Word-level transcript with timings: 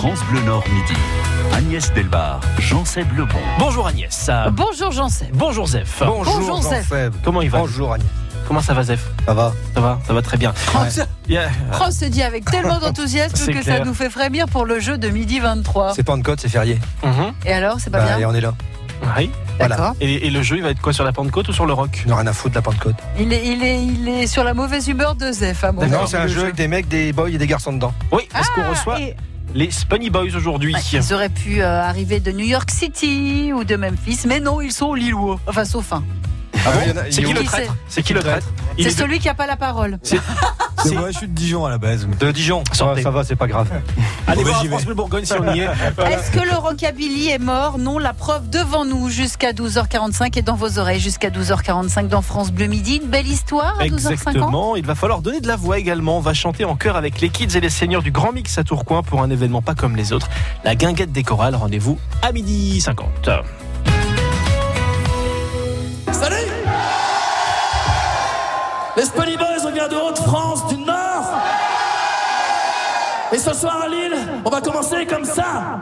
France 0.00 0.20
Bleu 0.30 0.40
Nord 0.42 0.64
midi. 0.72 0.94
Agnès 1.52 1.92
Delbar, 1.92 2.40
Jean-Seb 2.58 3.06
Lebon. 3.18 3.36
Bonjour 3.58 3.86
Agnès. 3.86 4.30
Bonjour 4.52 4.90
Jean-Seb. 4.92 5.28
Bonjour 5.34 5.66
Zef. 5.66 6.02
Bonjour, 6.06 6.62
Zef. 6.62 6.88
Jean-Seb. 6.88 7.14
Comment 7.22 7.42
il 7.42 7.50
va 7.50 7.58
Bonjour 7.58 7.92
Agnès. 7.92 8.06
Comment 8.48 8.62
ça 8.62 8.72
va 8.72 8.82
Zef 8.82 9.04
Ça 9.26 9.34
va 9.34 9.52
Ça 9.74 9.80
va 9.82 9.98
Ça 10.06 10.14
va 10.14 10.22
très 10.22 10.38
bien. 10.38 10.54
France, 10.54 11.00
Yeah. 11.28 11.50
France 11.72 11.96
se 11.96 12.06
dit 12.06 12.22
avec 12.22 12.46
tellement 12.50 12.78
d'enthousiasme 12.80 13.34
que 13.52 13.60
clair. 13.60 13.78
ça 13.80 13.84
nous 13.84 13.92
fait 13.94 14.08
frémir 14.08 14.46
pour 14.46 14.64
le 14.64 14.80
jeu 14.80 14.96
de 14.96 15.08
midi 15.10 15.38
23. 15.38 15.92
C'est 15.94 16.02
Pentecôte, 16.02 16.40
c'est 16.40 16.48
férié. 16.48 16.78
Mhm. 17.04 17.32
Et 17.44 17.52
alors, 17.52 17.76
c'est 17.78 17.90
pas 17.90 17.98
Bah, 18.00 18.14
et 18.14 18.18
bien 18.18 18.28
on 18.30 18.34
est 18.34 18.40
là. 18.40 18.54
Oui. 19.18 19.30
voilà. 19.58 19.76
D'accord. 19.76 19.94
Et, 20.00 20.26
et 20.26 20.30
le 20.30 20.42
jeu, 20.42 20.56
il 20.56 20.62
va 20.62 20.70
être 20.70 20.80
quoi 20.80 20.92
sur 20.92 21.04
la 21.04 21.12
Pentecôte 21.12 21.48
ou 21.48 21.52
sur 21.52 21.66
le 21.66 21.72
rock 21.72 22.02
On 22.06 22.10
n'a 22.10 22.16
rien 22.16 22.26
à 22.26 22.32
foutre 22.32 22.50
de 22.54 22.58
la 22.58 22.62
Pentecôte. 22.62 22.96
il 23.18 23.32
est, 23.32 23.46
il, 23.46 23.62
est, 23.62 23.82
il 23.84 24.08
est 24.08 24.26
sur 24.26 24.44
la 24.44 24.54
mauvaise 24.54 24.88
humeur 24.88 25.14
de 25.14 25.30
Zef, 25.32 25.62
à 25.64 25.72
mon. 25.72 25.86
Non, 25.86 26.06
c'est 26.06 26.16
un 26.18 26.26
jeu 26.26 26.36
jeu. 26.36 26.42
avec 26.44 26.54
des 26.54 26.68
mecs, 26.68 26.88
des 26.88 27.12
boys 27.12 27.30
et 27.30 27.38
des 27.38 27.46
garçons 27.46 27.72
dedans. 27.72 27.92
Oui, 28.12 28.22
est-ce 28.38 28.48
qu'on 28.54 28.62
Ah, 28.62 28.70
reçoit 28.70 29.00
et- 29.00 29.14
les 29.54 29.70
Spunny 29.70 30.10
Boys 30.10 30.36
aujourd'hui 30.36 30.74
ils 30.92 31.12
auraient 31.12 31.28
pu 31.28 31.60
euh, 31.60 31.82
arriver 31.82 32.20
de 32.20 32.30
New 32.30 32.44
York 32.44 32.70
City 32.70 33.52
ou 33.52 33.64
de 33.64 33.76
Memphis, 33.76 34.20
mais 34.26 34.40
non, 34.40 34.60
ils 34.60 34.72
sont 34.72 34.94
lillois. 34.94 35.40
Enfin, 35.46 35.64
sauf 35.64 35.92
un. 35.92 36.04
Ah 36.66 36.70
bon 36.72 37.00
C'est 37.10 37.22
qui 37.22 37.32
le 37.32 37.40
Qui 37.40 37.46
traître 37.46 37.74
C'est 37.88 38.02
qui 38.02 38.12
le 38.12 38.20
traître 38.20 38.46
C'est 38.78 38.84
de- 38.84 38.90
celui 38.90 39.18
qui 39.18 39.26
n'a 39.28 39.34
pas 39.34 39.46
la 39.46 39.56
parole. 39.56 39.98
C'est- 40.02 40.94
moi, 40.94 41.10
je 41.10 41.18
suis 41.18 41.28
de 41.28 41.34
Dijon 41.34 41.66
à 41.66 41.70
la 41.70 41.76
base. 41.78 42.06
De 42.18 42.30
Dijon. 42.32 42.62
Ça, 42.72 42.94
ça 43.02 43.10
va, 43.10 43.22
c'est 43.22 43.36
pas 43.36 43.46
grave. 43.46 43.68
Allez 44.26 44.42
Bon, 44.44 44.48
voir 44.50 44.64
France. 44.64 44.84
Bleu 44.86 44.94
Bourgogne 44.94 45.24
si 45.26 45.32
on 45.34 45.52
y 45.54 45.60
est. 45.60 45.64
Est-ce 46.06 46.30
que 46.30 46.40
le 46.40 46.56
rockabilly 46.56 47.28
est 47.28 47.38
mort 47.38 47.76
Non, 47.78 47.98
la 47.98 48.14
preuve 48.14 48.48
devant 48.48 48.84
nous 48.86 49.10
jusqu'à 49.10 49.52
12h45 49.52 50.38
et 50.38 50.42
dans 50.42 50.54
vos 50.54 50.78
oreilles 50.78 51.00
jusqu'à 51.00 51.28
12h45 51.30 52.08
dans 52.08 52.22
France 52.22 52.50
Bleu 52.50 52.66
Midi. 52.66 52.96
Une 53.02 53.10
belle 53.10 53.26
histoire 53.28 53.76
à 53.78 53.84
12h50 53.86 54.12
Exactement, 54.12 54.76
il 54.76 54.86
va 54.86 54.94
falloir 54.94 55.20
donner 55.20 55.40
de 55.40 55.48
la 55.48 55.56
voix 55.56 55.78
également. 55.78 56.16
On 56.16 56.20
va 56.22 56.32
chanter 56.34 56.64
en 56.64 56.76
chœur 56.76 56.96
avec 56.96 57.20
les 57.20 57.28
kids 57.28 57.56
et 57.56 57.60
les 57.60 57.70
seigneurs 57.70 58.02
du 58.02 58.10
Grand 58.10 58.32
Mix 58.32 58.56
à 58.56 58.64
Tourcoing 58.64 59.02
pour 59.02 59.22
un 59.22 59.28
événement 59.30 59.60
pas 59.60 59.74
comme 59.74 59.96
les 59.96 60.12
autres. 60.14 60.28
La 60.64 60.74
guinguette 60.74 61.12
des 61.12 61.22
chorales, 61.24 61.56
rendez-vous 61.56 61.98
à 62.22 62.32
midi 62.32 62.80
50. 62.80 63.28
Les 69.00 69.06
Spunny 69.06 69.34
Boys, 69.38 69.64
on 69.66 69.70
vient 69.70 69.88
de 69.88 69.96
Haute-France, 69.96 70.66
du 70.66 70.76
Nord. 70.76 71.24
Et 73.32 73.38
ce 73.38 73.54
soir 73.54 73.84
à 73.84 73.88
Lille, 73.88 74.14
on 74.44 74.50
va 74.50 74.60
commencer 74.60 75.06
comme 75.06 75.24
ça 75.24 75.78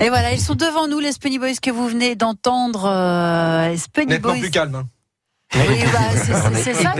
Et 0.00 0.08
voilà, 0.08 0.32
ils 0.32 0.40
sont 0.40 0.54
devant 0.54 0.88
nous, 0.88 0.98
les 0.98 1.12
Spunny 1.12 1.38
Boys 1.38 1.54
que 1.60 1.70
vous 1.70 1.88
venez 1.88 2.14
d'entendre. 2.16 2.84
Euh, 2.86 3.76
Nettement 3.98 4.32
Boys. 4.32 4.40
plus 4.40 4.50
calme. 4.50 4.74
hein. 4.74 4.86
Oui, 5.52 5.82
bah, 5.92 5.98
c'est- 6.14 6.32
c'est 6.32 6.74
c'est 6.74 6.74
ça, 6.74 6.94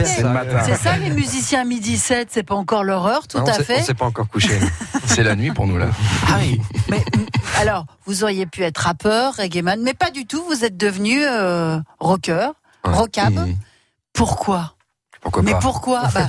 c'est 0.65 0.75
ça, 0.75 0.97
les 0.97 1.09
musiciens 1.09 1.61
à 1.61 1.63
midi 1.63 1.97
7, 1.97 2.27
c'est 2.31 2.43
pas 2.43 2.55
encore 2.55 2.83
l'horreur, 2.83 3.25
tout 3.29 3.37
Non, 3.37 3.45
à 3.45 3.53
fait. 3.53 3.79
On 3.79 3.83
s'est 3.85 3.93
pas 3.93 4.05
encore 4.05 4.27
couché. 4.27 4.59
C'est 5.05 5.23
la 5.23 5.37
nuit 5.37 5.51
pour 5.51 5.67
nous 5.67 5.77
là. 5.77 5.87
Ah 6.27 6.35
oui, 6.37 6.59
Mais 6.89 7.01
alors, 7.59 7.85
vous 8.05 8.23
auriez 8.25 8.45
pu 8.45 8.63
être 8.63 8.79
rappeur, 8.79 9.35
reggaeman, 9.37 9.81
mais 9.81 9.93
pas 9.93 10.11
du 10.11 10.25
tout. 10.25 10.43
Vous 10.49 10.65
êtes 10.65 10.75
devenu 10.75 11.23
euh, 11.25 11.79
rocker, 11.99 12.49
rockab. 12.83 13.47
Pourquoi? 14.11 14.75
Pourquoi 15.21 15.43
Mais 15.43 15.51
pas? 15.53 15.59
pourquoi? 15.59 16.03
Bah, 16.13 16.27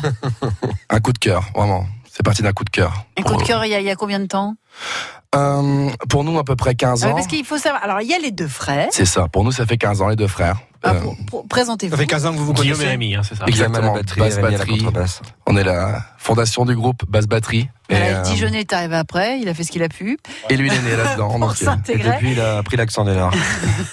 Un 0.90 1.00
coup 1.00 1.12
de 1.12 1.18
cœur, 1.18 1.44
vraiment. 1.56 1.86
C'est 2.08 2.22
parti 2.22 2.42
d'un 2.42 2.52
coup 2.52 2.62
de 2.64 2.70
cœur. 2.70 3.04
Un 3.18 3.22
coup 3.22 3.34
de 3.34 3.42
cœur, 3.42 3.64
il 3.64 3.70
y, 3.70 3.74
a, 3.74 3.80
il 3.80 3.86
y 3.86 3.90
a 3.90 3.96
combien 3.96 4.20
de 4.20 4.26
temps? 4.26 4.54
Euh, 5.34 5.88
pour 6.10 6.24
nous, 6.24 6.38
à 6.38 6.44
peu 6.44 6.56
près 6.56 6.74
15 6.74 7.02
Ah 7.02 7.06
oui, 7.06 7.12
ans. 7.12 7.14
Parce 7.16 7.26
qu'il 7.26 7.44
faut 7.44 7.56
savoir. 7.58 7.82
Alors, 7.82 8.00
il 8.02 8.08
y 8.08 8.14
a 8.14 8.18
les 8.18 8.30
deux 8.32 8.48
frères. 8.48 8.88
C'est 8.90 9.06
ça. 9.06 9.28
Pour 9.28 9.44
nous, 9.44 9.52
ça 9.52 9.64
fait 9.64 9.78
15 9.78 10.02
ans, 10.02 10.08
les 10.08 10.16
deux 10.16 10.26
frères. 10.28 10.56
Ah, 10.82 10.90
Euh, 10.94 11.00
pour- 11.00 11.16
pour- 11.26 11.48
Présentez-vous. 11.48 11.92
Ça 11.94 11.96
fait 11.96 12.06
15 12.06 12.26
ans 12.26 12.32
que 12.32 12.38
vous 12.38 12.46
vous 12.46 12.52
Guillaume 12.54 12.72
et 12.72 12.72
connaissez. 12.74 12.90
Rémi, 12.90 13.14
hein, 13.14 13.22
c'est 13.26 13.36
ça. 13.36 13.44
Exactement. 13.46 13.94
batterie, 13.94 14.20
basse 14.20 14.34
Rémi 14.34 14.46
à 14.46 14.50
la 14.50 14.58
batterie. 14.58 14.86
On 15.46 15.56
est 15.56 15.64
la 15.64 16.04
fondation 16.18 16.64
du 16.66 16.74
groupe 16.74 17.04
Basse 17.08 17.26
Batterie. 17.26 17.68
Et, 17.88 17.94
Voilà, 17.94 18.20
euh, 18.28 18.52
est 18.52 18.72
arrivé 18.72 18.96
après, 18.96 19.38
il 19.38 19.48
a 19.48 19.54
fait 19.54 19.64
ce 19.64 19.70
qu'il 19.70 19.82
a 19.82 19.88
pu 19.88 20.18
et 20.50 20.56
lui, 20.56 20.66
il 20.68 20.74
est 20.74 20.82
né 20.82 20.96
là-dedans. 20.96 21.28
pour 21.38 21.50
euh, 21.50 21.52
Et 21.52 21.64
s'intégrer. 21.64 22.10
depuis, 22.12 22.32
il 22.32 22.40
a 22.40 22.62
pris 22.62 22.76
l'accent 22.76 23.04
des 23.04 23.14
Nord. 23.14 23.32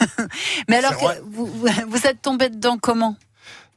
Mais 0.68 0.78
alors, 0.78 0.98
que 0.98 1.06
vous 1.88 2.08
êtes 2.08 2.22
tombé 2.22 2.50
dedans 2.50 2.78
comment? 2.82 3.16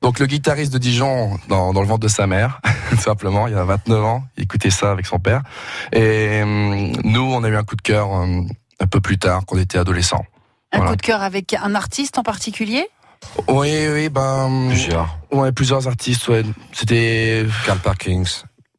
Donc 0.02 0.18
le 0.18 0.26
guitariste 0.26 0.72
de 0.72 0.78
Dijon, 0.78 1.38
dans, 1.48 1.72
dans 1.72 1.80
le 1.80 1.86
ventre 1.86 2.00
de 2.00 2.08
sa 2.08 2.26
mère, 2.26 2.60
tout 2.90 2.96
simplement, 2.96 3.46
il 3.46 3.54
y 3.54 3.56
a 3.56 3.64
29 3.64 4.04
ans, 4.04 4.24
il 4.36 4.42
écoutait 4.44 4.70
ça 4.70 4.90
avec 4.90 5.06
son 5.06 5.18
père. 5.18 5.42
Et 5.92 6.42
hum, 6.42 6.92
nous, 7.04 7.22
on 7.22 7.42
a 7.44 7.48
eu 7.48 7.56
un 7.56 7.62
coup 7.62 7.76
de 7.76 7.82
cœur 7.82 8.10
hum, 8.10 8.48
un 8.80 8.86
peu 8.86 9.00
plus 9.00 9.18
tard, 9.18 9.42
quand 9.46 9.56
on 9.56 9.60
était 9.60 9.78
adolescents. 9.78 10.24
Un 10.72 10.78
Voilà. 10.78 10.91
coup 10.91 10.96
de 10.96 11.02
cœur 11.02 11.22
avec 11.22 11.54
un 11.54 11.74
artiste 11.74 12.18
en 12.18 12.22
particulier? 12.22 12.88
Oui, 13.46 13.86
oui, 13.92 14.08
ben... 14.08 14.66
Plusieurs. 14.68 15.16
Ouais, 15.30 15.52
plusieurs 15.52 15.86
artistes, 15.86 16.26
ouais. 16.28 16.42
C'était 16.72 17.46
Carl 17.64 17.78
Parkins. 17.78 18.24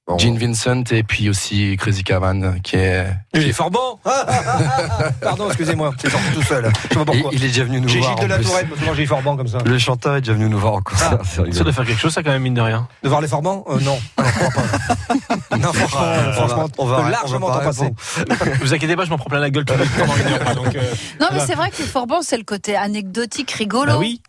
Bon. 0.05 0.17
Gene 0.17 0.37
Vincent 0.37 0.83
et 0.91 1.01
puis 1.03 1.29
aussi 1.29 1.77
Crazy 1.77 2.03
Cavan, 2.03 2.59
qui 2.61 2.75
est... 2.75 3.05
Il 3.33 3.47
est 3.47 3.53
fort 3.53 3.71
bon. 3.71 3.99
Ah, 4.03 4.25
ah, 4.27 4.41
ah, 4.45 4.59
ah. 4.99 5.03
Pardon, 5.21 5.47
excusez-moi, 5.47 5.93
c'est 5.97 6.09
sorti 6.09 6.25
tout 6.33 6.41
seul. 6.41 6.69
Je 6.91 6.99
sais 6.99 7.05
pas 7.05 7.13
Il, 7.13 7.21
pourquoi. 7.21 7.31
il 7.33 7.41
est 7.45 7.47
déjà 7.47 7.63
venu 7.63 7.79
nous 7.79 7.87
voir. 7.87 8.17
Gilles 8.17 8.27
de 8.27 8.33
la. 8.33 8.39
Tourette, 8.39 8.67
souvent 8.77 8.93
j'ai 8.95 9.05
fort 9.05 9.21
bon 9.21 9.37
comme 9.37 9.47
ça. 9.47 9.59
Le 9.65 9.79
chanteur 9.79 10.17
est 10.17 10.19
déjà 10.21 10.33
venu 10.33 10.49
nous 10.49 10.59
voir 10.59 10.73
en 10.73 10.81
concert. 10.81 11.19
c'est 11.23 11.53
Ça 11.53 11.63
doit 11.63 11.71
faire 11.71 11.85
quelque 11.85 12.01
chose, 12.01 12.11
ça, 12.13 12.21
quand 12.21 12.31
même, 12.31 12.41
mine 12.41 12.53
de 12.53 12.59
rien. 12.59 12.85
De 13.01 13.07
voir 13.07 13.21
les 13.21 13.29
Forbans 13.29 13.63
euh, 13.69 13.79
Non, 13.79 13.97
pas. 14.17 14.23
Non, 15.57 15.71
franchement, 15.73 16.01
On 16.01 16.05
va- 16.05 16.33
franchement, 16.33 16.67
on 16.79 16.85
va- 16.85 17.09
largement 17.09 17.47
t'en 17.49 17.59
passer. 17.59 17.89
vous 18.61 18.73
inquiétez 18.73 18.97
pas, 18.97 19.05
je 19.05 19.09
m'en 19.09 19.17
prends 19.17 19.29
plein 19.29 19.39
la 19.39 19.49
gueule 19.51 19.63
les 19.69 19.73
une 19.75 20.33
heure. 20.33 20.55
Donc, 20.55 20.75
euh, 20.75 20.81
Non, 21.21 21.27
mais 21.31 21.39
c'est 21.39 21.55
vrai 21.55 21.69
que 21.71 21.81
le 21.81 21.87
Forban, 21.87 22.21
c'est 22.23 22.37
le 22.37 22.43
côté 22.43 22.75
anecdotique, 22.75 23.51
rigolo. 23.51 23.93
bah 23.93 23.97
oui. 23.99 24.21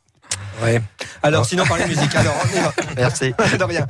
Ouais. 0.63 0.81
Alors, 1.23 1.45
sinon, 1.47 1.65
parlez 1.65 1.87
musique. 1.87 2.15
Alors, 2.15 2.35
on 2.45 2.57
y 2.57 2.61
va. 2.61 2.73
Merci. 2.97 3.35
De 3.59 3.65
rien. 3.65 3.87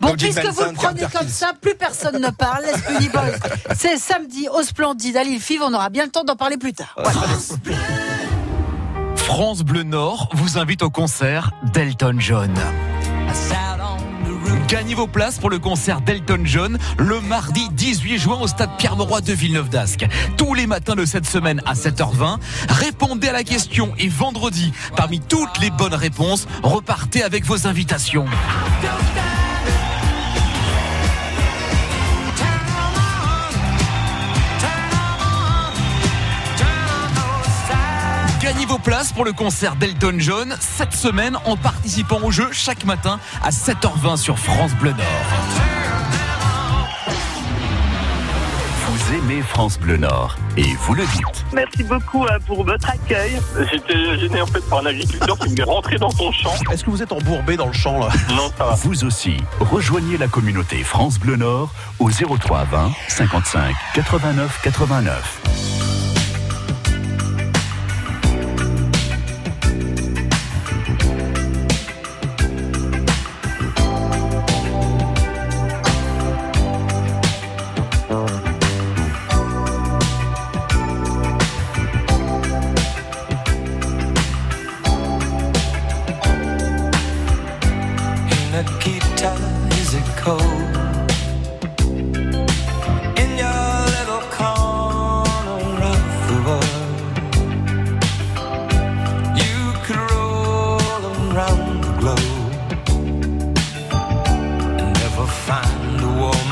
Bon, 0.00 0.08
Donc, 0.08 0.18
puisque 0.18 0.46
vous 0.46 0.64
le 0.64 0.72
prenez 0.72 1.06
comme 1.12 1.28
ça, 1.28 1.52
plus 1.60 1.74
personne 1.74 2.20
ne 2.20 2.30
parle. 2.30 2.64
Les 2.64 2.78
Spunny 2.78 3.08
Boys, 3.08 3.74
c'est 3.76 3.96
samedi 3.96 4.48
au 4.52 4.62
Splendide 4.62 5.16
à 5.16 5.24
Lille 5.24 5.40
Five. 5.40 5.62
On 5.62 5.74
aura 5.74 5.90
bien 5.90 6.04
le 6.04 6.10
temps 6.10 6.24
d'en 6.24 6.36
parler 6.36 6.56
plus 6.56 6.72
tard. 6.72 6.96
France 9.16 9.62
Bleu 9.62 9.82
Nord 9.82 10.28
vous 10.32 10.58
invite 10.58 10.82
au 10.82 10.90
concert 10.90 11.52
d'Elton 11.72 12.16
John. 12.18 12.52
Gagnez 14.70 14.94
vos 14.94 15.08
places 15.08 15.38
pour 15.40 15.50
le 15.50 15.58
concert 15.58 16.00
d'Elton 16.00 16.42
John 16.44 16.78
le 16.96 17.20
mardi 17.20 17.68
18 17.72 18.18
juin 18.18 18.38
au 18.40 18.46
stade 18.46 18.70
Pierre-Mauroy 18.78 19.20
de 19.20 19.32
Villeneuve 19.32 19.68
d'Ascq. 19.68 20.06
Tous 20.36 20.54
les 20.54 20.68
matins 20.68 20.94
de 20.94 21.04
cette 21.04 21.26
semaine 21.26 21.60
à 21.66 21.74
7h20, 21.74 22.36
répondez 22.68 23.26
à 23.26 23.32
la 23.32 23.42
question 23.42 23.92
et 23.98 24.06
vendredi, 24.06 24.72
parmi 24.94 25.18
toutes 25.18 25.58
les 25.60 25.70
bonnes 25.70 25.94
réponses, 25.94 26.46
repartez 26.62 27.24
avec 27.24 27.44
vos 27.46 27.66
invitations. 27.66 28.26
Places 38.82 39.12
pour 39.12 39.24
le 39.24 39.32
concert 39.32 39.76
d'Elton 39.76 40.14
John 40.18 40.56
cette 40.60 40.94
semaine 40.94 41.36
en 41.44 41.56
participant 41.56 42.20
au 42.22 42.30
jeu 42.30 42.48
chaque 42.52 42.84
matin 42.84 43.18
à 43.42 43.50
7h20 43.50 44.16
sur 44.16 44.38
France 44.38 44.72
Bleu 44.74 44.92
Nord. 44.92 45.06
Vous 48.86 49.14
aimez 49.14 49.42
France 49.42 49.78
Bleu 49.78 49.96
Nord 49.96 50.36
et 50.56 50.64
vous 50.80 50.94
le 50.94 51.04
dites. 51.04 51.44
Merci 51.52 51.82
beaucoup 51.82 52.24
euh, 52.24 52.38
pour 52.46 52.64
votre 52.64 52.88
accueil. 52.88 53.38
J'étais 53.70 54.18
gêné 54.18 54.40
en 54.40 54.46
fait 54.46 54.60
par 54.68 54.78
un 54.78 54.86
agriculteur 54.86 55.38
qui 55.38 55.50
me 55.50 55.64
rentrait 55.64 55.98
dans 55.98 56.10
son 56.10 56.32
champ. 56.32 56.52
Est-ce 56.70 56.84
que 56.84 56.90
vous 56.90 57.02
êtes 57.02 57.12
embourbé 57.12 57.56
dans 57.56 57.66
le 57.66 57.72
champ, 57.72 57.98
là? 57.98 58.08
Non, 58.30 58.50
ça 58.56 58.64
va. 58.64 58.74
Vous 58.76 59.04
aussi, 59.04 59.36
rejoignez 59.58 60.16
la 60.16 60.28
communauté 60.28 60.82
France 60.84 61.18
Bleu 61.18 61.36
Nord 61.36 61.70
au 61.98 62.10
03 62.10 62.64
20 62.64 62.92
55 63.08 63.74
89 63.94 64.60
89. 64.62 65.79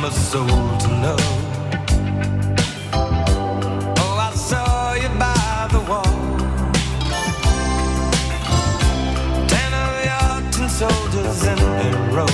Warmer 0.00 0.14
soul 0.14 0.46
to 0.46 0.88
know. 1.02 1.16
Oh, 3.96 4.28
I 4.28 4.32
saw 4.34 4.94
you 4.94 5.08
by 5.18 5.68
the 5.72 5.80
wall. 5.90 6.14
Ten 9.48 9.70
of 9.82 9.90
your 10.08 10.50
tin 10.52 10.68
soldiers 10.68 11.42
in 11.52 11.58
a 11.58 11.90
row. 12.16 12.32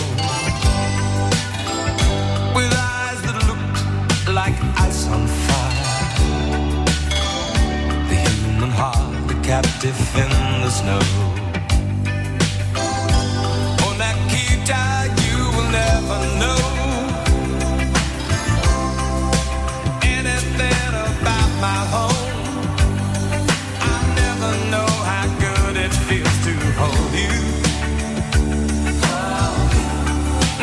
With 2.55 2.73
eyes 2.73 3.21
that 3.27 3.39
looked 3.49 4.29
like 4.29 4.57
ice 4.81 5.07
on 5.09 5.27
fire. 5.47 5.85
The 8.09 8.17
human 8.17 8.71
heart, 8.71 9.29
the 9.29 9.35
captive 9.43 9.99
in 10.17 10.31
the 10.63 10.71
snow. 10.71 11.01
Oh, 13.85 13.95
Nikita, 14.01 14.83
you 15.25 15.39
will 15.57 15.71
never 15.71 16.19
know 16.39 16.54
you. 27.15 27.35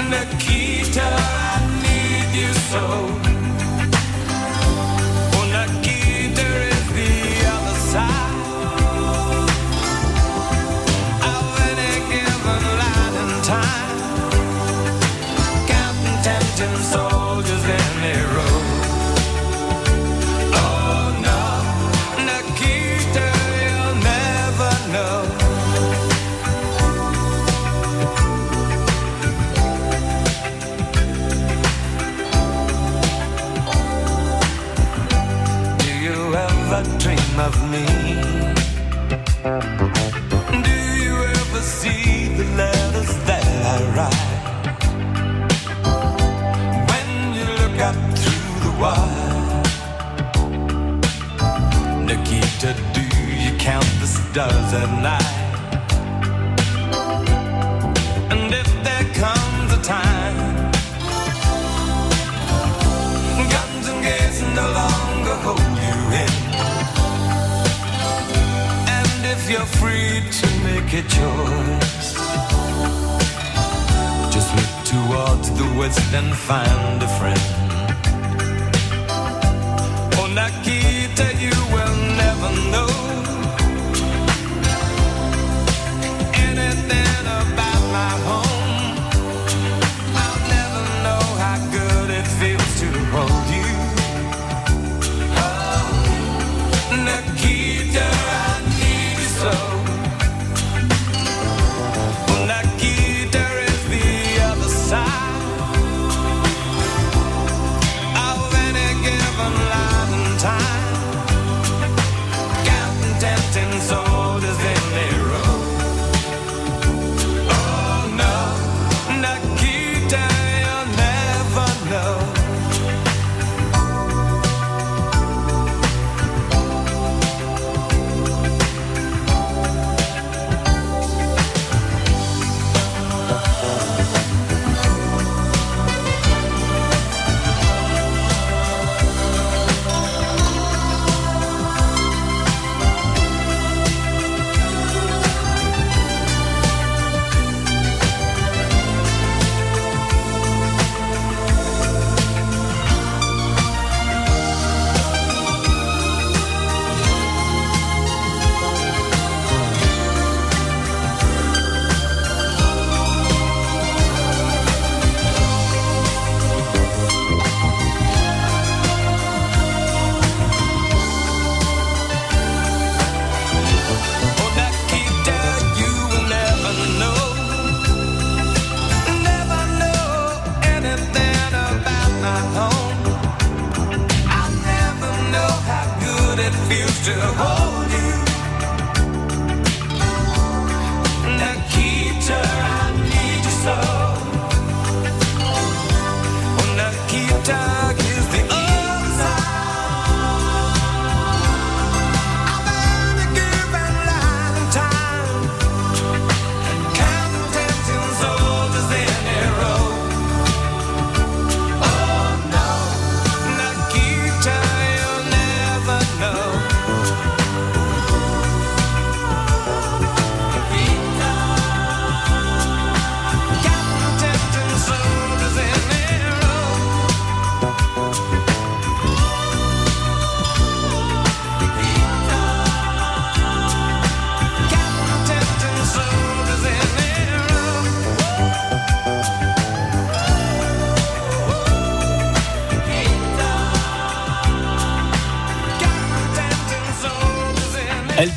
Nikita, 0.10 1.02
I 1.04 1.60
need 1.84 2.42
you 2.42 2.54
so. 2.54 3.31
Of 37.40 37.56
me? 37.72 37.86
Do 40.64 40.76
you 41.04 41.16
ever 41.40 41.62
see 41.62 42.36
the 42.36 42.46
letters 42.56 43.14
that 43.26 43.46
I 43.74 43.78
write? 43.96 44.32
When 46.90 47.08
you 47.36 47.46
look 47.62 47.78
up 47.80 47.96
through 48.18 48.56
the 48.66 48.74
wire, 48.82 49.64
Nikita, 52.06 52.76
do 52.94 53.02
you 53.44 53.58
count 53.58 53.90
the 54.00 54.08
stars 54.08 54.74
at 54.74 54.90
night? 55.02 55.41
You're 69.62 69.78
free 69.78 70.22
to 70.40 70.48
make 70.64 70.92
a 70.92 71.04
choice, 71.04 72.16
just 74.34 74.50
look 74.58 74.74
towards 74.90 75.52
the 75.52 75.68
west 75.78 76.14
and 76.16 76.34
find 76.36 77.04
a 77.04 77.08
friend. 77.20 77.42
Oh, 80.18 80.26
Nikita, 80.34 81.28
you 81.38 81.54
will 81.72 81.81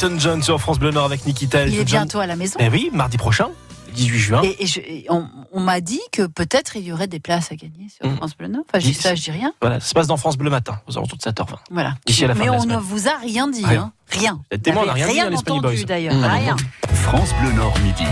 Elton 0.04 0.18
John 0.18 0.42
sur 0.42 0.60
France 0.60 0.78
Bleu 0.78 0.90
Nord 0.90 1.06
avec 1.06 1.24
Nikita 1.24 1.60
Elton 1.60 1.72
Il 1.72 1.80
est 1.80 1.88
John. 1.88 2.00
bientôt 2.00 2.18
à 2.20 2.26
la 2.26 2.36
maison. 2.36 2.56
Eh 2.60 2.68
oui, 2.68 2.90
mardi 2.92 3.16
prochain, 3.16 3.48
18 3.94 4.18
juin. 4.18 4.42
Et, 4.42 4.62
et 4.62 4.66
je- 4.66 4.80
et 4.80 5.06
on, 5.08 5.26
on 5.50 5.60
m'a 5.60 5.80
dit 5.80 6.00
que 6.12 6.26
peut-être 6.26 6.76
il 6.76 6.82
y 6.84 6.92
aurait 6.92 7.06
des 7.06 7.20
places 7.20 7.50
à 7.52 7.54
gagner 7.56 7.86
sur 7.88 8.06
Mhm. 8.10 8.16
France 8.18 8.36
Bleu 8.36 8.48
Nord. 8.48 8.64
Enfin, 8.68 8.80
je 8.80 8.86
dis 8.88 8.92
ça, 8.92 9.14
je 9.14 9.22
dis 9.22 9.30
rien. 9.30 9.54
Voilà, 9.62 9.80
ça 9.80 9.86
se 9.88 9.94
passe 9.94 10.06
dans 10.06 10.18
France 10.18 10.36
Bleu 10.36 10.50
Matin, 10.50 10.78
aux 10.86 10.98
alentours 10.98 11.16
de 11.16 11.22
7h20. 11.22 11.56
Voilà. 11.70 11.94
D'ici 12.04 12.22
à 12.24 12.28
la 12.28 12.34
fin 12.34 12.40
Mais 12.40 12.46
de 12.48 12.50
la 12.52 12.58
on 12.58 12.60
semaine. 12.62 12.76
ne 12.76 12.82
vous 12.82 13.08
a 13.08 13.16
rien 13.16 13.48
dit. 13.48 13.64
Rien. 13.64 13.80
Hein. 13.80 13.92
Rien. 14.10 14.34
Vous 14.34 14.44
êtes 14.56 14.62
témoin, 14.62 14.82
on 14.82 14.86
n'a 14.86 14.92
avez 14.92 15.04
rien 15.04 15.14
dit 15.14 15.20
dans 15.20 15.30
les 15.30 15.36
Spinny 15.38 15.58
entendu 15.58 15.76
Boys. 15.76 15.84
d'ailleurs. 15.86 16.14
Mmh. 16.14 16.24
Rien. 16.24 16.56
France 16.92 17.30
Bleu 17.40 17.52
Nord 17.52 17.78
midi. 17.80 18.04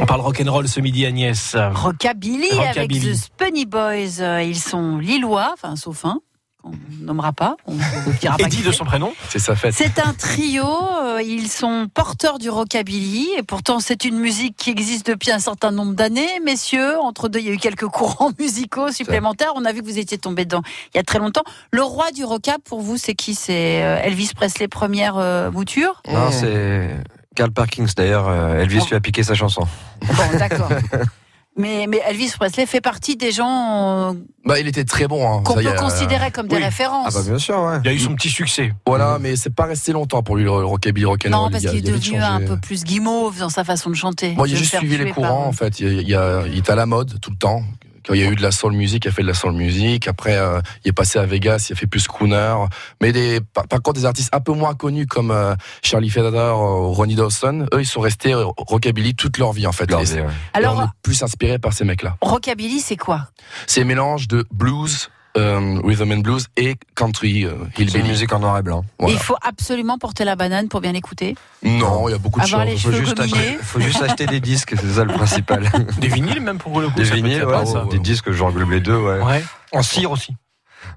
On 0.00 0.06
parle 0.06 0.22
rock'n'roll 0.22 0.66
ce 0.66 0.80
midi, 0.80 1.06
Agnès. 1.06 1.54
Rockabilly, 1.54 2.50
Rockabilly. 2.50 3.06
avec 3.06 3.12
The 3.12 3.14
Spunny 3.14 3.64
Boys. 3.66 4.42
Ils 4.44 4.58
sont 4.58 4.98
lillois, 4.98 5.50
enfin 5.52 5.76
sauf 5.76 6.04
un, 6.04 6.18
qu'on 6.62 6.72
nommera 7.00 7.32
pas. 7.32 7.56
On 7.66 7.74
ne 7.74 8.18
dira 8.20 8.36
pas 8.36 8.44
Eddie 8.44 8.62
de 8.62 8.72
son 8.72 8.84
prénom. 8.84 9.12
C'est 9.28 9.38
sa 9.38 9.54
fête. 9.56 9.74
C'est 9.74 9.98
un 9.98 10.12
trio, 10.14 10.64
euh, 10.64 11.22
ils 11.22 11.48
sont 11.48 11.88
porteurs 11.92 12.38
du 12.38 12.50
rockabilly 12.50 13.28
et 13.38 13.42
pourtant 13.42 13.80
c'est 13.80 14.04
une 14.04 14.18
musique 14.18 14.56
qui 14.56 14.70
existe 14.70 15.06
depuis 15.06 15.30
un 15.30 15.38
certain 15.38 15.70
nombre 15.70 15.94
d'années, 15.94 16.40
messieurs. 16.44 16.98
Entre 17.00 17.28
deux, 17.28 17.38
il 17.38 17.46
y 17.46 17.50
a 17.50 17.52
eu 17.52 17.58
quelques 17.58 17.86
courants 17.88 18.32
musicaux 18.38 18.90
supplémentaires. 18.90 19.52
On 19.56 19.64
a 19.64 19.72
vu 19.72 19.80
que 19.82 19.86
vous 19.86 19.98
étiez 19.98 20.18
tombés 20.18 20.44
dedans 20.44 20.62
il 20.94 20.98
y 20.98 21.00
a 21.00 21.04
très 21.04 21.18
longtemps. 21.18 21.44
Le 21.70 21.82
roi 21.82 22.10
du 22.12 22.24
rock 22.24 22.48
pour 22.64 22.80
vous, 22.80 22.96
c'est 22.96 23.14
qui? 23.14 23.34
C'est 23.34 23.82
euh, 23.82 24.00
Elvis 24.02 24.30
Presley 24.34 24.68
première 24.68 25.16
euh, 25.18 25.50
mouture? 25.50 26.02
Non, 26.10 26.30
c'est 26.30 26.96
Carl 27.36 27.50
Perkins. 27.52 27.86
D'ailleurs, 27.96 28.30
Elvis 28.56 28.80
Oh. 28.82 28.86
lui 28.90 28.96
a 28.96 29.00
piqué 29.00 29.22
sa 29.22 29.34
chanson. 29.34 29.62
Bon, 30.02 30.38
d'accord. 30.38 30.68
Mais, 31.56 31.86
mais 31.88 32.00
Elvis 32.08 32.32
Presley 32.38 32.64
fait 32.64 32.80
partie 32.80 33.16
des 33.16 33.32
gens 33.32 34.10
euh, 34.10 34.12
Bah, 34.44 34.60
il 34.60 34.68
était 34.68 34.84
très 34.84 35.08
bon. 35.08 35.28
Hein. 35.30 35.42
qu'on 35.44 35.54
peut 35.54 35.62
est, 35.62 35.66
euh, 35.66 35.74
considérer 35.74 36.30
comme 36.30 36.46
des 36.46 36.56
oui. 36.56 36.62
références. 36.62 37.08
Ah 37.14 37.18
bah 37.18 37.24
bien 37.28 37.38
sûr, 37.38 37.58
ouais. 37.60 37.78
Il 37.84 37.88
a 37.90 37.92
eu 37.92 37.98
son 37.98 38.14
petit 38.14 38.30
succès. 38.30 38.72
Voilà, 38.86 39.18
mais 39.20 39.34
c'est 39.36 39.54
pas 39.54 39.64
resté 39.66 39.92
longtemps 39.92 40.22
pour 40.22 40.36
lui 40.36 40.44
le 40.44 40.50
rockabilly 40.52 41.04
rock'n'roll. 41.04 41.30
non, 41.32 41.50
parce 41.50 41.64
qu'il 41.64 41.76
est 41.76 41.82
devenu 41.82 42.18
un 42.22 42.40
peu 42.40 42.56
plus 42.56 42.84
guimauve 42.84 43.38
dans 43.40 43.48
sa 43.50 43.64
façon 43.64 43.90
de 43.90 43.96
chanter. 43.96 44.32
Bon, 44.32 44.44
il 44.44 44.50
a 44.52 44.54
le 44.54 44.58
juste 44.60 44.76
suivi 44.76 44.96
les 44.96 45.10
courants 45.10 45.28
par- 45.28 45.48
en 45.48 45.52
fait. 45.52 45.80
Il, 45.80 45.88
il, 46.00 46.08
y 46.08 46.14
a- 46.14 46.44
il 46.46 46.56
est 46.58 46.70
à 46.70 46.76
la 46.76 46.86
mode 46.86 47.18
tout 47.20 47.30
le 47.30 47.36
temps. 47.36 47.62
Il 48.12 48.20
y 48.20 48.24
a 48.24 48.30
eu 48.30 48.36
de 48.36 48.42
la 48.42 48.50
soul 48.50 48.72
music, 48.72 49.04
il 49.04 49.08
a 49.08 49.12
fait 49.12 49.22
de 49.22 49.26
la 49.26 49.34
soul 49.34 49.52
music. 49.52 50.08
Après, 50.08 50.36
euh, 50.36 50.60
il 50.84 50.88
est 50.88 50.92
passé 50.92 51.18
à 51.18 51.26
Vegas, 51.26 51.66
il 51.68 51.72
a 51.74 51.76
fait 51.76 51.86
plus 51.86 52.06
crooner. 52.08 52.54
Mais 53.00 53.12
des, 53.12 53.40
par, 53.40 53.68
par 53.68 53.82
contre, 53.82 54.00
des 54.00 54.06
artistes 54.06 54.30
un 54.32 54.40
peu 54.40 54.52
moins 54.52 54.74
connus 54.74 55.06
comme 55.06 55.30
euh, 55.30 55.54
Charlie 55.82 56.10
Federer, 56.10 56.52
Ronnie 56.54 57.14
Dawson, 57.14 57.66
eux, 57.72 57.80
ils 57.80 57.86
sont 57.86 58.00
restés 58.00 58.34
rockabilly 58.34 59.14
toute 59.14 59.38
leur 59.38 59.52
vie 59.52 59.66
en 59.66 59.72
fait. 59.72 59.90
Leur 59.90 60.02
vie, 60.02 60.20
ouais. 60.20 60.26
Alors, 60.52 60.78
on 60.78 60.84
est 60.84 60.88
plus 61.02 61.22
inspiré 61.22 61.58
par 61.58 61.72
ces 61.72 61.84
mecs-là. 61.84 62.16
rockabilly, 62.20 62.80
c'est 62.80 62.96
quoi? 62.96 63.28
C'est 63.66 63.82
un 63.82 63.84
mélange 63.84 64.28
de 64.28 64.46
blues, 64.52 65.10
euh, 65.36 65.80
rhythm 65.84 66.12
and 66.12 66.18
blues 66.18 66.46
et 66.56 66.74
country, 66.94 67.44
euh, 67.44 67.52
C'est 67.76 67.82
une 67.82 67.88
hillbilly. 67.88 68.08
musique 68.08 68.32
en 68.32 68.40
noir 68.40 68.58
et 68.58 68.62
blanc. 68.62 68.84
Voilà. 68.98 69.14
Il 69.14 69.20
faut 69.20 69.36
absolument 69.42 69.96
porter 69.98 70.24
la 70.24 70.34
banane 70.36 70.68
pour 70.68 70.80
bien 70.80 70.92
l'écouter. 70.92 71.36
Non, 71.62 72.08
il 72.08 72.12
y 72.12 72.14
a 72.14 72.18
beaucoup 72.18 72.40
de 72.40 72.44
Avoir 72.44 72.62
choses. 72.66 72.70
les 72.72 72.78
Faut 72.78 72.92
juste, 72.92 73.20
acheter, 73.20 73.58
faut 73.62 73.80
juste 73.80 74.02
acheter 74.02 74.26
des 74.26 74.40
disques, 74.40 74.74
c'est 74.80 74.92
ça 74.92 75.04
le 75.04 75.12
principal. 75.12 75.70
Des 76.00 76.08
vinyles 76.08 76.40
même 76.40 76.58
pour 76.58 76.80
le 76.80 76.88
coup. 76.88 76.94
Des 76.96 77.04
vinyles, 77.04 77.44
ouais, 77.44 77.66
ça. 77.66 77.84
des 77.90 77.98
disques, 77.98 78.30
je 78.32 78.42
regroupe 78.42 78.70
les 78.70 78.80
deux, 78.80 78.96
ouais. 78.96 79.20
Ouais. 79.22 79.44
En 79.72 79.82
cire 79.82 80.10
aussi. 80.10 80.34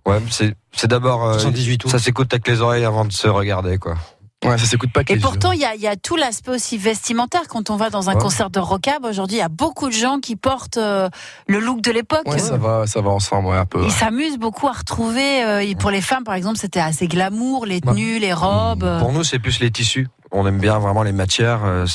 Ouais, 0.05 0.19
c'est, 0.31 0.53
c'est 0.75 0.87
d'abord, 0.87 1.25
euh, 1.25 1.33
78 1.33 1.77
tours. 1.77 1.91
ça 1.91 1.99
s'écoute 1.99 2.33
avec 2.33 2.47
les 2.47 2.61
oreilles 2.61 2.85
avant 2.85 3.05
de 3.05 3.11
se 3.11 3.27
regarder, 3.27 3.77
quoi. 3.77 3.95
Ouais, 4.43 4.57
ça 4.57 4.65
s'écoute 4.65 4.91
pas 4.91 5.03
que 5.03 5.11
Et 5.11 5.15
les 5.15 5.21
pourtant, 5.21 5.51
il 5.51 5.59
y 5.59 5.65
a, 5.65 5.75
il 5.75 5.81
y 5.81 5.87
a 5.87 5.95
tout 5.95 6.15
l'aspect 6.15 6.51
aussi 6.51 6.77
vestimentaire. 6.77 7.47
Quand 7.47 7.69
on 7.69 7.75
va 7.75 7.89
dans 7.89 8.09
un 8.09 8.15
Ouais. 8.15 8.21
concert 8.21 8.49
de 8.49 8.59
rockab, 8.59 9.05
aujourd'hui, 9.05 9.37
il 9.37 9.39
y 9.39 9.43
a 9.43 9.49
beaucoup 9.49 9.87
de 9.87 9.93
gens 9.93 10.19
qui 10.19 10.35
portent 10.35 10.77
euh, 10.77 11.09
le 11.47 11.59
look 11.59 11.81
de 11.81 11.91
l'époque. 11.91 12.27
Ouais, 12.27 12.39
ça 12.39 12.57
va, 12.57 12.85
ça 12.87 13.01
va 13.01 13.09
ensemble, 13.11 13.47
ouais, 13.49 13.57
un 13.57 13.65
peu. 13.65 13.83
Ils 13.83 13.91
s'amusent 13.91 14.37
beaucoup 14.37 14.67
à 14.67 14.73
retrouver. 14.73 15.43
euh, 15.43 15.59
et 15.63 15.75
pour 15.75 15.91
les 15.91 16.01
femmes, 16.01 16.23
par 16.23 16.33
exemple, 16.35 16.57
c'était 16.57 16.79
assez 16.79 17.07
glamour, 17.07 17.65
les 17.65 17.81
tenues, 17.81 18.19
les 18.19 18.33
robes. 18.33 18.83
euh. 18.83 18.99
Pour 18.99 19.11
nous, 19.13 19.23
c'est 19.23 19.39
plus 19.39 19.59
les 19.59 19.71
tissus. 19.71 20.07
On 20.31 20.47
aime 20.47 20.59
bien 20.59 20.79
vraiment 20.79 21.03
les 21.03 21.11
matières. 21.13 21.63
euh, 21.63 21.85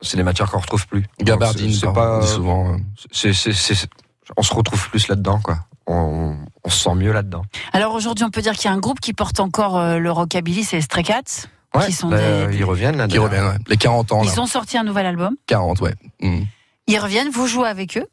C'est, 0.00 0.16
des 0.16 0.22
matières 0.22 0.50
qu'on 0.50 0.60
retrouve 0.60 0.86
plus. 0.86 1.04
Gabardine, 1.20 1.72
c'est, 1.72 1.92
pas, 1.92 2.18
on 2.18 2.20
dit 2.20 2.26
souvent. 2.28 2.76
c'est, 3.10 3.32
c'est, 3.32 3.52
c'est- 3.52 3.88
on 4.36 4.42
se 4.42 4.54
retrouve 4.54 4.88
plus 4.90 5.08
là-dedans, 5.08 5.40
quoi. 5.42 5.58
On, 5.86 6.36
on 6.64 6.68
se 6.70 6.78
sent 6.84 6.94
mieux 6.94 7.12
là-dedans. 7.12 7.42
Alors 7.72 7.94
aujourd'hui, 7.94 8.24
on 8.24 8.30
peut 8.30 8.42
dire 8.42 8.52
qu'il 8.52 8.66
y 8.66 8.68
a 8.68 8.76
un 8.76 8.78
groupe 8.78 9.00
qui 9.00 9.14
porte 9.14 9.40
encore 9.40 9.80
le 9.98 10.12
rockabilly, 10.12 10.62
c'est 10.64 10.76
les 10.76 10.82
Stray 10.82 11.02
Cats. 11.02 11.46
Qui 11.86 11.92
sont 11.92 12.08
Là, 12.10 12.16
des- 12.18 12.22
euh, 12.24 12.52
ils 12.52 12.64
reviennent 12.64 12.96
là. 12.96 13.06
Qui 13.08 13.18
reviennent, 13.18 13.44
ouais. 13.46 13.58
Les 13.68 13.76
40 13.76 14.12
ans, 14.12 14.22
là. 14.22 14.30
Ils 14.32 14.40
ont 14.40 14.46
sorti 14.46 14.76
un 14.78 14.84
nouvel 14.84 15.06
album. 15.06 15.34
40, 15.46 15.80
ouais. 15.80 15.94
Mhm. 16.20 16.46
Ils 16.86 16.98
reviennent, 16.98 17.30
vous 17.30 17.46
jouez 17.46 17.68
avec 17.68 17.96
eux. 17.98 18.06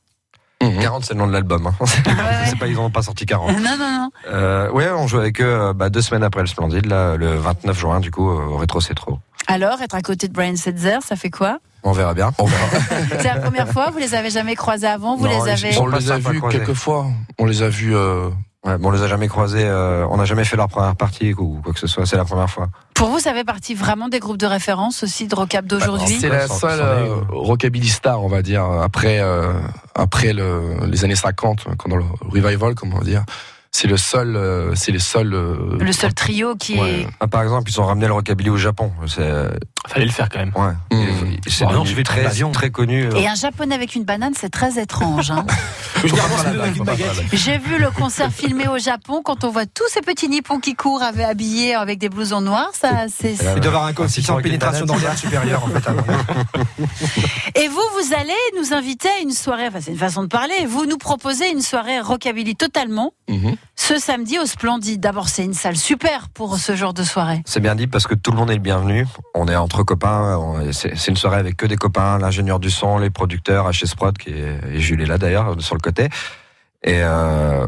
Mhm. 0.63 0.79
40, 0.81 1.05
c'est 1.05 1.13
le 1.13 1.19
nom 1.19 1.27
de 1.27 1.34
l'album. 1.34 1.67
hein. 1.67 1.86
c'est 1.86 2.03
pas, 2.60 2.67
ils 2.67 2.75
n'ont 2.75 2.89
pas 2.89 3.01
sorti 3.01 3.25
40. 3.25 3.51
Non, 3.60 3.77
non, 3.77 3.77
non. 3.77 4.10
Euh, 4.29 4.72
ouais, 4.72 4.89
on 4.91 5.07
joue 5.07 5.17
avec 5.19 5.41
eux 5.41 5.45
euh, 5.45 5.74
bah, 5.74 5.89
deux 5.89 6.01
semaines 6.01 6.24
après 6.24 6.41
le 6.41 6.48
Splendide, 6.48 6.86
là, 6.86 7.15
le 7.17 7.36
29 7.36 7.77
juin, 7.77 8.00
du 8.00 8.12
coup, 8.12 8.29
euh, 8.29 8.45
au 8.45 8.57
Rétro 8.57 8.79
C'est 8.81 8.93
Trop. 8.95 9.19
Alors, 9.48 9.81
être 9.81 9.93
à 9.95 10.01
côté 10.01 10.27
de 10.27 10.34
Brian 10.34 10.55
Setzer, 10.55 11.00
ça 11.05 11.15
fait 11.15 11.29
quoi? 11.29 11.60
On 11.84 11.91
verra 11.91 12.15
bien. 12.15 12.31
On 12.39 12.45
verra. 12.45 12.65
C'est 13.19 13.24
la 13.25 13.36
première 13.38 13.67
fois 13.69 13.91
Vous 13.91 14.00
les 14.00 14.15
avez 14.15 14.31
jamais 14.31 14.55
croisés 14.55 14.88
avant 14.88 15.15
Vous 15.17 15.27
Non, 15.27 15.43
les 15.45 15.51
avez 15.51 15.77
on 15.77 15.86
les 15.86 16.10
a 16.12 16.17
vus 16.17 16.41
quelques 16.50 16.74
fois. 16.74 17.05
On 17.38 17.45
les 17.45 17.62
a 17.62 17.69
vus. 17.69 17.95
euh, 17.95 18.29
Ouais, 18.65 18.77
bon, 18.79 18.89
on 18.89 18.91
les 18.91 19.03
a 19.03 19.07
jamais 19.07 19.27
croisés, 19.27 19.63
euh, 19.63 20.07
on 20.10 20.17
n'a 20.17 20.25
jamais 20.25 20.43
fait 20.43 20.57
leur 20.57 20.67
première 20.67 20.95
partie 20.95 21.34
ou 21.36 21.62
quoi 21.63 21.72
que 21.72 21.79
ce 21.79 21.86
soit, 21.88 22.05
c'est 22.07 22.17
la 22.17 22.25
première 22.25 22.50
fois. 22.50 22.67
Pour 22.95 23.10
vous, 23.10 23.19
ça 23.19 23.31
fait 23.34 23.43
partie 23.43 23.75
vraiment 23.75 24.10
des 24.10 24.19
groupes 24.19 24.38
de 24.38 24.48
référence 24.48 25.03
aussi 25.03 25.27
de 25.27 25.36
rockab 25.36 25.67
d'aujourd'hui 25.67 26.17
C'est 26.19 26.29
la 26.29 26.48
seule 26.48 26.79
euh, 26.81 27.15
rockabilly 27.29 27.88
star, 27.89 28.24
on 28.24 28.27
va 28.27 28.41
dire, 28.41 28.63
après 28.63 29.19
euh, 29.19 29.53
après 29.93 30.34
le, 30.34 30.86
les 30.88 31.03
années 31.05 31.15
50, 31.15 31.67
quand 31.77 31.89
dans 31.89 31.98
le 31.98 32.05
revival, 32.22 32.74
comment 32.74 33.01
dire. 33.01 33.24
C'est 33.72 33.88
le 33.89 33.98
seul, 33.98 34.38
euh, 34.38 34.74
c'est 34.74 34.93
les 34.93 35.00
seuls. 35.00 35.34
euh, 35.34 35.77
Le 35.79 35.91
seul 35.91 36.13
trio 36.13 36.55
qui 36.55 36.79
Ouais. 36.79 37.01
est. 37.01 37.07
Ah, 37.19 37.27
par 37.27 37.43
exemple, 37.43 37.69
ils 37.69 37.81
ont 37.81 37.86
ramené 37.86 38.07
le 38.07 38.13
rockabilly 38.13 38.50
au 38.50 38.55
Japon. 38.55 38.89
C'est, 39.05 39.19
euh, 39.19 39.50
Fallait 39.88 40.06
le 40.06 40.12
faire 40.12 40.30
quand 40.30 40.39
même. 40.39 40.51
ouais. 40.56 40.74
C'est 41.48 41.65
Bon, 41.65 41.86
je 41.86 41.94
vais 41.94 42.04
très, 42.04 42.24
très 42.51 42.70
connu. 42.72 43.06
euh, 43.06 43.15
Et 43.15 43.27
un 43.27 43.36
japonais 43.36 43.75
avec 43.75 43.96
une 43.96 44.04
banane, 44.04 44.34
c'est 44.36 44.50
très 44.50 44.80
étrange. 44.82 45.30
hein. 45.32 45.46
J'ai 47.34 47.58
vu 47.58 47.77
le 47.77 47.89
concert 47.92 48.32
filmé 48.32 48.68
au 48.68 48.77
Japon 48.77 49.22
quand 49.24 49.44
on 49.44 49.50
voit 49.50 49.65
tous 49.65 49.88
ces 49.89 50.01
petits 50.01 50.27
nippons 50.30 50.60
qui 50.60 50.75
courent 50.75 51.04
avec- 51.04 51.25
habillés 51.25 51.75
avec 51.75 52.00
des 52.00 52.10
blousons 52.10 52.42
noirs. 52.42 52.70
Ça, 52.74 53.06
c'est. 53.15 53.42
là, 53.44 53.54
Il 53.56 53.62
doit 53.62 53.68
avoir 53.72 53.86
un 53.86 53.94
coefficient 53.94 54.38
de 54.38 54.42
pénétration 54.42 54.86
l'air 54.86 55.18
supérieur 55.18 55.63
en 55.63 55.68
fait. 55.68 55.86
Et 57.56 57.68
vous, 57.68 57.82
vous 58.00 58.13
allez 58.13 58.34
nous 58.60 58.74
inviter 58.74 59.08
à 59.10 59.22
une 59.22 59.32
soirée. 59.32 59.68
Enfin, 59.68 59.80
c'est 59.82 59.92
une 59.92 59.98
façon 59.98 60.24
de 60.24 60.27
parler. 60.27 60.65
Vous 60.68 60.86
nous 60.86 60.98
proposez 60.98 61.50
une 61.51 61.62
soirée 61.62 62.00
rockabilly 62.00 62.56
totalement 62.56 63.13
Mhm. 63.30 63.56
ce 63.75 63.98
samedi 63.98 64.38
au 64.39 64.46
Splendide. 64.46 65.00
D'abord, 65.00 65.30
c'est 65.30 65.44
une 65.44 65.54
salle 65.54 65.77
super 65.77 66.30
pour 66.30 66.58
ce 66.58 66.75
genre 66.75 66.94
de 66.94 67.04
soirée. 67.04 67.42
C'est 67.46 67.60
bien 67.60 67.75
dit 67.75 67.88
parce 67.88 68.06
que 68.08 68.13
tout 68.15 68.32
le 68.32 68.38
monde 68.38 68.51
est 68.51 68.56
le 68.56 68.60
bienvenu. 68.60 69.08
On 69.34 69.48
est 69.48 69.56
entre 69.56 69.75
copains. 69.84 70.39
C'est 70.72 71.08
une 71.08 71.17
soirée 71.17 71.38
avec 71.38 71.58
que 71.58 71.65
des 71.65 71.75
copains, 71.75 72.17
l'ingénieur 72.17 72.60
du 72.60 72.70
son, 72.70 72.98
les 72.98 73.10
producteurs, 73.10 73.70
HS 73.70 73.96
Prod, 73.96 74.17
qui 74.17 74.29
est, 74.29 74.60
et 74.74 74.79
Jules 74.79 75.01
est 75.01 75.05
là 75.05 75.17
d'ailleurs 75.17 75.55
sur 75.62 75.75
le 75.75 75.82
côté. 75.82 76.05
Et, 76.84 77.00
euh, 77.01 77.65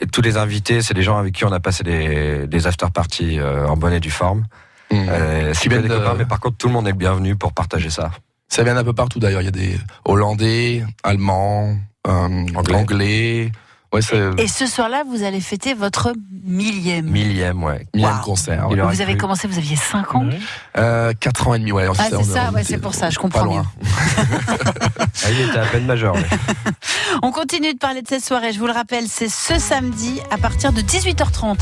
et 0.00 0.06
tous 0.06 0.22
les 0.22 0.36
invités, 0.36 0.80
c'est 0.82 0.94
des 0.94 1.02
gens 1.02 1.18
avec 1.18 1.34
qui 1.34 1.44
on 1.44 1.52
a 1.52 1.60
passé 1.60 1.84
des, 1.84 2.46
des 2.46 2.66
after 2.66 2.86
parties 2.92 3.38
euh, 3.38 3.66
en 3.68 3.76
bonne 3.76 3.92
et 3.92 4.00
due 4.00 4.10
forme. 4.10 4.44
Mhm. 4.90 5.06
Euh, 5.08 5.54
c'est 5.54 5.68
que 5.68 5.74
des 5.76 5.88
de- 5.88 5.94
copains, 5.96 6.14
mais 6.16 6.24
par 6.24 6.40
contre 6.40 6.56
tout 6.56 6.68
le 6.68 6.72
monde 6.72 6.86
est 6.86 6.92
le 6.92 6.96
bienvenu 6.96 7.36
pour 7.36 7.52
partager 7.52 7.90
ça. 7.90 8.10
Ça 8.48 8.62
vient 8.62 8.74
d'un 8.74 8.84
peu 8.84 8.92
partout 8.92 9.18
d'ailleurs. 9.18 9.40
Il 9.42 9.46
y 9.46 9.48
a 9.48 9.50
des 9.50 9.76
Hollandais, 10.04 10.84
Allemands, 11.02 11.74
euh, 12.06 12.46
Anglais. 12.54 12.74
Anglais. 12.76 13.52
Ouais, 13.94 14.00
Et 14.38 14.48
ce 14.48 14.66
soir-là, 14.66 15.04
vous 15.08 15.22
allez 15.22 15.40
fêter 15.40 15.72
votre 15.74 16.12
millième. 16.44 17.06
Millième, 17.06 17.62
ouais. 17.62 17.86
millième 17.94 18.16
Wow. 18.16 18.22
concert. 18.22 18.68
Ouais. 18.68 18.80
Vous 18.80 19.00
avez 19.00 19.16
commencé, 19.16 19.46
vous 19.48 19.56
aviez 19.58 19.76
5 19.76 20.14
ans. 20.14 20.26
Euh, 20.76 21.12
4 21.18 21.48
ans 21.48 21.54
et 21.54 21.58
demi, 21.60 21.72
ouais. 21.72 21.86
Ah, 21.96 22.04
c'est 22.10 22.16
on- 22.16 22.22
ça, 22.24 22.50
ouais, 22.50 22.64
c'est 22.64 22.78
pour 22.78 22.94
ça, 22.94 23.10
je 23.10 23.16
pas 23.16 23.22
comprends 23.22 23.44
loin. 23.44 23.64
Ah, 25.26 25.30
il 25.30 25.48
était 25.48 25.58
à 25.58 25.66
peine 25.66 25.86
majeur. 25.86 26.14
ouais. 26.14 26.22
On 27.22 27.30
continue 27.30 27.72
de 27.72 27.78
parler 27.78 28.02
de 28.02 28.08
cette 28.08 28.24
soirée. 28.24 28.52
Je 28.52 28.58
vous 28.58 28.66
le 28.66 28.72
rappelle, 28.72 29.04
c'est 29.08 29.28
ce 29.28 29.58
samedi 29.58 30.20
à 30.30 30.36
partir 30.38 30.72
de 30.72 30.80
18h30. 30.82 31.60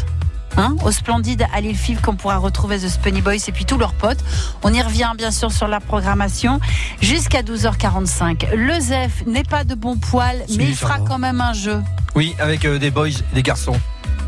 Hein, 0.56 0.76
au 0.84 0.90
Splendide 0.90 1.46
à 1.54 1.60
l'île 1.60 1.76
Five 1.76 2.00
qu'on 2.02 2.14
pourra 2.14 2.36
retrouver 2.36 2.78
The 2.78 2.88
Spunny 2.88 3.22
Boys 3.22 3.48
et 3.48 3.52
puis 3.52 3.64
tous 3.64 3.78
leurs 3.78 3.94
potes. 3.94 4.22
On 4.62 4.72
y 4.72 4.82
revient 4.82 5.12
bien 5.16 5.30
sûr 5.30 5.50
sur 5.50 5.66
la 5.66 5.80
programmation 5.80 6.60
jusqu'à 7.00 7.42
12h45. 7.42 8.54
Le 8.54 8.78
Zef 8.78 9.24
n'est 9.26 9.44
pas 9.44 9.64
de 9.64 9.74
bon 9.74 9.96
poil, 9.96 10.36
mais 10.56 10.64
il 10.64 10.76
fera 10.76 10.98
quand 11.00 11.18
même 11.18 11.40
un 11.40 11.54
jeu. 11.54 11.82
Oui, 12.14 12.34
avec 12.38 12.66
euh, 12.66 12.78
des 12.78 12.90
boys, 12.90 13.08
des 13.32 13.42
garçons 13.42 13.76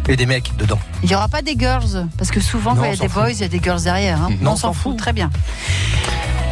et 0.08 0.16
des 0.16 0.26
mecs 0.26 0.56
dedans. 0.56 0.78
Il 1.02 1.08
n'y 1.08 1.14
aura 1.14 1.28
pas 1.28 1.42
des 1.42 1.56
girls, 1.58 2.06
parce 2.18 2.30
que 2.30 2.40
souvent 2.40 2.74
Non, 2.74 2.82
quand 2.82 2.84
il 2.88 2.90
y 2.90 2.98
a 2.98 3.02
des 3.02 3.08
fout. 3.08 3.22
boys, 3.22 3.30
il 3.32 3.40
y 3.40 3.44
a 3.44 3.48
des 3.48 3.60
girls 3.62 3.82
derrière. 3.82 4.22
hein. 4.22 4.30
Non, 4.40 4.52
on 4.52 4.56
s'en 4.56 4.72
fout, 4.72 4.96
très 4.96 5.12
bien. 5.12 5.30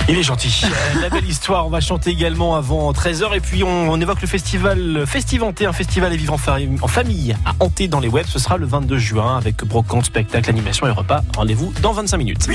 Il 0.09 0.19
est 0.19 0.23
gentil. 0.25 0.63
Euh, 0.65 1.01
La 1.01 1.09
belle 1.11 1.25
histoire, 1.29 1.65
on 1.67 1.71
va 1.71 1.81
chanter 1.81 2.11
également 2.11 2.57
avant 2.57 2.91
13h 2.93 3.37
et 3.37 3.41
puis 3.41 3.63
on, 3.63 3.89
on 3.89 4.01
évoque 4.01 4.21
le 4.21 4.27
festival 4.27 5.05
Festivanté, 5.07 5.65
un 5.65 5.73
festival 5.73 6.13
et 6.13 6.17
vivre 6.17 6.33
en, 6.35 6.39
fa- 6.39 6.57
en 6.83 6.89
famille 6.89 7.37
à 7.47 7.53
hanter 7.61 7.87
dans 7.87 8.01
les 8.01 8.09
webs. 8.09 8.27
Ce 8.27 8.41
sera 8.41 8.57
le 8.57 8.67
22 8.67 8.99
juin 8.99 9.37
avec 9.39 9.65
brocante, 9.65 10.05
spectacle, 10.07 10.51
animation 10.51 10.89
et 10.89 10.91
repas. 10.91 11.23
Rendez-vous 11.37 11.73
dans 11.83 11.93
25 11.93 12.17
minutes. 12.17 12.49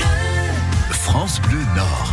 France 0.90 1.40
Bleu 1.48 1.58
Nord. 1.74 2.12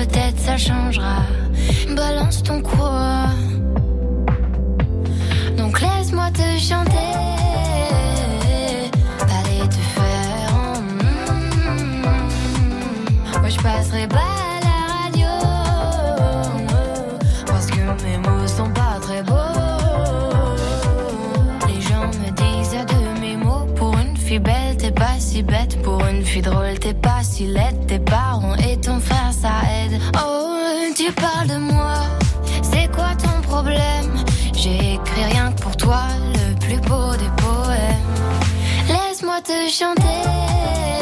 ça 0.51 0.57
changera. 0.57 1.23
Balance 1.95 2.43
ton 2.43 2.61
quoi. 2.61 3.27
Donc 5.57 5.79
laisse-moi 5.79 6.29
te 6.31 6.47
chanter. 6.59 7.11
Allez 9.37 9.67
te 9.69 9.81
faire. 9.95 10.49
en 10.53 10.81
mm. 10.81 12.01
Moi 13.39 13.49
je 13.49 13.59
passerai 13.61 14.07
pas 14.07 14.31
à 14.55 14.59
la 14.67 14.79
radio. 14.93 15.31
Parce 17.45 17.67
que 17.67 17.81
mes 18.03 18.17
mots 18.17 18.47
sont 18.47 18.71
pas 18.71 18.97
très 19.01 19.23
beaux. 19.23 19.55
Les 21.69 21.81
gens 21.81 22.07
me 22.21 22.29
disent 22.41 22.85
de 22.93 23.21
mes 23.21 23.37
mots. 23.37 23.67
Pour 23.77 23.97
une 23.97 24.17
fille 24.17 24.39
belle, 24.39 24.75
t'es 24.77 24.91
pas 24.91 25.17
si 25.17 25.43
bête. 25.43 25.81
Pour 25.81 26.05
une 26.05 26.23
fille 26.25 26.41
drôle, 26.41 26.77
t'es 26.79 26.93
pas 26.93 27.23
si 27.23 27.47
laide. 27.47 27.85
Tes 27.87 27.99
parents 27.99 28.55
et 28.55 28.75
ton 28.77 28.99
frère, 28.99 29.31
ça 29.31 29.53
aide. 29.79 29.99
Oh, 30.17 30.40
Te 39.51 39.67
chanter. 39.67 41.00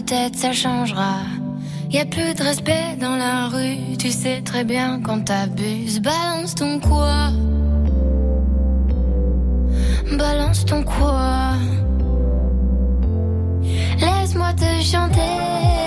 Peut-être 0.00 0.36
ça 0.36 0.52
changera. 0.52 1.16
Y 1.90 1.98
a 1.98 2.04
plus 2.04 2.34
de 2.34 2.42
respect 2.42 2.96
dans 3.00 3.16
la 3.16 3.48
rue, 3.48 3.96
tu 3.98 4.10
sais 4.10 4.42
très 4.42 4.64
bien 4.64 5.00
quand 5.02 5.24
t'abuses. 5.24 6.00
Balance 6.00 6.54
ton 6.54 6.78
quoi? 6.78 7.30
Balance 10.16 10.64
ton 10.66 10.82
quoi? 10.84 11.54
Laisse-moi 14.00 14.52
te 14.54 14.82
chanter. 14.82 15.77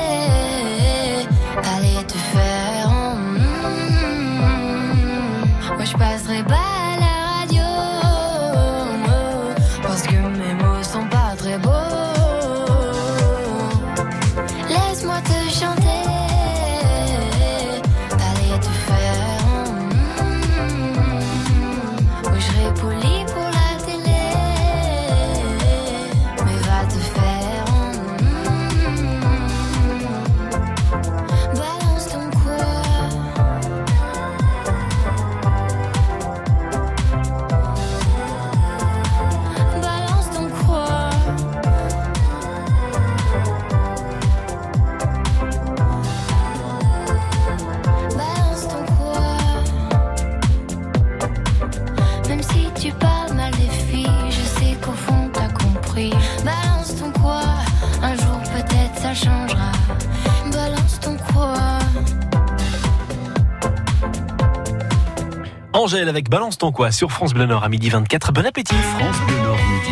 Avec 66.11 66.29
Balance 66.29 66.57
ton 66.57 66.73
quoi 66.73 66.91
sur 66.91 67.09
France 67.09 67.33
Bleu 67.33 67.45
Nord 67.45 67.63
à 67.63 67.69
midi 67.69 67.89
24. 67.89 68.33
Bon 68.33 68.45
appétit. 68.45 68.75
France 68.75 69.15
Bleu 69.27 69.37
Nord 69.37 69.55
midi. 69.55 69.91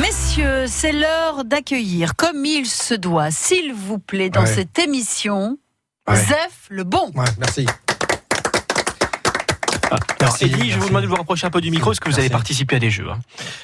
Messieurs, 0.00 0.64
c'est 0.66 0.92
l'heure 0.92 1.44
d'accueillir, 1.44 2.16
comme 2.16 2.44
il 2.46 2.66
se 2.66 2.94
doit, 2.94 3.30
s'il 3.30 3.72
vous 3.74 3.98
plaît, 3.98 4.30
dans 4.30 4.40
Ouais. 4.40 4.46
cette 4.46 4.78
émission, 4.78 5.58
Ouais. 6.08 6.16
Zef 6.16 6.66
le 6.70 6.82
bon. 6.84 7.10
Ouais, 7.14 7.24
merci. 7.38 7.66
Alors, 10.34 10.50
Merci, 10.50 10.54
Eddie, 10.62 10.70
je 10.70 10.74
vais 10.76 10.80
vous 10.80 10.88
demander 10.88 11.06
de 11.06 11.10
vous 11.10 11.16
rapprocher 11.16 11.46
un 11.46 11.50
peu 11.50 11.60
du 11.60 11.70
micro 11.70 11.90
parce 11.90 12.00
que 12.00 12.04
vous 12.06 12.10
Merci. 12.10 12.20
avez 12.20 12.30
participé 12.30 12.76
à 12.76 12.78
des 12.78 12.90
jeux. 12.90 13.08
hein. 13.10 13.18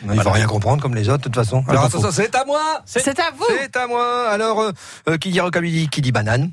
Non, 0.04 0.14
il 0.14 0.20
faut 0.22 0.30
rien 0.30 0.46
comprendre 0.46 0.82
comme 0.82 0.94
les 0.94 1.08
autres, 1.08 1.18
de 1.18 1.22
toute 1.24 1.34
façon. 1.34 1.64
Alors 1.68 1.84
attention, 1.84 2.10
c'est 2.12 2.34
à 2.34 2.44
moi 2.44 2.60
C'est 2.84 3.18
à 3.18 3.30
vous. 3.36 3.44
C'est 3.48 3.76
à 3.76 3.86
moi 3.86 4.28
Alors, 4.28 4.60
euh, 4.60 4.72
euh, 5.08 5.16
qui 5.18 5.30
dit 5.30 5.40
rockabilly, 5.40 5.88
qui 5.88 6.02
dit 6.02 6.12
banane 6.12 6.50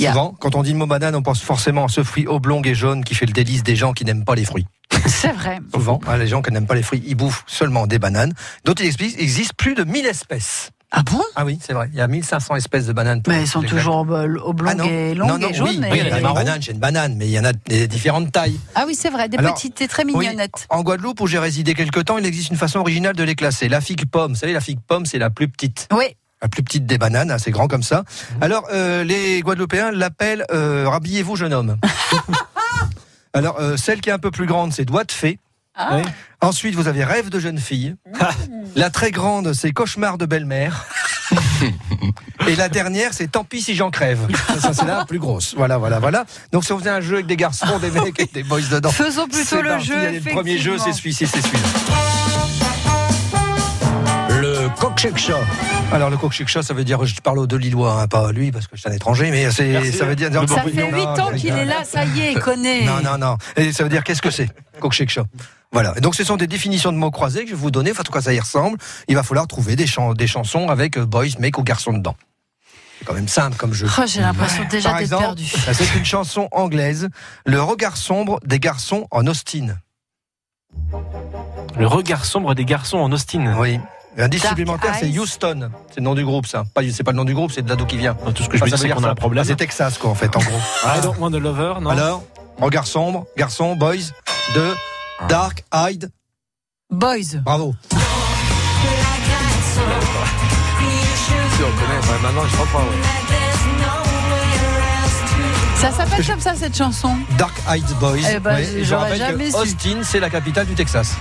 Yeah. 0.00 0.10
Souvent, 0.12 0.34
quand 0.40 0.56
on 0.56 0.64
dit 0.64 0.72
le 0.72 0.78
mot 0.78 0.86
banane, 0.86 1.14
on 1.14 1.22
pense 1.22 1.40
forcément 1.40 1.84
à 1.84 1.88
ce 1.88 2.02
fruit 2.02 2.26
oblong 2.26 2.62
et 2.66 2.74
jaune 2.74 3.04
qui 3.04 3.14
fait 3.14 3.26
le 3.26 3.32
délice 3.32 3.62
des 3.62 3.76
gens 3.76 3.92
qui 3.92 4.04
n'aiment 4.04 4.24
pas 4.24 4.34
les 4.34 4.44
fruits. 4.44 4.66
C'est 5.06 5.30
vrai. 5.30 5.60
Souvent, 5.72 6.00
hein, 6.08 6.16
les 6.16 6.26
gens 6.26 6.42
qui 6.42 6.50
n'aiment 6.50 6.66
pas 6.66 6.74
les 6.74 6.82
fruits, 6.82 7.00
ils 7.06 7.14
bouffent 7.14 7.44
seulement 7.46 7.86
des 7.86 8.00
bananes. 8.00 8.32
Explique, 8.80 9.14
il 9.16 9.22
existe 9.22 9.54
plus 9.54 9.74
de 9.74 9.84
1000 9.84 10.04
espèces. 10.06 10.70
Ah 10.96 11.02
bon? 11.02 11.20
Ah 11.34 11.44
oui, 11.44 11.58
c'est 11.60 11.72
vrai. 11.72 11.88
Il 11.92 11.98
y 11.98 12.00
a 12.00 12.06
1500 12.06 12.54
espèces 12.54 12.86
de 12.86 12.92
bananes. 12.92 13.20
Mais 13.26 13.40
elles 13.42 13.48
sont 13.48 13.62
toujours 13.62 13.96
oblongues 13.96 14.80
Ah 14.80 14.86
et 14.86 15.14
longues 15.14 15.28
non, 15.28 15.38
non, 15.38 15.48
et 15.48 15.54
jaunes. 15.54 15.68
oui, 15.68 15.74
et- 15.76 15.90
oui, 15.90 15.90
il 15.92 15.96
y 15.96 16.00
a 16.00 16.54
des 16.54 16.62
j'ai 16.62 16.72
une 16.72 16.78
banane, 16.78 17.16
mais 17.16 17.26
il 17.26 17.32
y 17.32 17.38
en 17.38 17.44
a 17.44 17.52
des 17.52 17.88
différentes 17.88 18.30
tailles. 18.30 18.58
Ah 18.76 18.84
oui, 18.86 18.94
c'est 18.94 19.10
vrai, 19.10 19.28
des 19.28 19.36
Alors, 19.38 19.54
petites 19.54 19.80
et 19.80 19.88
très 19.88 20.04
Oui, 20.04 20.14
mignonnettes. 20.16 20.66
en 20.70 20.82
Guadeloupe, 20.82 21.20
où 21.20 21.26
j'ai 21.26 21.38
résidé 21.40 21.74
quelque 21.74 21.98
temps, 22.00 22.16
il 22.18 22.26
existe 22.26 22.50
une 22.50 22.56
façon 22.56 22.78
originale 22.78 23.16
de 23.16 23.24
les 23.24 23.34
classer. 23.34 23.68
La 23.68 23.80
figue 23.80 24.06
pomme, 24.06 24.32
vous 24.34 24.38
savez, 24.38 24.52
la 24.52 24.60
figue 24.60 24.78
pomme, 24.86 25.04
c'est 25.04 25.18
la 25.18 25.30
plus 25.30 25.48
petite. 25.48 25.88
Oui. 25.92 26.04
La 26.42 26.48
plus 26.48 26.62
petite 26.62 26.86
des 26.86 26.98
bananes, 26.98 27.30
assez 27.30 27.50
grand 27.50 27.66
comme 27.68 27.82
ça. 27.82 28.04
Mhm. 28.36 28.42
Alors, 28.42 28.64
euh, 28.72 29.02
les 29.02 29.40
Guadeloupéens 29.40 29.90
l'appellent 29.92 30.44
euh, 30.52 30.88
Rhabillez-vous, 30.88 31.36
jeune 31.36 31.54
homme. 31.54 31.76
Alors, 33.32 33.56
euh, 33.58 33.76
celle 33.76 34.00
qui 34.00 34.10
est 34.10 34.12
un 34.12 34.18
peu 34.18 34.30
plus 34.30 34.46
grande, 34.46 34.72
c'est 34.72 34.84
Doigt 34.84 35.04
de 35.04 35.10
fée. 35.12 35.38
Ah. 35.74 35.96
Ouais. 35.96 36.02
Ensuite, 36.40 36.74
vous 36.74 36.88
avez 36.88 37.04
Rêve 37.04 37.30
de 37.30 37.38
jeune 37.38 37.58
fille. 37.58 37.96
La 38.76 38.90
très 38.90 39.10
grande, 39.10 39.52
c'est 39.54 39.72
Cauchemar 39.72 40.18
de 40.18 40.26
belle-mère. 40.26 40.86
Et 42.46 42.54
la 42.56 42.68
dernière, 42.68 43.12
c'est 43.14 43.28
Tant 43.28 43.44
pis 43.44 43.62
si 43.62 43.74
j'en 43.74 43.90
crève. 43.90 44.28
Ça, 44.48 44.60
ça, 44.60 44.74
c'est 44.74 44.84
la 44.84 45.04
plus 45.04 45.18
grosse. 45.18 45.54
Voilà, 45.56 45.78
voilà, 45.78 45.98
voilà. 45.98 46.24
Donc, 46.52 46.64
si 46.64 46.72
on 46.72 46.78
faisait 46.78 46.90
un 46.90 47.00
jeu 47.00 47.14
avec 47.14 47.26
des 47.26 47.36
garçons, 47.36 47.78
des 47.78 47.90
mecs 48.00 48.20
et 48.20 48.26
des 48.26 48.42
boys 48.42 48.60
dedans. 48.70 48.90
Faisons 48.90 49.26
plutôt 49.26 49.62
le 49.62 49.70
parti, 49.70 49.86
jeu. 49.86 49.98
allez, 49.98 50.20
Le 50.20 50.30
premier 50.32 50.58
jeu, 50.58 50.76
c'est 50.78 50.92
celui-ci, 50.92 51.26
c'est 51.26 51.40
celui-là. 51.40 51.93
Le 54.76 54.80
coq-shake-chat. 54.80 55.38
Alors, 55.92 56.10
le 56.10 56.16
coq-shake-chat, 56.16 56.62
ça 56.62 56.74
veut 56.74 56.84
dire, 56.84 57.04
je 57.06 57.20
parle 57.20 57.46
de 57.46 57.56
Lillois, 57.56 58.00
hein, 58.02 58.06
pas 58.08 58.32
lui, 58.32 58.50
parce 58.52 58.66
que 58.66 58.76
je 58.76 58.80
suis 58.80 58.90
un 58.90 58.92
étranger, 58.92 59.30
mais 59.30 59.50
c'est, 59.50 59.92
ça 59.92 60.04
veut 60.04 60.16
dire. 60.16 60.30
Ça 60.32 60.62
fait 60.62 60.72
non, 60.90 60.96
8 60.96 61.06
ans 61.20 61.30
qu'il 61.36 61.50
est 61.54 61.64
là, 61.64 61.84
ça 61.84 62.04
y 62.04 62.20
est, 62.20 62.32
il 62.32 62.38
connaît. 62.40 62.84
Non, 62.84 63.00
non, 63.02 63.16
non. 63.18 63.36
Et 63.56 63.72
ça 63.72 63.82
veut 63.84 63.88
dire 63.88 64.02
qu'est-ce 64.04 64.22
que 64.22 64.30
c'est 64.30 64.48
Coq-shake-chat. 64.80 65.24
Voilà. 65.72 65.94
Et 65.96 66.00
donc, 66.00 66.14
ce 66.14 66.24
sont 66.24 66.36
des 66.36 66.46
définitions 66.46 66.92
de 66.92 66.96
mots 66.98 67.10
croisés 67.10 67.44
que 67.44 67.50
je 67.50 67.54
vais 67.54 67.60
vous 67.60 67.70
donner. 67.70 67.90
Enfin, 67.92 68.00
en 68.00 68.04
tout 68.04 68.12
cas, 68.12 68.20
ça 68.20 68.32
y 68.34 68.40
ressemble. 68.40 68.78
Il 69.08 69.14
va 69.16 69.22
falloir 69.22 69.46
trouver 69.46 69.76
des, 69.76 69.86
chans- 69.86 70.12
des 70.14 70.26
chansons 70.26 70.68
avec 70.68 70.98
euh, 70.98 71.06
boys, 71.06 71.24
mec 71.38 71.56
ou 71.58 71.62
garçon 71.62 71.92
dedans. 71.92 72.16
C'est 72.98 73.04
quand 73.06 73.14
même 73.14 73.28
simple 73.28 73.56
comme 73.56 73.72
jeu. 73.72 73.86
Oh, 73.98 74.02
J'ai 74.06 74.20
l'impression 74.20 74.64
déjà 74.70 74.98
d'être 74.98 75.16
perdu. 75.18 75.44
c'est 75.72 75.94
une 75.96 76.04
chanson 76.04 76.48
anglaise, 76.52 77.08
Le 77.46 77.60
regard 77.62 77.96
sombre 77.96 78.38
des 78.44 78.60
garçons 78.60 79.06
en 79.10 79.26
Austin. 79.26 79.76
Le 81.76 81.86
regard 81.86 82.24
sombre 82.24 82.54
des 82.54 82.64
garçons 82.64 82.98
en 82.98 83.10
Austin. 83.12 83.56
Oui. 83.58 83.80
L'indice 84.16 84.46
supplémentaire, 84.46 84.94
c'est. 84.98 85.08
Houston. 85.18 85.70
C'est 85.90 85.96
le 85.98 86.02
nom 86.04 86.14
du 86.14 86.24
groupe, 86.24 86.46
ça. 86.46 86.62
Pas, 86.72 86.82
c'est 86.92 87.02
pas 87.02 87.10
le 87.10 87.16
nom 87.16 87.24
du 87.24 87.34
groupe, 87.34 87.50
c'est 87.52 87.62
de 87.62 87.68
là 87.68 87.74
d'où 87.76 87.84
qui 87.84 87.96
vient. 87.96 88.14
Tout 88.14 88.42
ce 88.44 88.48
que 88.48 88.56
je 88.56 88.62
Ah, 88.62 88.66
ça 88.66 88.66
dis, 88.66 88.70
veut 88.72 88.76
c'est 88.78 88.86
dire 88.86 88.96
qu'on 88.96 89.04
a 89.04 89.10
un 89.10 89.14
problème. 89.14 89.42
Ah, 89.44 89.48
c'est 89.48 89.56
Texas, 89.56 89.98
quoi, 89.98 90.10
en 90.10 90.14
fait, 90.14 90.34
en 90.36 90.40
gros. 90.40 90.58
I 90.84 91.00
don't 91.02 91.18
want 91.18 91.32
a 91.34 91.38
lover, 91.38 91.74
non? 91.80 91.90
Alors, 91.90 92.22
regard 92.60 92.86
sombre, 92.86 93.26
garçon, 93.36 93.74
boys, 93.76 93.96
de 94.54 94.74
Dark 95.28 95.64
Eyed. 95.74 96.10
Boys. 96.90 97.38
Bravo. 97.44 97.74
Si 97.90 97.96
on 101.62 101.70
connaît, 101.80 102.00
ouais, 102.00 102.18
maintenant 102.22 102.42
je 102.48 102.54
crois 102.56 102.66
pas. 102.66 102.78
ouais. 102.78 103.02
Ça 105.76 105.90
s'appelle 105.90 106.26
comme 106.26 106.40
ça 106.40 106.54
cette 106.54 106.76
chanson. 106.76 107.14
Dark 107.36 107.54
Eyed 107.70 107.84
Boys. 108.00 108.18
Eh 108.32 108.38
ben, 108.40 108.54
Ouais, 108.54 108.64
et 108.74 108.84
je 108.84 108.94
rappelle 108.94 109.18
jamais 109.18 109.44
que 109.46 109.50
su. 109.50 109.56
Austin, 109.56 109.98
c'est 110.02 110.20
la 110.20 110.30
capitale 110.30 110.66
du 110.66 110.74
Texas. 110.74 111.14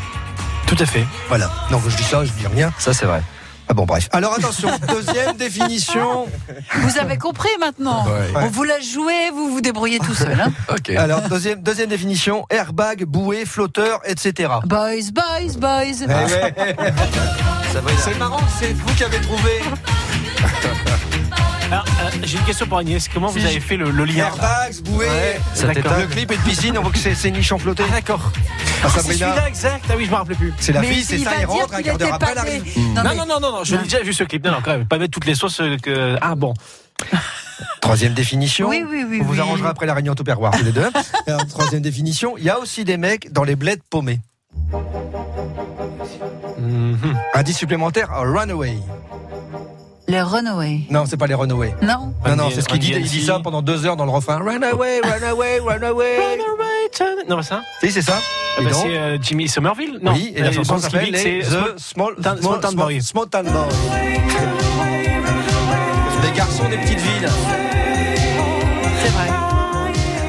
Tout 0.76 0.82
à 0.82 0.86
fait. 0.88 1.06
Voilà. 1.28 1.52
Non, 1.70 1.80
je 1.88 1.96
dis 1.96 2.04
ça, 2.04 2.26
je 2.26 2.32
dis 2.32 2.48
rien. 2.48 2.74
Ça 2.80 2.94
c'est 2.94 3.06
vrai. 3.06 3.22
Ah 3.70 3.76
bon, 3.76 3.86
bref. 3.86 4.10
Alors 4.12 4.34
attention, 4.34 4.70
deuxième 4.90 5.38
définition. 5.38 6.26
Vous 6.74 6.98
avez 6.98 7.18
compris 7.20 7.52
maintenant. 7.60 8.06
Ouais. 8.06 8.32
On 8.36 8.48
vous 8.48 8.64
l'a 8.64 8.80
joué, 8.80 9.30
vous 9.32 9.52
vous 9.52 9.62
débrouillez 9.62 10.00
tout 10.00 10.16
seul. 10.16 10.36
hein. 10.40 10.52
Alors, 10.98 11.22
deuxième, 11.30 11.62
deuxième 11.62 11.90
définition 11.90 12.46
airbag, 12.50 13.06
bouée, 13.06 13.46
flotteur, 13.46 14.02
etc. 14.06 14.50
boys, 14.66 15.12
boys, 15.14 15.58
boys. 15.58 16.02
Eh 16.02 16.08
ouais. 16.08 16.56
C'est 18.00 18.18
marrant, 18.18 18.42
c'est 18.60 18.74
vous 18.74 18.94
qui 18.96 19.04
avez 19.04 19.22
trouvé. 19.22 19.62
Alors, 21.74 21.86
euh, 22.04 22.10
j'ai 22.22 22.38
une 22.38 22.44
question 22.44 22.68
pour 22.68 22.78
Agnès. 22.78 23.08
Comment 23.12 23.30
vous 23.30 23.44
avez 23.44 23.60
fait 23.60 23.78
le, 23.78 23.90
le 23.90 24.06
lien 24.06 24.28
Airbags, 24.28 24.80
bouée. 24.84 25.08
Ça 25.56 25.66
Le 25.74 26.06
clip 26.06 26.32
est 26.32 26.38
de 26.38 26.42
piscine, 26.44 26.78
on 26.78 26.82
voit 26.84 26.92
que 26.92 27.00
c'est 27.00 27.32
niche 27.32 27.52
en. 27.52 27.58
Ah, 27.58 27.74
d'accord. 27.92 28.32
Ah, 28.84 28.90
c'est 28.94 29.02
celui-là, 29.02 29.48
exact. 29.48 29.86
Ah 29.90 29.94
oui, 29.98 30.06
je 30.06 30.12
me 30.12 30.16
rappelais 30.16 30.36
plus. 30.36 30.54
c'est 30.60 30.72
la 30.72 30.82
Mais 30.82 30.88
fille, 30.94 31.04
c'est 31.04 31.16
il 31.16 31.24
ça, 31.24 31.32
va 31.32 31.36
il 31.38 31.40
dire 31.40 31.50
rentre, 31.50 31.74
un 31.74 31.78
qu'il 31.78 31.86
quart 31.86 31.98
d'heure 31.98 32.08
était 32.10 32.16
après, 32.16 32.36
pas 32.36 32.42
elle 32.44 32.48
arrive. 32.48 32.64
né. 32.78 32.84
Non, 32.94 33.26
Non, 33.26 33.40
non, 33.40 33.52
non, 33.52 33.64
je 33.64 33.76
l'ai 33.76 33.84
déjà 33.84 34.02
vu 34.04 34.14
ce 34.14 34.24
clip. 34.24 34.46
Non, 34.46 34.52
non, 34.52 34.58
quand 34.64 34.72
même, 34.78 34.86
pas 34.86 35.00
mettre 35.00 35.12
toutes 35.14 35.26
les 35.26 35.34
sauces 35.34 35.62
euh, 35.62 35.78
que. 35.78 36.16
Ah 36.22 36.36
bon. 36.36 36.54
Troisième 37.82 38.14
définition. 38.14 38.68
Oui, 38.70 38.84
oui, 38.88 39.04
oui. 39.10 39.20
On 39.22 39.26
vous 39.26 39.34
oui. 39.34 39.40
arrangera 39.40 39.70
après 39.70 39.88
la 39.88 39.96
réunion 39.96 40.14
Tupperware, 40.14 40.52
tous 40.52 40.64
les 40.66 40.72
deux. 40.74 40.90
Alors, 41.26 41.48
troisième 41.50 41.82
définition, 41.82 42.36
il 42.38 42.44
y 42.44 42.52
a 42.52 42.60
aussi 42.60 42.84
des 42.86 42.98
mecs 42.98 43.32
dans 43.34 43.44
les 43.44 43.56
bleds 43.56 43.82
paumés. 43.90 44.20
Mhm. 46.60 47.18
Indice 47.34 47.58
supplémentaire, 47.58 48.10
runaway. 48.12 48.78
Les 50.08 50.22
Runaways. 50.22 50.82
Non, 50.90 51.06
c'est 51.06 51.16
pas 51.18 51.28
les 51.28 51.34
runaway. 51.34 51.74
Non 51.82 52.14
Non, 52.28 52.36
non, 52.36 52.50
c'est 52.54 52.62
ce 52.62 52.68
qu'il 52.68 52.80
dit. 52.80 52.92
Il 52.96 53.04
dit 53.04 53.24
ça 53.26 53.40
pendant 53.42 53.62
deux 53.62 53.86
heures 53.86 53.96
dans 53.96 54.06
le 54.06 54.12
refrain. 54.12 54.38
Runaway, 54.38 55.00
runaway, 55.02 55.60
runaway. 55.60 56.38
Non, 57.30 57.38
mais 57.38 57.44
ça 57.44 57.62
Si, 57.82 57.90
c'est 57.92 58.02
ça. 58.02 58.20
Ah 58.58 58.62
bah, 58.64 58.70
C'est 58.74 58.98
euh, 58.98 59.18
Jimmy 59.22 59.48
Somerville 59.48 60.00
Non. 60.02 60.12
Oui, 60.14 60.34
et 60.36 60.42
la 60.42 60.50
Euh, 60.50 60.52
chanson 60.52 60.78
s'appelle 60.78 61.10
les 61.12 61.18
c'est 61.18 61.40
The 61.50 61.80
Small, 61.80 62.16
Town- 62.22 62.38
Small 62.40 62.60
Town 62.60 62.76
Boy. 62.76 63.02
Small 63.02 63.30
Town 63.30 63.46
Boy. 63.46 64.20
Les 66.24 66.32
garçons 66.38 66.68
des 66.70 66.78
petites 66.78 67.00
villes. 67.00 67.30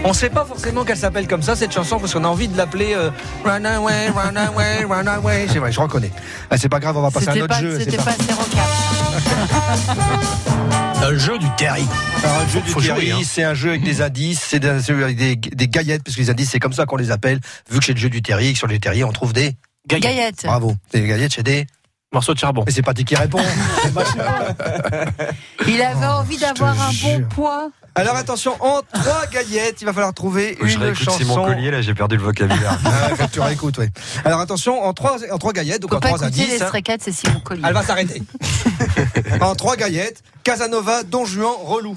C'est. 0.05 0.09
On 0.09 0.13
sait 0.13 0.31
pas 0.31 0.45
forcément 0.45 0.85
qu'elle 0.85 0.97
s'appelle 0.99 1.27
comme 1.27 1.43
ça 1.43 1.57
cette 1.57 1.73
chanson 1.73 1.99
parce 1.99 2.13
qu'on 2.13 2.25
a 2.25 2.29
envie 2.29 2.49
de 2.49 2.57
l'appeler 2.57 2.95
euh, 2.95 3.11
Runaway, 3.45 4.11
Runaway, 4.11 4.85
Runaway. 4.85 5.47
C'est 5.51 5.59
vrai, 5.59 5.73
je 5.73 5.81
reconnais. 5.81 6.11
Ah, 6.51 6.59
c'est 6.59 6.69
pas 6.69 6.79
grave, 6.81 6.97
on 6.97 7.03
va 7.03 7.11
passer 7.11 7.29
à 7.29 7.33
un 7.33 7.37
autre 7.37 7.47
pas, 7.49 7.61
jeu. 7.61 7.79
c'est 7.79 7.85
c'était 7.85 7.97
pas- 7.97 8.05
pas 8.05 8.11
assez 8.13 8.33
rocap. 8.33 8.65
Un 11.05 11.19
jeu 11.19 11.39
du 11.39 11.47
Terry. 11.57 11.85
Alors, 12.23 12.37
un 12.39 12.49
jeu 12.49 12.61
du 12.63 12.73
Terry, 12.73 13.13
hein. 13.13 13.19
c'est 13.23 13.43
un 13.45 13.53
jeu 13.53 13.69
avec 13.71 13.83
des 13.83 14.01
indices, 14.01 14.41
c'est 14.49 14.59
des, 14.59 14.81
c'est 14.81 14.93
avec 14.95 15.17
des, 15.19 15.37
des 15.37 15.69
gaillettes, 15.69 16.03
parce 16.03 16.17
que 16.17 16.23
les 16.23 16.31
indices, 16.31 16.49
c'est 16.51 16.59
comme 16.59 16.73
ça 16.73 16.87
qu'on 16.87 16.97
les 16.97 17.11
appelle. 17.11 17.41
Vu 17.71 17.79
que 17.81 17.85
c'est 17.85 17.93
le 17.93 17.99
jeu 17.99 18.09
du 18.09 18.23
Terry, 18.23 18.53
que 18.55 18.59
sur 18.59 18.67
les 18.69 18.81
Terry, 18.81 19.05
on 19.05 19.13
trouve 19.13 19.35
des. 19.35 19.55
Gaillard. 19.87 20.13
Gaillette. 20.13 20.41
Bravo. 20.45 20.75
Des 20.95 21.07
gaillettes 21.07 21.35
chez 21.35 21.43
des. 21.43 21.67
Morceau 22.11 22.33
de 22.33 22.39
charbon. 22.39 22.63
Mais 22.65 22.73
c'est 22.73 22.81
pas 22.81 22.95
toi 22.95 23.05
qui 23.05 23.17
réponds. 23.17 23.43
Il 25.69 25.83
avait 25.83 26.07
envie 26.07 26.39
d'avoir 26.39 26.81
un 26.81 26.91
bon 27.03 27.23
poids. 27.29 27.69
Alors 27.97 28.17
attention, 28.17 28.57
en 28.61 28.81
trois 28.93 29.27
gaillettes, 29.27 29.81
il 29.81 29.85
va 29.85 29.93
falloir 29.93 30.13
trouver 30.13 30.57
je 30.61 30.75
une 30.77 30.83
réécoute 30.83 31.11
Simon 31.11 31.35
chanson. 31.35 31.45
Collier, 31.45 31.71
là 31.71 31.81
j'ai 31.81 31.95
perdu 31.95 32.17
le 32.17 32.23
vocabulaire. 32.23 32.79
Ah, 32.85 33.29
tu 33.33 33.41
réécoutes, 33.41 33.79
oui. 33.79 33.87
Alors 34.25 34.41
attention, 34.41 34.83
en 34.83 34.93
trois, 34.93 35.19
en 35.33 35.39
trois 35.39 35.53
gaillettes, 35.53 35.81
donc 35.83 35.91
Faut 35.91 35.97
en 35.97 36.01
pas 36.01 36.09
trois 36.09 36.27
écouter 36.29 36.47
les 36.47 36.63
indices. 36.63 36.63
hein. 36.63 36.97
C'est 37.01 37.13
Simon 37.13 37.41
Collier. 37.41 37.63
Elle 37.67 37.75
va 37.75 37.83
s'arrêter. 37.83 38.23
en 39.41 39.55
trois 39.55 39.77
gaillettes, 39.77 40.23
Casanova, 40.43 41.05
Don 41.05 41.25
Juan, 41.25 41.53
Relou. 41.65 41.97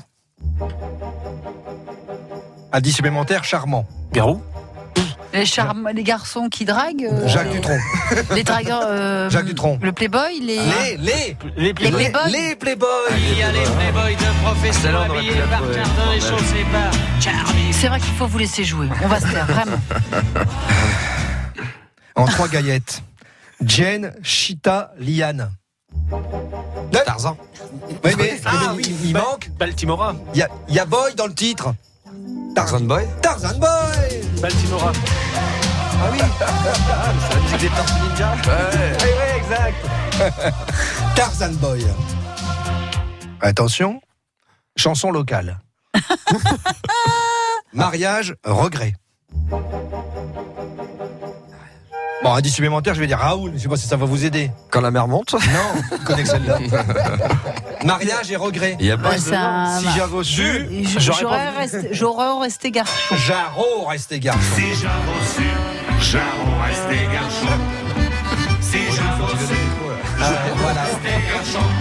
Indice 2.72 2.96
supplémentaire, 2.96 3.44
charmant. 3.44 3.88
Garou 4.14 4.42
Les, 5.40 5.46
charmes, 5.46 5.90
les 5.94 6.04
garçons 6.04 6.50
qui 6.50 6.66
draguent. 6.66 7.08
euh, 7.12 7.28
Jacques 7.28 7.52
Dutronc. 7.52 7.78
Les 8.36 8.44
dragueurs. 8.44 8.82
euh, 8.86 9.30
Jacques 9.30 9.46
Dutronc. 9.46 9.80
Le 9.82 9.92
Playboy, 9.92 10.40
les. 10.42 10.56
Les, 10.58 10.98
les, 10.98 11.38
Les 11.58 11.64
Les 11.68 11.74
Playboys. 11.74 12.28
Les 12.30 12.56
Playboys. 12.56 12.88
Il 13.32 13.38
y 13.38 13.44
a 13.44 13.52
les 13.52 13.64
playboys 13.64 14.16
de 14.16 14.72
pu 14.72 14.88
habillés 14.88 15.32
par. 15.50 15.62
Cardin 15.72 16.12
et 16.16 16.20
chaussés 16.20 16.66
par 16.72 16.92
Charlie. 17.22 17.74
C'est 17.74 17.88
vrai 17.88 18.00
qu'il 18.00 18.14
faut 18.14 18.28
vous 18.28 18.38
laisser 18.40 18.64
jouer. 18.64 18.88
On 19.04 19.08
va 19.08 19.20
se 19.20 19.28
taire, 19.28 19.46
vraiment. 19.46 19.78
En 22.16 22.26
trois 22.26 22.48
gaillettes, 22.48 23.04
Jen, 23.64 24.12
Chita, 24.24 24.92
Liane. 24.98 25.52
Tarzan. 27.06 27.38
Oui, 28.04 28.12
mais, 28.18 28.40
Ah 28.44 28.52
mais 28.76 28.78
oui, 28.78 28.96
il, 29.04 29.14
manque. 29.14 29.50
Baltimora. 29.60 30.16
Il 30.34 30.40
y 30.40 30.42
a, 30.42 30.50
il 30.68 30.74
y 30.76 30.80
a 30.80 30.86
Boy 30.86 31.14
dans 31.16 31.28
le 31.28 31.34
titre. 31.36 31.76
Tarzan 32.58 32.88
Boy 32.88 33.06
Tarzan 33.22 33.60
Boy. 33.60 34.42
Baltimora. 34.42 34.92
Ah 34.92 36.10
oui. 36.12 36.18
C'est 37.30 37.36
la 37.36 37.42
musique 37.42 37.60
des 37.60 37.70
Tortues 37.70 37.94
Ninja 38.02 38.34
Oui, 38.48 39.10
oui, 39.20 39.38
exact. 39.38 40.56
Tarzan 41.16 41.54
Boy. 41.62 41.86
Attention, 43.42 44.02
chanson 44.76 45.12
locale. 45.12 45.60
Mariage, 47.74 48.34
regret. 48.44 48.96
Bon, 52.24 52.34
indice 52.34 52.56
supplémentaire, 52.56 52.96
je 52.96 53.00
vais 53.00 53.08
dire 53.08 53.20
Raoul, 53.20 53.52
je 53.56 53.60
sais 53.62 53.68
pas 53.70 53.78
si 53.78 53.88
ça 53.88 53.96
va 53.96 54.06
vous 54.06 54.26
aider. 54.26 54.50
Quand 54.72 54.82
la 54.82 54.90
mer 54.92 55.08
monte 55.08 55.34
Non, 55.34 55.40
je 56.00 56.04
connais 56.04 56.24
que 56.24 56.30
celle-là. 56.30 56.58
Mariage 57.86 58.32
et 58.32 58.36
regret. 58.36 58.76
Il 58.80 58.88
y 58.88 58.92
a 58.92 58.98
c'est 59.18 59.26
dedans 59.26 59.38
un- 59.40 59.80
Si 59.80 59.86
j'avais 59.96 60.24
su, 60.24 60.68
J'aurais 61.00 61.20
J'aurais 61.22 61.46
pas 61.54 61.60
resté, 61.60 61.90
j'aurais 61.92 62.40
resté 62.44 62.72
garçon. 62.72 63.16
Jarreau 63.16 63.86
resté 63.88 64.20
garçon. 64.20 64.40
Si 64.56 64.62
j'avoue 64.82 65.26
su, 65.36 65.44
j'avoue 66.12 66.62
rester 66.66 67.06
garçon. 67.14 67.58
Si 68.62 68.78
j'avoue 68.96 69.38
su, 69.48 69.54
voilà. 70.18 70.84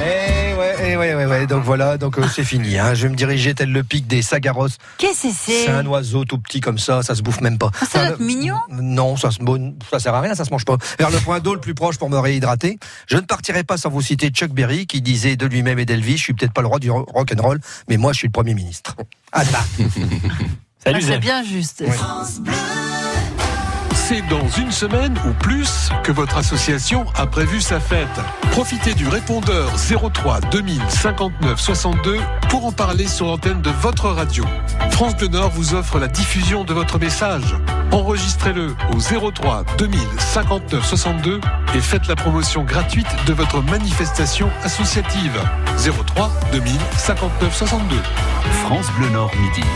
Eh 0.01 0.55
ouais, 0.55 0.75
eh 0.85 0.97
ouais, 0.97 1.15
ouais, 1.15 1.27
ouais. 1.27 1.47
Donc 1.47 1.65
voilà, 1.65 1.97
donc 1.99 2.19
euh, 2.19 2.25
c'est 2.33 2.45
fini. 2.45 2.79
Hein. 2.79 2.95
Je 2.95 3.05
vais 3.05 3.09
me 3.09 3.15
diriger 3.17 3.55
tel 3.55 3.71
le 3.73 3.83
pic 3.83 4.07
des 4.07 4.23
Sagaros. 4.23 4.69
Qu'est-ce 4.99 5.23
que 5.29 5.29
C'est? 5.37 5.65
C'est 5.67 5.71
un 5.71 5.87
oiseau 5.87 6.25
tout 6.25 6.39
petit 6.39 6.61
comme 6.61 6.79
ça, 6.79 7.03
ça 7.03 7.15
se 7.15 7.23
bouffe 7.23 7.41
même 7.41 7.59
pas. 7.59 7.71
Ah, 7.81 7.85
ça 7.87 7.99
doit 8.01 8.09
être 8.15 8.21
mignon. 8.21 8.57
Non, 8.71 9.17
ça, 9.17 9.31
se, 9.31 9.39
bon, 9.41 9.75
ça 9.91 9.99
sert 9.99 10.15
à 10.15 10.21
rien, 10.21 10.35
ça 10.35 10.45
se 10.45 10.51
mange 10.51 10.65
pas. 10.65 10.77
Vers 10.99 11.11
le 11.11 11.19
point 11.19 11.41
d'eau 11.41 11.55
le 11.55 11.61
plus 11.61 11.75
proche 11.75 11.97
pour 11.99 12.11
me 12.11 12.19
réhydrater. 12.19 12.79
Je 13.07 13.17
ne 13.17 13.23
partirai 13.23 13.65
pas 13.65 13.77
sans 13.77 13.91
vous 13.91 14.03
citer 14.03 14.29
Chuck 14.29 14.51
Berry 14.51 14.87
qui 14.87 15.01
disait 15.03 15.37
de 15.37 15.47
lui-même 15.47 15.79
et 15.79 15.85
d'Elvis, 15.87 16.17
je 16.19 16.23
suis 16.23 16.35
peut-être 16.35 16.53
pas 16.53 16.63
le 16.63 16.69
roi 16.69 16.79
du 16.79 16.91
ro- 16.91 17.07
rock 17.13 17.33
and 17.37 17.43
roll, 17.43 17.61
mais 17.89 17.97
moi 17.97 18.13
je 18.13 18.19
suis 18.19 18.29
le 18.29 18.33
premier 18.33 18.55
ministre. 18.55 18.97
Ah 19.33 19.43
bah. 19.53 19.65
Salut 20.85 21.01
Ah. 21.03 21.07
C'est 21.09 21.19
bien 21.19 21.43
juste. 21.43 21.83
C'est 24.09 24.23
dans 24.29 24.49
une 24.51 24.71
semaine 24.71 25.19
ou 25.27 25.33
plus 25.33 25.91
que 26.05 26.13
votre 26.13 26.37
association 26.37 27.07
a 27.17 27.27
prévu 27.27 27.61
sa 27.61 27.81
fête. 27.81 28.07
Profitez 28.53 28.95
du 28.95 29.09
répondeur 29.09 29.73
03 29.75 30.43
2000 30.43 30.81
59 30.89 31.59
62 31.59 32.21
pour 32.49 32.67
en 32.67 32.71
parler 32.71 33.09
sur 33.09 33.27
l'antenne 33.27 33.61
de 33.63 33.71
votre 33.71 34.09
radio. 34.11 34.45
France 34.93 35.17
Bleu 35.17 35.27
Nord 35.27 35.51
vous 35.51 35.75
offre 35.75 35.99
la 35.99 36.07
diffusion 36.07 36.63
de 36.63 36.73
votre 36.73 37.01
message. 37.01 37.57
Enregistrez-le 37.91 38.77
au 38.95 39.31
03 39.33 39.65
2000 39.77 39.99
59 40.19 40.87
62 40.87 41.41
et 41.75 41.81
faites 41.81 42.07
la 42.07 42.15
promotion 42.15 42.63
gratuite 42.63 43.09
de 43.27 43.33
votre 43.33 43.61
manifestation 43.61 44.49
associative. 44.63 45.37
03 46.15 46.31
2000 46.53 46.79
59 46.97 47.57
62. 47.57 47.97
France 48.63 48.87
Bleu 48.99 49.09
Nord 49.09 49.33
midi. 49.35 49.67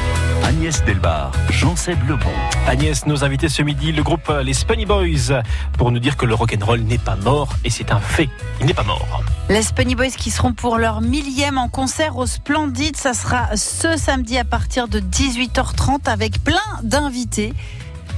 Agnès 0.44 0.85
Delbar, 0.85 1.33
Jean-Seb 1.50 1.98
Lebon. 2.09 2.31
Agnès, 2.66 3.07
nos 3.07 3.24
invités 3.24 3.48
ce 3.48 3.62
midi, 3.62 3.92
le 3.92 4.03
groupe 4.03 4.29
euh, 4.31 4.42
Les 4.42 4.55
Spunny 4.55 4.87
Boys, 4.87 5.42
pour 5.79 5.90
nous 5.90 5.98
dire 5.98 6.16
que 6.16 6.26
le 6.26 6.35
rock'n'roll 6.35 6.81
n'est 6.81 6.98
pas 6.98 7.16
mort, 7.16 7.48
et 7.64 7.70
c'est 7.70 7.92
un 7.92 8.00
fait. 8.00 8.29
Il 8.61 8.66
n'est 8.66 8.74
pas 8.74 8.83
mort. 8.83 9.22
Les 9.48 9.62
Spunny 9.62 9.94
Boys 9.94 10.11
qui 10.16 10.31
seront 10.31 10.53
pour 10.53 10.79
leur 10.79 11.00
millième 11.00 11.59
en 11.59 11.68
concert 11.68 12.16
au 12.16 12.26
Splendide. 12.26 12.96
Ça 12.96 13.14
sera 13.14 13.57
ce 13.57 13.96
samedi 13.96 14.38
à 14.38 14.44
partir 14.44 14.88
de 14.88 15.00
18h30 15.00 16.09
avec 16.09 16.42
plein 16.42 16.59
d'invités. 16.83 17.53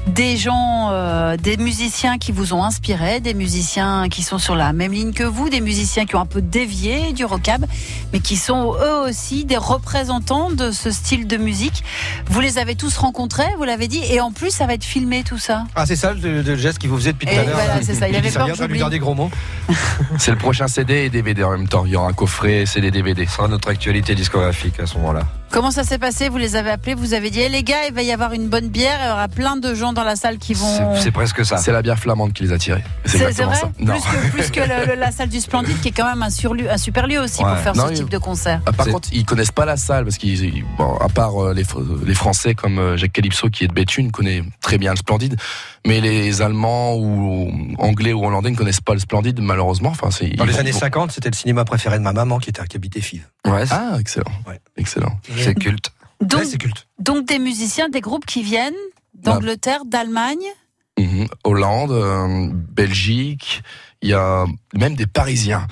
Des 0.07 0.37
gens, 0.37 0.88
euh, 0.91 1.37
des 1.37 1.57
musiciens 1.57 2.19
qui 2.19 2.33
vous 2.33 2.55
ont 2.55 2.65
inspiré, 2.65 3.21
des 3.21 3.35
musiciens 3.35 4.09
qui 4.09 4.23
sont 4.23 4.38
sur 4.38 4.57
la 4.57 4.73
même 4.73 4.93
ligne 4.93 5.12
que 5.12 5.23
vous, 5.23 5.49
des 5.49 5.61
musiciens 5.61 6.07
qui 6.07 6.17
ont 6.17 6.21
un 6.21 6.27
peu 6.27 6.43
dévié 6.43 7.12
du 7.12 7.25
rockab, 7.25 7.67
mais 8.12 8.21
qui 8.21 8.37
sont 8.37 8.75
eux 8.75 9.09
aussi 9.09 9.45
des 9.45 9.57
représentants 9.57 10.51
de 10.51 10.71
ce 10.71 10.91
style 10.91 11.27
de 11.27 11.37
musique. 11.37 11.85
Vous 12.27 12.41
les 12.41 12.59
avez 12.59 12.75
tous 12.75 12.97
rencontrés, 12.97 13.49
vous 13.57 13.65
l'avez 13.65 13.88
dit, 13.88 14.03
et 14.11 14.21
en 14.21 14.33
plus 14.33 14.51
ça 14.51 14.67
va 14.67 14.75
être 14.75 14.85
filmé 14.85 15.23
tout 15.23 15.38
ça. 15.38 15.65
Ah, 15.75 15.87
c'est 15.87 15.97
ça 15.97 16.12
le, 16.12 16.43
le 16.43 16.57
geste 16.57 16.79
qu'il 16.79 16.91
vous 16.91 16.99
faisait 16.99 17.12
depuis 17.12 17.27
tout 17.27 17.35
à 17.35 17.45
l'heure 17.45 17.55
voilà, 17.55 17.83
c'est 17.83 17.95
ça. 17.95 18.09
Il 18.09 18.17
avait 18.23 18.31
peur 18.31 18.47
que 18.53 18.59
de 18.59 18.67
lui 18.67 18.79
dire 18.79 18.91
des 18.91 18.99
gros 18.99 19.15
mots. 19.15 19.31
C'est 20.19 20.31
le 20.31 20.37
prochain 20.38 20.69
CD 20.69 21.05
et 21.05 21.11
DVD 21.11 21.45
en 21.45 21.53
même 21.53 21.69
temps. 21.69 21.85
Il 21.87 21.93
y 21.93 21.97
aura 21.97 22.09
un 22.09 22.12
coffret 22.12 22.67
CD 22.67 22.91
DVD. 22.91 23.27
Ce 23.27 23.37
sera 23.37 23.49
notre 23.49 23.69
actualité 23.69 24.15
discographique 24.15 24.79
à 24.81 24.87
ce 24.87 24.97
moment-là. 24.99 25.23
Comment 25.53 25.71
ça 25.71 25.85
s'est 25.85 25.99
passé 25.99 26.31
Vous 26.31 26.38
les 26.38 26.57
avez 26.57 26.71
appelés, 26.71 26.95
vous 26.95 27.12
avez 27.12 27.29
dit, 27.29 27.41
Eh, 27.41 27.51
les 27.51 27.62
gars, 27.62 27.87
il 27.87 27.93
va 27.95 28.01
y 28.01 28.11
avoir 28.11 28.33
une 28.33 28.49
bonne 28.49 28.69
bière, 28.69 28.99
il 29.03 29.09
y 29.09 29.12
aura 29.12 29.29
plein 29.29 29.57
de 29.59 29.75
gens 29.75 29.93
dans 29.93 30.03
la 30.03 30.17
salle 30.17 30.38
qui 30.38 30.55
vont. 30.55 30.97
C'est- 30.97 31.11
presque 31.11 31.45
ça. 31.45 31.59
C'est 31.59 31.73
la 31.73 31.83
bière 31.83 31.99
flamande 31.99 32.33
qui 32.33 32.43
les 32.45 32.53
a 32.53 32.59
tirés. 32.59 32.83
C'est 33.05 33.19
vrai 33.19 33.55
ça. 33.55 33.71
Non. 33.79 33.93
plus, 33.93 34.01
que, 34.03 34.31
plus 34.33 34.51
que 34.51 34.61
le- 34.61 34.95
le- 34.95 34.99
la 34.99 35.11
salle 35.12 35.29
du 35.29 35.41
Splendide, 35.41 35.79
qui 35.83 35.88
est 35.88 35.93
quand 35.93 36.07
même 36.09 36.23
un, 36.23 36.31
surlieu- 36.31 36.71
un 36.71 36.79
super 36.79 37.07
lieu 37.07 37.21
aussi 37.21 37.43
pour 37.43 37.55
faire 37.59 37.77
Non, 37.77 37.88
ce 37.88 37.93
il- 37.93 37.99
type 37.99 38.09
de 38.09 38.17
concert. 38.17 38.62
Ah, 38.65 38.73
par 38.73 38.87
contre, 38.87 39.11
ils 39.12 39.27
connaissent 39.27 39.51
pas 39.53 39.67
la 39.67 39.77
salle 39.77 40.05
parce 40.05 40.17
qu'ils, 40.17 40.43
ils- 40.43 40.65
bon, 40.79 40.97
à 40.97 41.11
part 41.11 41.37
euh, 41.43 41.53
les, 41.53 41.65
les 42.07 42.15
Français 42.15 42.55
comme 42.55 42.79
euh, 42.79 42.97
Jacques 42.97 43.12
Calypso 43.12 43.51
qui 43.51 43.65
est 43.65 43.69
de 43.69 43.75
Béthune 43.75 44.11
connaît 44.11 44.43
très 44.62 44.79
bien 44.79 44.93
le 44.93 44.97
Splendide, 44.97 45.37
mais 45.87 46.01
les 46.01 46.42
Allemands 46.42 46.95
ou 46.97 47.51
Anglais 47.79 48.12
ou 48.12 48.25
Hollandais 48.25 48.51
ne 48.51 48.57
connaissent 48.57 48.81
pas 48.81 48.95
le 48.95 49.01
Splendide 49.01 49.40
malheureusement. 49.40 49.90
Enfin, 49.90 50.11
c'est 50.11 50.29
Dans 50.31 50.45
les 50.45 50.59
années 50.59 50.71
vont- 50.73 50.79
50, 50.79 51.12
c'était 51.12 51.31
le 51.31 51.37
cinéma 51.37 51.64
préféré 51.64 51.99
de 51.99 52.03
ma 52.05 52.12
maman 52.12 52.38
qui 52.38 52.51
était 52.51 52.64
qui 52.66 52.77
habitait 52.77 53.01
Fives. 53.01 53.27
Ouais, 53.47 53.66
c'est- 53.66 53.75
Ah, 53.75 53.97
excellent, 53.99 54.33
excellent. 54.77 55.18
c'est 55.37 55.55
culte. 55.55 55.92
Donc, 56.21 56.40
Ouais, 56.40 56.47
c'est 56.47 56.59
culte. 56.59 56.87
donc 57.01 57.27
des 57.27 57.38
musiciens, 57.40 57.88
des 57.88 58.01
groupes 58.01 58.27
qui 58.27 58.42
viennent 58.42 58.73
d'Angleterre, 59.14 59.85
d'Allemagne. 59.85 60.45
Mhm. 60.99 61.27
Hollande, 61.45 61.90
euh, 61.92 62.49
Belgique, 62.53 63.62
il 64.03 64.11
y 64.11 64.14
a 64.14 64.45
même 64.75 64.95
des 64.95 65.07
Parisiens. 65.07 65.66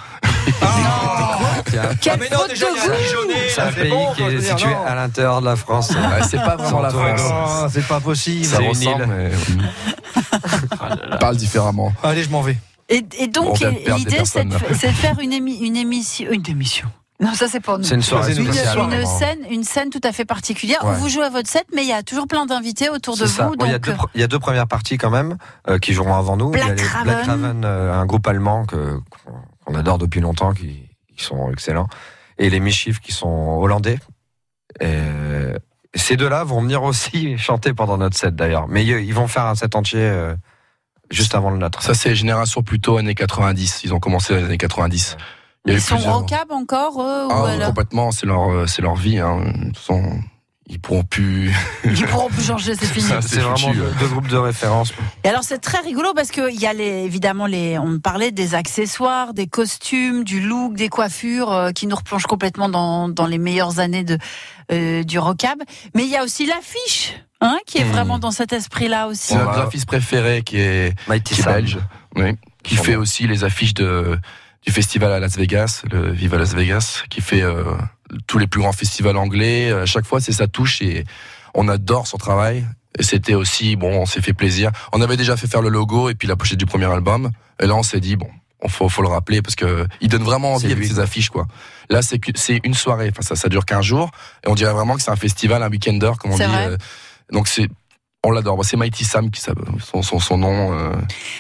Tiens. 1.69 1.83
Quelle 2.01 2.13
Ah, 2.15 2.17
mais 2.19 2.29
non, 2.31 2.39
faute 2.39 2.49
déjà, 2.51 2.67
de 2.67 2.73
il 2.73 2.77
y 2.77 2.81
a 2.81 2.87
goût 2.87 3.03
Dijonais, 3.03 3.49
C'est 3.49 3.61
un 3.61 3.73
pays 3.73 3.91
bon, 3.91 4.13
qui 4.15 4.23
est 4.23 4.41
situé 4.41 4.71
non. 4.71 4.87
à 4.87 4.95
l'intérieur 4.95 5.41
de 5.41 5.47
la 5.47 5.57
France. 5.57 5.91
Ouais, 5.91 6.23
c'est 6.29 6.37
pas 6.39 6.57
vraiment 6.57 6.81
la 6.81 6.91
France. 6.91 7.73
C'est 7.73 7.87
pas 7.87 8.01
possible. 8.01 8.45
Ça 8.45 8.57
C'est 8.57 8.63
une 8.63 8.69
ressemble, 8.71 9.03
île. 9.03 9.09
mais 9.09 9.31
on 11.13 11.19
parle 11.19 11.37
différemment. 11.37 11.93
Allez, 12.03 12.23
je 12.25 12.31
m'en 12.31 12.43
vais. 12.43 12.57
Et, 12.89 13.03
donc, 13.29 13.61
l'idée, 13.61 14.25
c'est 14.25 14.45
de, 14.45 14.53
faire 14.55 15.19
une, 15.21 15.31
émi- 15.33 15.65
une 15.65 15.77
émission. 15.77 16.27
Une 16.31 16.47
émission. 16.49 16.89
Non, 17.21 17.35
ça, 17.35 17.47
c'est 17.49 17.61
pas 17.61 17.77
nous. 17.77 17.85
C'est 17.85 17.95
une 17.97 18.03
soirée 18.03 18.33
une 18.33 18.47
Une, 18.47 18.53
spéciale. 18.53 18.79
une 18.79 18.87
vraiment. 18.87 19.19
scène, 19.19 19.39
une 19.51 19.63
scène 19.63 19.91
tout 19.91 20.01
à 20.05 20.11
fait 20.11 20.25
particulière 20.25 20.79
où 20.85 20.93
vous 20.95 21.09
jouez 21.11 21.25
à 21.25 21.29
votre 21.29 21.49
set, 21.51 21.67
mais 21.75 21.83
il 21.83 21.89
y 21.89 21.93
a 21.93 22.03
toujours 22.03 22.27
plein 22.27 22.47
d'invités 22.47 22.89
autour 22.89 23.17
de 23.17 23.27
ça. 23.27 23.45
vous. 23.47 23.57
Bon, 23.57 23.67
il, 23.67 23.71
y 23.71 23.75
a 23.75 23.79
donc, 23.79 23.95
euh, 23.95 24.07
il 24.15 24.23
y 24.23 24.25
a 24.25 24.27
deux 24.27 24.39
premières 24.39 24.67
parties 24.67 24.97
quand 24.97 25.11
même 25.11 25.37
euh, 25.69 25.79
qui 25.79 25.93
joueront 25.93 26.15
avant 26.15 26.39
nous. 26.39 26.49
Black 26.51 26.65
il 26.65 26.69
y 26.69 26.73
a 26.73 26.75
les 26.77 26.83
Raven. 26.83 27.05
Black 27.05 27.27
Raven, 27.27 27.63
euh, 27.67 27.93
un 27.93 28.07
groupe 28.07 28.27
allemand 28.27 28.65
que 28.65 28.99
qu'on 29.25 29.33
qu'on 29.67 29.75
adore 29.79 29.99
depuis 29.99 30.21
longtemps, 30.21 30.55
qui, 30.55 30.83
qui 31.21 31.27
sont 31.27 31.51
excellents, 31.53 31.89
et 32.39 32.51
les 32.51 32.61
Mischief 32.61 32.99
qui 33.01 33.13
sont 33.13 33.59
hollandais. 33.61 33.99
Et 34.81 34.89
ces 35.95 36.17
deux-là 36.17 36.45
vont 36.45 36.63
venir 36.63 36.83
aussi 36.83 37.37
chanter 37.47 37.73
pendant 37.75 37.97
notre 37.99 38.17
set 38.17 38.35
d'ailleurs, 38.35 38.69
mais 38.69 38.85
ils, 38.85 39.05
ils 39.05 39.15
vont 39.15 39.29
faire 39.29 39.47
un 39.47 39.55
set 39.55 39.75
entier 39.75 40.01
euh, 40.01 40.35
juste 41.11 41.35
avant 41.35 41.51
le 41.51 41.59
nôtre. 41.59 41.83
Ça, 41.83 41.95
c'est 41.95 42.15
génération 42.15 42.63
plutôt 42.63 42.97
années 42.97 43.15
90. 43.15 43.83
Ils 43.85 43.93
ont 43.95 44.01
commencé 44.01 44.33
dans 44.33 44.39
les 44.41 44.47
années 44.47 44.59
90. 44.59 45.17
Il 45.67 45.73
y 45.73 45.75
a 45.75 45.79
ils 45.79 45.83
sont 45.83 45.97
plusieurs- 45.97 46.19
rockab 46.21 46.51
encore, 46.53 47.03
eux, 47.03 47.27
ou 47.27 47.31
Ah, 47.31 47.51
alors 47.51 47.69
complètement, 47.69 48.13
c'est 48.13 48.27
leur, 48.27 48.51
euh, 48.51 48.67
c'est 48.67 48.81
leur 48.83 48.95
vie. 48.95 49.19
Hein. 49.19 49.41
De 49.41 49.65
toute 49.67 49.77
façon, 49.79 50.21
ils 50.71 50.79
pourront 50.81 51.03
plus. 51.03 51.53
Ils 51.85 52.07
pourront 52.07 52.29
plus 52.29 52.45
changer, 52.45 52.75
c'est 52.75 52.87
fini. 52.87 53.07
C'est 53.21 53.41
vraiment 53.41 53.73
deux, 53.75 53.93
deux 53.99 54.07
groupes 54.07 54.29
de 54.29 54.37
référence. 54.37 54.93
Et 55.25 55.29
alors 55.29 55.43
c'est 55.43 55.59
très 55.59 55.81
rigolo 55.81 56.13
parce 56.15 56.31
que 56.31 56.51
il 56.53 56.61
y 56.61 56.67
a 56.67 56.73
les, 56.73 57.05
évidemment 57.05 57.47
les, 57.47 57.77
on 57.79 57.99
parlait 57.99 58.31
des 58.31 58.55
accessoires, 58.55 59.35
des 59.35 59.49
costumes, 59.49 60.23
du 60.25 60.41
look, 60.41 60.75
des 60.77 60.89
coiffures 60.89 61.53
euh, 61.53 61.71
qui 61.73 61.87
nous 61.89 61.97
replongent 61.97 62.27
complètement 62.27 62.69
dans, 62.69 63.09
dans 63.09 63.27
les 63.27 63.39
meilleures 63.39 63.81
années 63.81 64.05
de 64.05 64.17
euh, 64.73 65.03
du 65.03 65.19
rockab. 65.19 65.59
Mais 65.97 66.05
il 66.05 66.09
y 66.11 66.17
a 66.17 66.23
aussi 66.23 66.47
l'affiche, 66.47 67.15
hein, 67.41 67.59
qui 67.67 67.79
est 67.79 67.85
Hmm. 67.85 67.91
vraiment 67.93 68.19
dans 68.21 68.31
cet 68.31 68.53
esprit-là 68.53 69.09
aussi. 69.09 69.29
C'est 69.29 69.35
notre 69.37 69.51
graphiste 69.53 69.87
préféré 69.87 70.43
qui 70.43 70.59
est, 70.61 70.95
Mighty 71.09 71.35
qui 71.35 71.41
est 71.41 71.43
Sam. 71.43 71.55
belge, 71.55 71.79
oui, 72.15 72.37
qui 72.63 72.77
fait 72.77 72.95
aussi 72.95 73.27
les 73.27 73.43
affiches 73.43 73.75
de, 73.75 74.17
du 74.65 74.71
festival 74.73 75.13
à 75.13 75.19
Las 75.19 75.37
Vegas, 75.37 75.83
le 75.91 76.13
Viva 76.13 76.39
Las 76.39 76.55
Vegas, 76.55 77.03
qui 77.11 77.21
fait 77.21 77.43
euh, 77.43 77.65
tous 78.27 78.39
les 78.39 78.47
plus 78.47 78.61
grands 78.61 78.73
festivals 78.73 79.17
anglais. 79.17 79.71
À 79.73 79.87
chaque 79.87 80.05
fois, 80.07 80.21
c'est 80.21 80.33
sa 80.33 80.47
touche 80.49 80.83
et 80.83 81.05
on 81.55 81.69
adore 81.69 82.07
son 82.07 82.17
travail. 82.19 82.65
Et 82.99 83.03
c'était 83.03 83.35
aussi, 83.35 83.77
bon, 83.77 84.03
on 84.03 84.07
s'est 84.07 84.21
fait 84.21 84.33
plaisir. 84.33 84.71
On 84.93 85.01
avait 85.01 85.17
déjà 85.17 85.37
fait 85.37 85.47
faire 85.47 85.63
le 85.63 85.69
logo 85.69 86.09
et 86.11 86.15
puis 86.15 86.27
la 86.29 86.37
pochette 86.37 86.59
du 86.59 86.67
premier 86.67 86.87
album. 86.87 87.31
Et 87.63 87.67
là, 87.67 87.75
on 87.77 87.83
s'est 87.83 88.01
dit, 88.01 88.17
bon, 88.17 88.29
on 88.63 88.69
faut, 88.69 88.89
faut 88.89 89.03
le 89.03 89.09
rappeler 89.09 89.43
parce 89.43 89.55
que 89.55 89.87
il 90.01 90.09
donne 90.09 90.23
vraiment 90.25 90.55
envie 90.55 90.67
avec 90.73 90.85
ses 90.85 90.99
affiches, 91.01 91.31
quoi. 91.31 91.47
Là, 91.89 92.03
c'est 92.03 92.19
que- 92.19 92.33
c'est 92.35 92.61
une 92.65 92.75
soirée. 92.75 93.09
Enfin, 93.11 93.23
ça, 93.23 93.37
ça 93.37 93.49
dure 93.49 93.65
15 93.65 93.85
jours. 93.85 94.11
Et 94.45 94.49
on 94.49 94.55
dirait 94.55 94.73
vraiment 94.73 94.97
que 94.97 95.03
c'est 95.03 95.11
un 95.11 95.17
festival, 95.17 95.63
un 95.63 95.69
weekender, 95.71 96.13
comme 96.19 96.33
on 96.33 96.37
dit. 96.47 96.53
Vrai. 96.53 96.67
euh, 96.73 96.77
donc 97.33 97.47
c'est, 97.49 97.69
on 98.23 98.33
l'adore. 98.33 98.63
C'est 98.65 98.77
Mighty 98.77 99.05
Sam 99.05 99.31
qui 99.31 99.41
son, 99.41 100.03
son, 100.03 100.19
son 100.21 100.37
nom. 100.39 100.73
euh, 100.73 100.93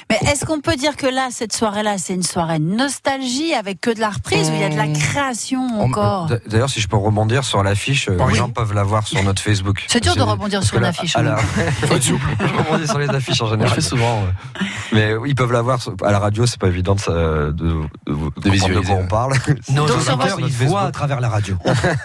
Mais 0.08 0.16
est-ce 0.30 0.46
qu'on 0.46 0.60
peut 0.60 0.76
dire 0.76 0.96
que 0.96 1.06
là, 1.06 1.28
cette 1.30 1.52
soirée-là, 1.54 1.98
c'est 1.98 2.14
une 2.14 2.22
soirée 2.22 2.58
nostalgie 2.58 3.52
avec 3.52 3.80
que 3.82 3.90
de 3.90 4.00
la 4.00 4.08
reprise 4.08 4.48
ou 4.50 4.54
il 4.54 4.60
y 4.60 4.64
a 4.64 4.70
de 4.70 4.76
la 4.76 4.86
création 4.88 5.60
encore 5.80 6.26
D- 6.26 6.38
D'ailleurs, 6.46 6.70
si 6.70 6.80
je 6.80 6.88
peux 6.88 6.96
rebondir 6.96 7.44
sur 7.44 7.62
l'affiche, 7.62 8.08
euh, 8.08 8.16
les 8.28 8.34
gens 8.34 8.48
peuvent 8.48 8.72
la 8.72 8.82
voir 8.82 9.06
sur 9.06 9.22
notre 9.22 9.42
Facebook. 9.42 9.84
C'est 9.88 10.00
dur 10.00 10.16
de 10.16 10.22
rebondir 10.22 10.62
sur 10.62 10.72
que 10.72 10.76
une 10.78 10.82
là, 10.84 10.88
affiche, 10.88 11.16
à 11.16 11.22
la- 11.22 11.36
souple. 11.38 12.20
Je 12.40 12.56
rebondis 12.56 12.86
sur 12.88 12.98
les 12.98 13.08
affiches 13.10 13.42
en 13.42 13.46
général. 13.50 13.74
fait 13.74 13.80
souvent. 13.82 14.22
ouais. 14.22 14.66
Mais 14.92 15.12
ils 15.26 15.34
peuvent 15.34 15.52
la 15.52 15.60
voir 15.62 15.82
sur- 15.82 15.94
à 16.02 16.10
la 16.12 16.18
radio, 16.18 16.46
c'est 16.46 16.58
pas 16.58 16.68
évident 16.68 16.94
de, 16.94 17.00
ça- 17.00 17.12
de, 17.12 17.50
de, 17.52 17.68
de, 17.68 17.74
comprendre 18.06 18.32
de 18.42 18.50
visualiser, 18.50 18.82
quoi 18.94 19.02
on 19.02 19.06
parle. 19.06 19.34
Nos 19.68 19.86
Donc, 19.86 19.96
auditeurs, 19.98 20.40
ils 20.40 20.66
voient 20.66 20.82
à 20.84 20.90
travers 20.92 21.20
la 21.20 21.28
radio. 21.28 21.56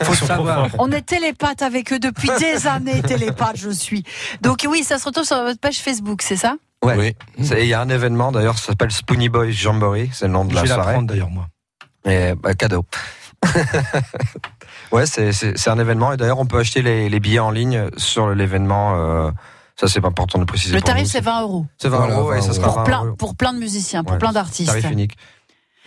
Faut 0.03 0.13
savoir. 0.15 0.67
On 0.79 0.91
est 0.91 1.01
télépathe 1.05 1.61
avec 1.61 1.93
eux 1.93 1.99
depuis 1.99 2.29
des 2.39 2.67
années, 2.67 3.01
télépathe 3.01 3.55
je 3.55 3.69
suis. 3.69 4.03
Donc 4.41 4.64
oui, 4.67 4.83
ça 4.83 4.97
se 4.99 5.05
retrouve 5.05 5.23
sur 5.25 5.41
votre 5.43 5.59
page 5.59 5.77
Facebook, 5.79 6.21
c'est 6.21 6.35
ça? 6.37 6.55
Ouais. 6.83 6.95
Oui. 6.97 7.15
C'est- 7.43 7.61
Il 7.63 7.67
y 7.67 7.73
a 7.73 7.81
un 7.81 7.89
événement 7.89 8.31
d'ailleurs, 8.31 8.57
ça 8.57 8.67
s'appelle 8.67 8.91
Spoony 8.91 9.29
Boys 9.29 9.51
Jamboree, 9.51 10.09
c'est 10.13 10.27
le 10.27 10.33
nom 10.33 10.45
de 10.45 10.51
Je 10.51 10.55
la 10.55 10.61
vais 10.61 10.67
soirée. 10.67 10.93
prendre 10.93 11.07
d'ailleurs, 11.07 11.29
moi. 11.29 11.47
Et 12.05 12.33
bah, 12.35 12.53
cadeau. 12.53 12.85
ouais, 14.91 15.05
c'est- 15.05 15.67
un 15.67 15.79
événement 15.79 16.13
et 16.13 16.17
d'ailleurs 16.17 16.39
on 16.39 16.45
peut 16.45 16.59
acheter 16.59 16.81
les, 16.81 17.09
les 17.09 17.19
billets 17.19 17.39
en 17.39 17.51
ligne 17.51 17.89
sur 17.97 18.29
l'événement. 18.33 18.93
euh, 18.95 19.31
ça 19.77 19.87
c'est 19.87 19.99
pas 20.01 20.07
important 20.07 20.39
de 20.39 20.45
préciser. 20.45 20.73
Le 20.73 20.81
tarif 20.81 21.07
c'est 21.07 21.21
20 21.21 21.41
euros. 21.41 21.65
C'est 21.77 21.89
20 21.89 21.97
Voilà, 21.97 22.15
euros 22.15 22.33
et 22.33 22.37
20 22.37 22.41
ça 22.43 22.53
sera 22.53 22.67
Pour 22.67 22.75
20 22.77 22.83
plein, 22.83 23.03
euros. 23.05 23.15
pour 23.15 23.35
plein 23.35 23.53
de 23.53 23.59
musiciens, 23.59 24.03
pour 24.03 24.13
Ouais, 24.13 24.19
plein 24.19 24.31
d'artistes. 24.31 24.69
Tarif 24.69 24.89
unique. 24.89 25.17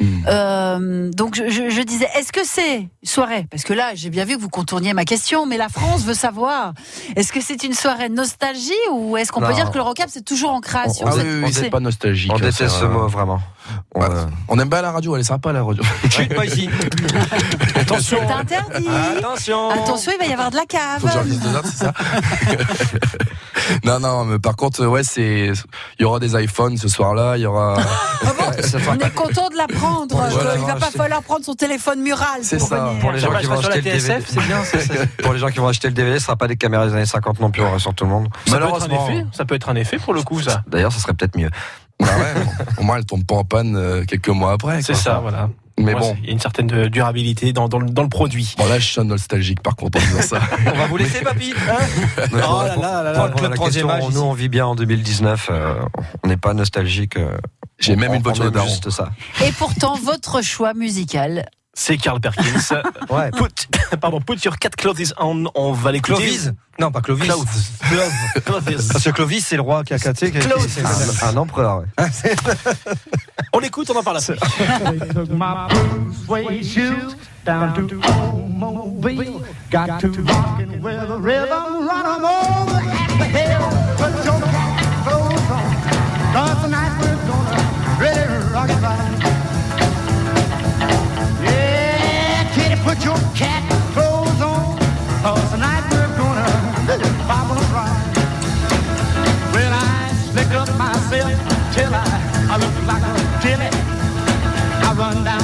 Hmm. 0.01 0.25
Euh, 0.29 1.11
donc 1.13 1.35
je, 1.35 1.49
je- 1.49 1.71
je 1.71 1.83
disais, 1.83 2.09
est-ce 2.17 2.33
que 2.33 2.45
c'est 2.45 2.89
soirée? 3.03 3.47
Parce 3.51 3.65
que 3.65 3.73
là, 3.73 3.95
j'ai 3.95 4.11
bien 4.11 4.25
vu 4.25 4.37
que 4.37 4.41
vous 4.43 4.49
contourniez 4.49 4.93
ma 4.95 5.05
question, 5.05 5.45
mais 5.47 5.57
la 5.57 5.69
France 5.69 6.03
veut 6.05 6.15
savoir. 6.15 6.73
Est-ce 7.17 7.33
que 7.33 7.41
c'est 7.41 7.65
une 7.65 7.75
soirée 7.75 8.09
nostalgie 8.09 8.71
ou 8.93 9.17
est-ce 9.17 9.33
qu'on 9.33 9.41
peut 9.41 9.55
dire 9.55 9.71
que 9.71 9.77
le 9.77 9.83
rockab 9.83 10.09
c'est 10.11 10.25
toujours 10.25 10.51
en 10.51 10.61
création 10.61 11.07
Ah 11.09 11.15
oui, 11.17 11.23
oui, 11.45 11.53
c'est 11.53 11.71
pas 11.71 11.81
nostalgique. 11.81 12.31
On 12.33 12.37
hein, 12.37 12.41
déteste 12.41 12.69
ce 12.69 12.85
mot 12.85 13.09
vraiment. 13.09 13.41
On, 13.95 14.01
bah, 14.01 14.09
euh, 14.11 14.25
On 14.49 14.59
aime 14.59 14.69
bien 14.69 14.83
la 14.83 14.93
radio, 14.93 15.15
elle 15.17 15.21
est 15.21 15.25
sympa 15.25 15.53
la 15.53 15.63
radio. 15.63 15.83
pas 16.37 16.47
ici. 16.47 16.69
C'est 18.01 18.21
interdit. 18.21 18.87
Attention. 19.19 19.71
Attention, 19.71 20.13
il 20.15 20.19
va 20.19 20.27
y 20.31 20.33
avoir 20.33 20.51
de 20.51 20.57
la 20.57 20.63
Faut 20.63 21.07
que 21.07 21.13
cave. 21.13 21.27
dise 21.27 21.41
deux 21.41 21.51
notes, 21.51 21.67
c'est 21.67 21.85
ça 21.85 21.93
Non, 23.85 24.01
non, 24.01 24.25
mais 24.25 24.39
par 24.39 24.57
contre, 24.57 24.87
ouais, 24.87 25.03
c'est, 25.03 25.53
il 25.99 26.03
y 26.03 26.05
aura 26.05 26.19
des 26.21 26.41
iPhones 26.43 26.77
ce 26.77 26.89
soir-là, 26.89 27.37
il 27.37 27.43
y 27.43 27.47
aura. 27.47 27.77
On 28.25 28.95
est 28.99 29.15
content 29.15 29.49
de 29.49 29.57
l'apprendre. 29.57 29.88
Voilà. 30.11 30.57
il 30.57 30.65
va 30.67 30.77
pas 30.77 30.91
falloir 30.91 31.23
prendre 31.23 31.45
son 31.45 31.55
téléphone 31.55 32.01
mural. 32.01 32.41
C'est 32.43 32.59
pour 32.59 32.69
ça. 32.69 32.85
venir. 32.87 33.01
pour 33.01 33.13
les 33.13 33.19
gens 33.19 33.31
qui 33.39 33.47
vont 33.47 33.59
acheter 33.59 33.63
sur 33.63 33.77
le 33.77 33.83
DVD, 33.83 34.19
c'est 34.27 34.41
bien, 34.41 34.63
pour 35.23 35.33
les 35.33 35.39
gens 35.39 35.49
qui 35.49 35.59
vont 35.59 35.69
acheter 35.69 35.89
le 35.89 35.95
DVD, 35.95 36.19
ce 36.19 36.25
sera 36.27 36.37
pas 36.37 36.49
des 36.49 36.57
caméras 36.57 36.87
des 36.87 36.95
années 36.95 37.07
50 37.07 37.41
non 37.41 37.51
plus, 37.51 37.63
on 37.63 37.71
rassure 37.71 37.95
tout 37.95 38.05
le 38.05 38.11
monde. 38.11 38.29
Ça 38.47 38.59
peut 38.59 38.65
être 38.65 38.65
un 38.65 38.67
Malheureusement. 38.67 39.09
effet. 39.09 39.27
Ça 39.33 39.45
peut 39.45 39.55
être 39.55 39.69
un 39.69 39.75
effet 39.77 39.99
pour 39.99 40.15
le 40.15 40.23
coup, 40.23 40.41
ça. 40.41 40.63
D'ailleurs, 40.69 40.93
ça 40.93 41.01
serait 41.01 41.15
peut-être 41.15 41.37
mieux. 41.37 41.51
Bah 42.01 42.07
ouais, 42.07 42.43
au 42.79 42.83
moins 42.85 42.97
elle 42.99 43.05
tombe 43.05 43.25
pas 43.25 43.35
en 43.35 43.45
panne 43.45 43.75
euh, 43.77 44.05
quelques 44.05 44.29
mois 44.29 44.53
après. 44.53 44.83
C'est 44.83 44.95
ça, 44.95 45.19
voilà. 45.21 45.49
Mais 45.79 45.95
bon. 45.95 46.17
il 46.23 46.27
y 46.27 46.29
a 46.31 46.33
une 46.33 46.41
certaine 46.41 46.73
euh, 46.73 46.89
durabilité 46.89 47.53
dans, 47.53 47.69
dans, 47.69 47.79
le, 47.79 47.89
dans 47.89 48.03
le 48.03 48.09
produit. 48.09 48.55
Bon 48.59 48.67
là 48.67 48.79
je 48.79 48.87
suis 48.87 49.01
nostalgique 49.05 49.63
par 49.63 49.77
contre 49.77 49.99
en 49.99 50.01
disant 50.07 50.23
ça. 50.23 50.41
On 50.67 50.77
va 50.77 50.87
vous 50.87 50.97
laisser, 50.97 51.21
papy. 51.23 51.53
hein 51.71 51.77
Oh 52.33 52.63
là 52.63 52.77
là 52.77 53.03
là 53.03 53.13
là. 53.13 53.23
répondre 53.25 53.45
à 53.45 53.49
la 53.49 53.55
Troisième 53.57 53.87
question, 53.89 54.07
âge 54.09 54.15
nous 54.15 54.21
on 54.21 54.33
vit 54.33 54.49
bien 54.49 54.67
en 54.67 54.75
2019, 54.75 55.49
euh, 55.51 55.75
on 56.25 56.29
n'est 56.29 56.37
pas 56.37 56.55
nostalgique. 56.55 57.17
euh, 57.17 57.37
J'ai 57.79 57.97
même 57.97 58.15
une 58.15 58.23
voiture 58.23 58.51
de 58.51 58.61
juste 58.61 58.91
ça. 58.91 59.11
Et 59.47 59.53
pourtant, 59.53 59.95
votre 59.97 60.43
choix 60.43 60.75
musical. 60.75 61.47
C'est 61.81 61.97
Carl 61.97 62.21
Perkins. 62.21 62.43
Ouais. 63.09 63.31
Put, 63.31 63.69
pardon, 64.01 64.21
put 64.21 64.35
your 64.45 64.59
cat 64.59 64.71
clothes 64.71 65.15
on. 65.17 65.45
On 65.55 65.73
va 65.73 65.93
l'écouter. 65.93 66.17
Clovis 66.17 66.51
Non, 66.81 66.91
pas 66.91 67.01
Clovis. 67.01 67.25
Clothes. 67.29 67.45
Clothes. 67.89 68.43
Clothes. 68.45 68.89
Parce 68.93 69.05
que 69.05 69.11
Clovis, 69.11 69.47
c'est 69.47 69.55
le 69.57 69.63
roi 69.63 69.85
qui 69.85 69.95
a 69.95 69.99
Clovis. 69.99 70.33
qui- 70.33 70.41
qui- 70.41 71.25
Un, 71.25 71.29
un 71.29 71.37
empereur. 71.37 71.79
ouais. 71.79 71.87
On 73.53 73.61
l'écoute, 73.61 73.89
on 73.91 73.97
en 73.99 74.03
parle 74.03 74.17
après. 74.19 74.35
Took 75.15 75.29
my 75.31 75.69
blue 75.71 76.13
suede 76.27 76.65
shoes 76.65 77.17
down 77.47 77.73
to 77.87 77.97
Mobile. 78.49 79.41
Got 79.71 80.01
to 80.01 80.09
rockin' 80.09 80.83
with 80.83 80.99
a 80.99 81.17
rhythm, 81.17 81.87
run 81.87 82.07
'em 82.07 82.25
over 82.25 82.83
the 83.19 83.25
hill. 83.25 83.69
Put 83.97 84.25
your 84.25 84.41
cat 84.41 84.75
Cause 86.35 86.63
tonight 86.63 86.93
we're 87.01 87.17
gonna 87.27 87.63
really 87.99 88.53
rock 88.53 88.69
it 88.69 88.83
right. 88.83 89.18
Put 92.89 93.05
your 93.05 93.21
cat 93.37 93.63
clothes 93.93 94.41
on. 94.41 94.79
Cause 95.21 95.51
tonight 95.53 95.85
we're 95.93 96.13
gonna 96.17 96.49
bobble 97.29 97.61
and 97.61 97.73
ride. 97.77 98.17
Well, 99.53 99.73
I 99.75 100.11
slick 100.31 100.51
up 100.57 100.71
myself 100.79 101.37
till 101.75 101.93
I, 101.93 102.07
I 102.49 102.57
look 102.57 102.77
like 102.89 103.05
a 103.05 103.17
dilly. 103.43 103.71
I 104.87 104.95
run 104.97 105.23
downtown 105.23 105.38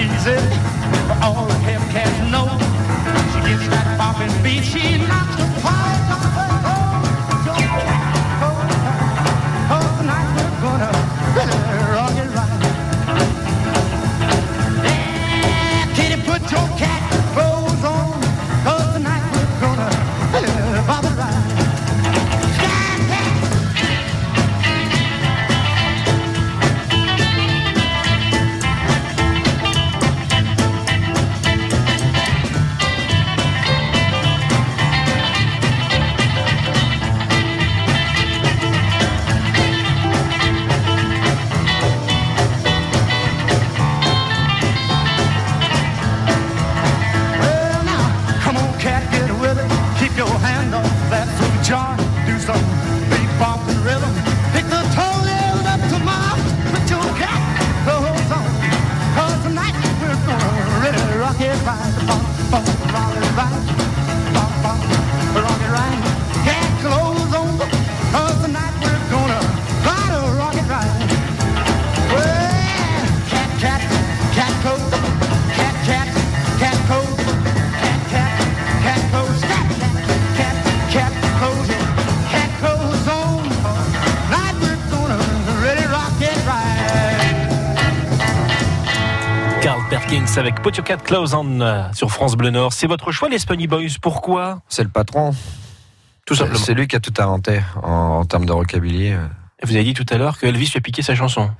Oh, 0.00 0.04
easy, 0.04 0.32
for 1.06 1.16
all 1.22 1.44
the 1.46 1.54
have 1.68 1.92
cats. 1.92 2.30
know. 2.30 2.39
Avec 90.40 90.62
Put 90.62 90.74
Your 90.76 90.84
Cat 90.84 90.96
Clothes 90.98 91.34
on 91.34 91.60
euh, 91.60 91.82
sur 91.92 92.10
France 92.10 92.34
Bleu 92.34 92.50
Nord. 92.50 92.72
C'est 92.72 92.86
votre 92.86 93.12
choix, 93.12 93.28
les 93.28 93.38
Spunny 93.38 93.66
Boys. 93.66 93.98
Pourquoi? 94.00 94.62
C'est 94.68 94.82
le 94.82 94.88
patron. 94.88 95.34
Tout 96.26 96.34
simplement. 96.34 96.58
C'est 96.58 96.72
lui 96.74 96.88
qui 96.88 96.96
a 96.96 97.00
tout 97.00 97.12
inventé 97.18 97.60
en, 97.82 97.90
en 97.90 98.24
termes 98.24 98.46
de 98.46 98.52
rockabilly. 98.52 99.12
Vous 99.62 99.74
avez 99.74 99.84
dit 99.84 99.94
tout 99.94 100.06
à 100.10 100.16
l'heure 100.16 100.38
que 100.38 100.46
Elvis 100.46 100.70
lui 100.72 100.78
a 100.78 100.80
piqué 100.80 101.02
sa 101.02 101.14
chanson. 101.14 101.50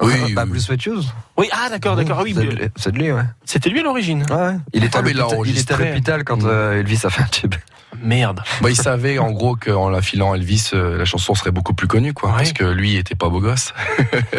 Oui, 0.00 0.32
bah, 0.34 0.44
Blue 0.46 0.58
Sweat 0.58 0.80
Shoes. 0.80 1.04
Oui, 1.36 1.48
ah 1.52 1.68
d'accord, 1.68 1.94
d'accord. 1.96 2.16
Ah 2.20 2.22
oui, 2.24 2.34
C'est 2.76 2.90
de 2.90 2.98
lui- 2.98 3.12
ouais. 3.12 3.22
C'était 3.44 3.68
lui 3.70 3.80
à 3.80 3.82
l'origine. 3.82 4.24
Ouais, 4.30 4.56
Il 4.72 4.82
était 4.84 4.96
Ah, 4.96 5.00
à 5.00 5.08
il 5.44 5.58
était 5.58 5.74
à 5.74 5.76
l'hôpital 5.76 6.24
quand 6.24 6.42
euh, 6.44 6.80
Elvis 6.80 7.00
a 7.04 7.10
fait 7.10 7.22
un 7.22 7.26
tube. 7.26 7.54
Merde. 8.02 8.40
Bah, 8.60 8.70
il 8.70 8.76
savait 8.76 9.18
en 9.18 9.30
gros 9.30 9.56
qu'en 9.56 9.88
la 9.88 10.02
filant 10.02 10.34
Elvis, 10.34 10.70
euh, 10.74 10.98
la 10.98 11.04
chanson 11.04 11.34
serait 11.34 11.50
beaucoup 11.50 11.74
plus 11.74 11.86
connue, 11.86 12.12
quoi. 12.12 12.32
Parce 12.36 12.52
que 12.52 12.64
lui, 12.64 12.92
il 12.94 12.98
était 12.98 13.14
pas 13.14 13.28
beau 13.28 13.40
gosse. 13.40 13.72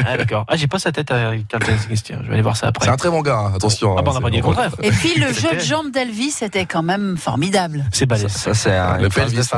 Ah 0.06 0.18
d'accord. 0.18 0.46
Ah 0.48 0.56
j'ai 0.56 0.68
pas 0.68 0.80
sa 0.80 0.92
tête 0.92 1.12
à 1.12 1.32
tiens, 1.48 1.60
Je 1.62 2.28
vais 2.28 2.34
aller 2.34 2.42
voir 2.42 2.58
ça 2.58 2.68
après. 2.68 2.86
C'est 2.86 2.92
un 2.92 2.98
très 2.98 3.10
bon 3.10 3.22
gars, 3.22 3.38
hein, 3.38 3.54
attention. 3.56 3.96
Ah 3.98 4.02
bah, 4.02 4.12
on 4.14 4.18
hein, 4.18 4.20
n'a 4.20 4.22
pas 4.22 4.28
c'est 4.28 4.32
dit 4.32 4.38
le 4.38 4.44
bon. 4.44 4.50
contraire. 4.50 4.72
Et 4.82 4.92
puis 4.92 5.20
le 5.20 5.32
jeu 5.34 5.56
de 5.56 5.60
jambes 5.60 5.92
d'Elvis 5.92 6.36
était 6.42 6.66
quand 6.66 6.84
même 6.84 7.18
formidable. 7.18 7.86
C'est 7.92 8.06
balèze. 8.06 8.32
Ça, 8.32 8.54
c'est 8.54 8.76
un 8.76 8.98
Le 8.98 9.10
Elvis. 9.18 9.50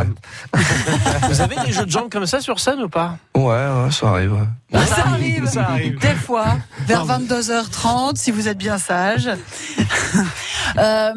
Vous 1.30 1.42
avez 1.42 1.56
des 1.66 1.72
jeux 1.72 1.86
de 1.86 1.92
jambes 1.92 2.10
comme 2.12 2.26
ça 2.26 2.42
sur 2.42 2.60
scène 2.60 2.82
ou 2.82 2.90
pas? 2.90 3.18
Ouais, 3.36 3.44
ouais, 3.44 3.92
ça 3.92 4.10
arrive. 4.10 4.34
ouais. 4.34 4.40
Ça 4.73 5.06
arrive, 5.08 5.47
ça 5.47 5.63
arrive. 5.69 5.97
Des 5.99 6.13
fois, 6.15 6.58
vers 6.86 7.06
22h30, 7.06 8.15
si 8.17 8.32
vous 8.32 8.47
êtes 8.47 8.58
bien 8.58 8.77
sage. 8.77 9.30
Euh, 10.77 11.12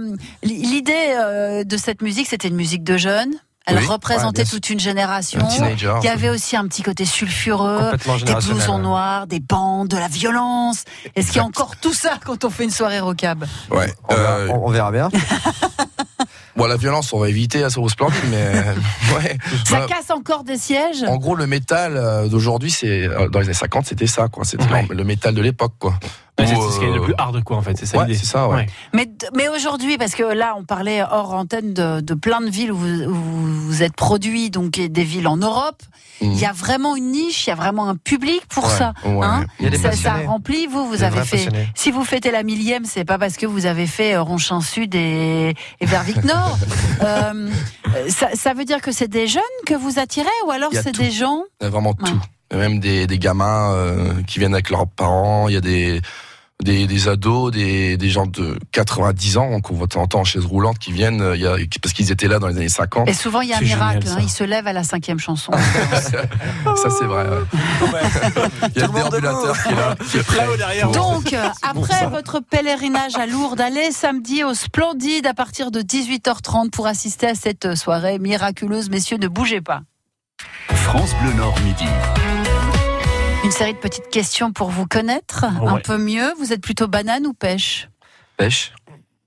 L'idée 0.45 1.13
euh, 1.19 1.65
de 1.65 1.77
cette 1.77 2.03
musique, 2.03 2.29
c'était 2.29 2.47
une 2.49 2.55
musique 2.55 2.85
de 2.85 2.97
jeunes. 2.97 3.33
Elle 3.67 3.79
Oui, 3.79 3.87
représentait 3.87 4.43
ouais, 4.43 4.49
toute 4.49 4.71
une 4.71 4.79
génération. 4.79 5.41
Un 5.41 5.49
teenager. 5.49 5.95
Il 6.03 6.07
y 6.07 6.09
avait 6.09 6.29
aussi 6.31 6.57
un 6.57 6.67
petit 6.69 6.83
côté 6.83 7.05
sulfureux, 7.05 7.91
des 8.25 8.35
blousons 8.35 8.79
noirs, 8.79 9.27
des 9.27 9.41
bandes, 9.41 9.89
de 9.89 9.97
la 9.97 10.07
violence. 10.09 10.85
Est-ce 11.17 11.29
qu'il 11.29 11.37
y 11.39 11.41
a 11.41 11.45
encore 11.45 11.77
tout 11.77 11.93
ça 11.93 12.19
quand 12.25 12.45
on 12.45 12.51
fait 12.51 12.63
une 12.65 12.71
soirée 12.71 13.01
rockab? 13.01 13.45
Ouais. 13.71 13.93
On, 14.09 14.15
verra, 14.15 14.31
euh, 14.33 14.49
on- 14.51 14.67
on 14.67 14.71
verra 14.71 14.93
bien. 14.93 15.09
Bon, 16.57 16.67
la 16.67 16.77
violence, 16.77 17.13
on 17.13 17.19
va 17.19 17.29
éviter 17.29 17.63
à 17.63 17.71
ce 17.71 17.81
splendide, 17.89 18.17
mais 18.31 18.45
ouais. 19.17 19.39
Ça 19.65 19.81
Bah, 19.81 19.87
casse 19.89 20.11
encore 20.11 20.45
des 20.45 20.59
sièges? 20.59 21.05
en 21.07 21.17
gros, 21.17 21.35
le 21.35 21.47
métal 21.47 21.97
euh, 21.97 22.29
d'aujourd'hui, 22.29 22.71
c'est 22.71 23.07
euh, 23.07 23.29
dans 23.29 23.39
les 23.41 23.47
années 23.47 23.55
50, 23.55 23.87
c'était 23.87 24.07
ça, 24.07 24.29
quoi. 24.29 24.45
C'était 24.45 24.65
Ouais. 24.73 24.87
le 24.91 25.05
métal 25.05 25.35
de 25.35 25.43
l'époque, 25.43 25.75
quoi. 25.79 25.95
Ouais, 26.39 26.47
C'est 26.47 26.55
ce 26.55 26.79
qui 26.79 26.85
est 26.87 26.91
le 26.91 27.01
euh, 27.01 27.05
plus 27.05 27.15
hard 27.19 27.45
quoi 27.45 27.59
en 27.59 27.61
fait. 27.63 27.77
C'est 27.77 27.85
ça 27.85 27.99
ouais, 27.99 28.07
l'idée. 28.07 28.19
c'est 28.19 28.25
ça, 28.25 28.49
ouais. 28.49 28.65
Mais, 28.95 29.07
mais 29.37 29.49
aujourd'hui, 29.49 29.99
parce 29.99 30.15
que 30.15 30.23
là, 30.23 30.55
on 30.57 30.65
parlait 30.65 31.03
hors 31.03 31.35
antenne 31.35 31.75
de, 31.75 32.01
de 32.01 32.15
plein 32.15 32.41
de 32.41 32.49
villes 32.49 32.73
où 32.73 32.77
vous, 32.79 33.03
où 33.03 33.13
vous 33.67 33.83
êtes 33.83 33.95
produits, 33.95 34.49
donc 34.51 34.71
des 34.73 35.05
villes 35.05 35.29
en 35.29 35.37
Europe. 35.37 35.83
Mhm. 36.21 36.33
Il 36.33 36.39
y 36.39 36.45
a 36.47 36.53
vraiment 36.53 36.97
une 36.97 37.13
niche, 37.13 37.47
il 37.47 37.51
y 37.51 37.53
a 37.53 37.57
vraiment 37.57 37.89
un 37.89 37.97
public 37.97 38.43
pour 38.49 38.65
Ouais, 38.65 38.71
ça. 38.71 38.93
ouais. 39.05 39.25
hein. 39.27 39.45
Il 39.59 39.65
y 39.65 39.69
a 39.69 39.71
des 39.71 39.79
ça, 39.79 39.93
ça 39.93 40.15
remplit. 40.27 40.67
Vous, 40.67 40.87
vous 40.87 40.97
Des 40.97 41.03
avez 41.05 41.23
fait. 41.23 41.37
passionnés. 41.37 41.69
Si 41.75 41.91
vous 41.91 42.05
fêtez 42.05 42.31
la 42.31 42.43
millième, 42.43 42.85
c'est 42.85 43.05
pas 43.05 43.19
parce 43.19 43.37
que 43.37 43.47
vous 43.47 43.67
avez 43.67 43.87
fait 43.87 44.15
euh, 44.15 44.23
Ronchin 44.23 44.61
Sud 44.61 44.95
et, 44.95 45.55
et 45.81 45.87
Vervic 45.87 46.23
Nord. 46.25 46.59
Euh, 47.03 47.49
ça, 48.09 48.29
ça 48.35 48.53
veut 48.53 48.67
dire 48.67 48.83
que 48.83 48.93
c'est 48.93 49.09
des 49.09 49.27
jeunes 49.27 49.43
que 49.67 49.73
vous 49.75 49.99
attirez, 49.99 50.29
ou 50.47 50.51
alors 50.51 50.71
c'est 50.73 50.95
des 50.95 51.11
gens 51.11 51.45
Il 51.61 51.65
y 51.65 51.67
a 51.67 51.71
vraiment 51.71 51.91
Ouais. 51.99 52.11
tout. 52.11 52.21
Il 52.53 52.59
y 52.59 52.61
a 52.61 52.69
même 52.69 52.79
des, 52.79 53.07
des 53.07 53.19
gamins 53.19 53.73
euh, 53.73 54.13
qui 54.27 54.39
viennent 54.39 54.53
avec 54.53 54.69
leurs 54.69 54.87
parents. 54.87 55.49
Il 55.49 55.55
y 55.55 55.57
a 55.57 55.61
des, 55.63 56.03
des, 56.63 56.87
des 56.87 57.09
ados, 57.09 57.51
des, 57.53 57.97
des 57.97 58.11
gens 58.11 58.27
de 58.27 58.59
90 58.73 59.37
ans 59.39 59.61
qu'on 59.61 59.87
temps 59.87 60.07
en 60.15 60.25
chaise 60.25 60.45
roulante 60.45 60.79
qui 60.79 60.93
viennent 60.93 61.21
euh, 61.21 61.37
il 61.37 61.43
y 61.43 61.47
a, 61.47 61.57
parce 61.83 61.93
qu'ils 61.93 62.11
étaient 62.13 62.29
là 62.29 62.39
dans 62.39 62.49
les 62.49 62.57
années 62.57 62.69
50. 62.69 63.09
Et 63.09 63.15
souvent, 63.15 63.41
il 63.41 63.49
y 63.49 63.53
a 63.53 63.57
un 63.57 63.61
génial, 63.61 63.79
miracle. 63.79 64.09
hein, 64.09 64.19
ils 64.21 64.29
se 64.31 64.45
lèvent 64.45 64.67
à 64.67 64.73
la 64.73 64.85
cinquième 64.85 65.19
chanson. 65.19 65.53
ça, 65.93 66.91
c'est 66.91 67.05
vrai. 67.05 67.25
ouais. 67.29 68.01
Il 68.75 68.81
y 68.81 68.83
a 68.83 68.87
le 68.87 68.93
déambulateur 68.93 69.63
qui 69.63 69.69
est 69.73 69.77
là. 69.77 69.97
qui 70.11 70.17
est 70.19 70.23
prêt. 70.23 70.47
derrière. 70.57 70.91
Donc, 70.91 71.33
euh, 71.33 71.49
après 71.63 72.07
votre 72.09 72.41
pèlerinage 72.41 73.17
à 73.17 73.27
Lourdes, 73.27 73.61
allez 73.61 73.91
samedi 73.93 74.45
au 74.45 74.55
Splendide 74.55 75.27
à 75.27 75.35
partir 75.35 75.71
de 75.71 75.81
18h30 75.81 76.71
pour 76.71 76.87
assister 76.87 77.27
à 77.29 77.35
cette 77.35 77.75
soirée 77.75 78.19
miraculeuse. 78.19 78.91
Messieurs, 78.91 79.19
ne 79.19 79.29
bougez 79.29 79.61
pas. 79.61 79.81
France 80.73 81.15
Bleu 81.23 81.33
Nord 81.35 81.59
Midi. 81.65 81.85
Une 83.43 83.51
série 83.51 83.73
de 83.73 83.79
petites 83.79 84.11
questions 84.11 84.53
pour 84.53 84.71
vous 84.71 84.87
connaître 84.87 85.45
un 85.45 85.79
peu 85.79 85.97
mieux. 85.97 86.33
Vous 86.39 86.53
êtes 86.53 86.61
plutôt 86.61 86.89
banane 86.89 87.27
ou 87.27 87.33
pêche? 87.33 87.89
Pêche. 88.37 88.73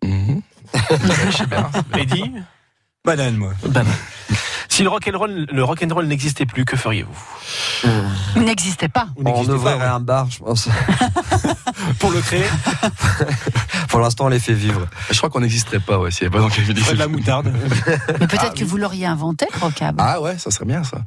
Je 0.04 1.32
sais 1.32 1.46
bien. 1.48 1.70
Eddie? 1.98 2.32
Banane, 3.06 3.38
moi. 3.38 3.54
Banane. 3.68 3.94
Si 4.70 4.84
le 4.84 4.90
rock'n'roll, 4.90 5.48
le 5.52 5.64
rock'n'roll 5.64 6.06
n'existait 6.08 6.46
plus, 6.46 6.66
que 6.66 6.76
feriez-vous? 6.76 7.14
Il 8.36 8.44
n'existait 8.44 8.88
pas. 8.88 9.08
On 9.24 9.48
ouvrirait 9.48 9.86
un 9.86 10.00
bar, 10.00 10.30
je 10.32 10.40
pense. 10.40 10.68
Pour 12.00 12.12
le 12.12 12.22
créer? 12.22 12.46
Pour 13.90 14.00
l'instant, 14.00 14.26
on 14.26 14.30
les 14.30 14.40
fait 14.40 14.54
vivre. 14.54 14.88
Je 15.12 15.18
crois 15.18 15.30
qu'on 15.30 15.42
n'existerait 15.42 15.80
pas, 15.80 16.00
ouais, 16.00 16.12
s'il 16.12 16.28
n'y 16.28 16.36
avait 16.36 16.44
pas 16.44 16.50
donc 16.50 16.68
de 16.68 16.98
la 16.98 17.08
moutarde. 17.08 17.54
Mais 18.20 18.28
peut-être 18.28 18.56
que 18.56 18.64
vous 18.64 18.78
l'auriez 18.78 19.06
inventé, 19.06 19.46
le 19.54 19.60
rockab. 19.60 19.96
Ah 20.00 20.22
ouais, 20.22 20.38
ça 20.38 20.50
serait 20.50 20.66
bien 20.66 20.84
ça. 20.84 21.02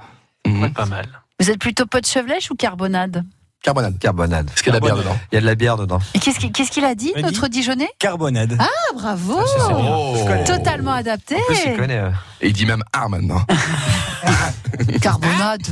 Ouais, 0.47 0.71
pas 0.71 0.87
mal. 0.87 1.07
Vous 1.41 1.51
êtes 1.51 1.59
plutôt 1.59 1.87
pot 1.87 2.01
de 2.01 2.07
chevelèche 2.07 2.51
ou 2.51 2.55
carbonade? 2.55 3.25
Carbonade. 3.63 3.99
Carbonade. 3.99 4.49
Est-ce 4.55 4.63
qu'il 4.63 4.73
y 4.73 4.77
a 4.77 4.81
de 4.81 4.87
la 4.87 4.93
bière 4.95 5.03
dedans 5.05 5.19
Il 5.33 5.35
y 5.35 5.39
a 5.39 5.41
de 5.41 5.47
la 5.47 5.55
bière 5.55 5.77
dedans. 5.77 5.99
Et 6.15 6.19
qu'est-ce 6.19 6.71
qu'il 6.71 6.85
a 6.85 6.95
dit, 6.95 7.13
notre 7.21 7.49
Dijonais? 7.49 7.89
Carbonade. 7.99 8.57
Ah, 8.59 8.69
bravo 8.95 9.41
Oh. 9.71 10.17
Totalement 10.47 10.93
adapté. 10.93 11.37
En 11.37 11.41
plus, 11.47 11.59
il 11.67 11.77
connaît. 11.77 11.99
euh, 11.99 12.11
Et 12.41 12.49
il 12.49 12.53
dit 12.53 12.65
même 12.65 12.83
ah 12.93 13.09
maintenant. 13.09 13.43
Carbonade. 15.03 15.63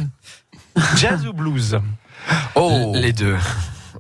Jazz 0.97 1.27
ou 1.27 1.33
blues? 1.33 1.79
Oh. 2.55 2.93
Les 2.95 3.12
deux. 3.12 3.37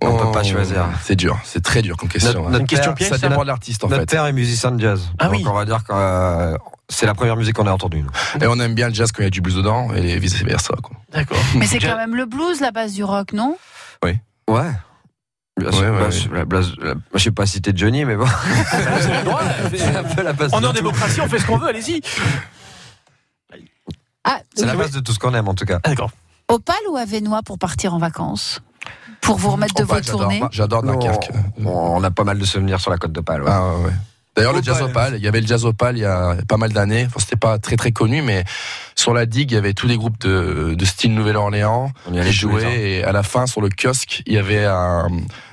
On 0.02 0.16
peut 0.16 0.32
pas 0.32 0.42
Oh. 0.44 0.48
choisir. 0.48 0.86
C'est 1.02 1.16
dur, 1.16 1.38
c'est 1.44 1.62
très 1.62 1.80
dur 1.80 1.96
comme 1.96 2.08
question. 2.08 2.32
Notre- 2.32 2.46
hein. 2.46 2.50
notre 2.50 2.60
Une 2.62 2.66
question 2.66 2.92
père- 2.94 3.08
piège, 3.08 3.20
ça 3.20 3.28
dépend 3.28 3.42
de 3.42 3.46
l'artiste 3.46 3.84
en 3.84 3.88
Notre 3.88 4.00
fait. 4.02 4.06
père 4.06 4.26
est 4.26 4.32
musicien 4.32 4.70
de 4.72 4.80
jazz. 4.80 5.08
Ah 5.18 5.26
Donc 5.26 5.36
oui. 5.36 5.44
on 5.46 5.52
va 5.54 5.64
dire 5.64 5.82
que 5.84 5.92
euh, 5.92 6.58
c'est 6.88 7.06
la 7.06 7.14
première 7.14 7.36
musique 7.36 7.54
qu'on 7.56 7.66
a 7.66 7.72
entendue. 7.72 8.02
nous. 8.02 8.10
Et 8.40 8.46
on 8.46 8.58
aime 8.60 8.74
bien 8.74 8.88
le 8.88 8.94
jazz 8.94 9.10
quand 9.12 9.22
il 9.22 9.24
y 9.24 9.26
a 9.26 9.30
du 9.30 9.40
blues 9.40 9.56
dedans 9.56 9.92
et 9.94 10.18
vice 10.18 10.42
versa. 10.42 10.74
Quoi. 10.82 10.96
D'accord. 11.12 11.38
Mais 11.56 11.66
c'est 11.66 11.78
quand 11.78 11.96
même 11.96 12.14
le 12.14 12.26
blues, 12.26 12.60
la 12.60 12.70
base 12.72 12.92
du 12.94 13.04
rock, 13.04 13.32
non? 13.32 13.56
Ouais. 14.02 14.20
Bien 15.56 15.70
Ouais, 15.70 16.10
sûr. 16.10 16.32
ouais, 16.32 16.38
ouais. 16.38 16.44
blase- 16.44 16.74
la- 16.80 16.94
je 17.14 17.18
sais 17.22 17.30
pas 17.30 17.46
citer 17.46 17.70
Johnny, 17.74 18.04
mais 18.04 18.16
bon. 18.16 18.26
On 20.52 20.62
est 20.62 20.66
en 20.66 20.72
démocratie, 20.72 21.20
on 21.20 21.28
fait 21.28 21.38
ce 21.38 21.46
qu'on 21.46 21.58
veut, 21.58 21.68
allez-y. 21.68 22.00
Ah, 24.24 24.40
C'est 24.54 24.66
la 24.66 24.74
base 24.74 24.90
de 24.90 25.00
tout 25.00 25.12
ce 25.12 25.18
qu'on 25.18 25.34
aime 25.34 25.48
en 25.48 25.54
tout 25.54 25.64
cas. 25.64 25.78
Ah, 25.84 25.90
D'accord. 25.90 26.10
Opale 26.48 26.76
ou 26.90 26.96
Avenois 26.96 27.42
pour 27.42 27.58
partir 27.58 27.94
en 27.94 27.98
vacances? 27.98 28.60
Pour 29.20 29.36
vous 29.38 29.50
remettre 29.50 29.74
de 29.74 29.84
Opale, 29.84 29.98
vos 29.98 30.02
j'adore- 30.04 30.20
tournées? 30.20 30.42
J'adore 30.50 30.82
Dunkerque. 30.82 31.30
on, 31.64 31.68
on 31.68 32.02
a 32.02 32.10
pas 32.10 32.24
mal 32.24 32.38
de 32.38 32.44
souvenirs 32.44 32.80
sur 32.80 32.90
la 32.90 32.98
côte 32.98 33.12
ouais. 33.42 33.50
Ah, 33.52 33.74
ouais, 33.76 33.84
ouais. 33.86 33.92
D'ailleurs, 34.36 34.52
le 34.52 34.62
jazz 34.62 34.82
opal, 34.82 35.14
il 35.16 35.22
y 35.22 35.28
avait 35.28 35.40
le 35.40 35.46
jazz 35.46 35.64
opal 35.64 35.96
il 35.96 36.00
y 36.00 36.04
a 36.04 36.36
pas 36.48 36.56
mal 36.56 36.72
d'années. 36.72 37.04
Enfin, 37.06 37.20
c'était 37.20 37.36
pas 37.36 37.58
très 37.58 37.76
très 37.76 37.92
connu, 37.92 38.20
mais 38.20 38.44
sur 38.96 39.14
la 39.14 39.26
digue, 39.26 39.52
il 39.52 39.54
y 39.54 39.58
avait 39.58 39.74
tous 39.74 39.86
les 39.86 39.96
groupes 39.96 40.18
de, 40.20 40.74
de 40.74 40.84
style 40.84 41.14
Nouvelle-Orléans 41.14 41.92
On 42.10 42.14
y 42.14 42.18
allait 42.18 42.32
jouaient. 42.32 42.90
Et 42.98 43.04
à 43.04 43.12
la 43.12 43.22
fin, 43.22 43.46
sur 43.46 43.60
le 43.60 43.68
kiosque, 43.68 44.22
il 44.26 44.32
y 44.32 44.38
avait 44.38 44.64
un, 44.64 45.06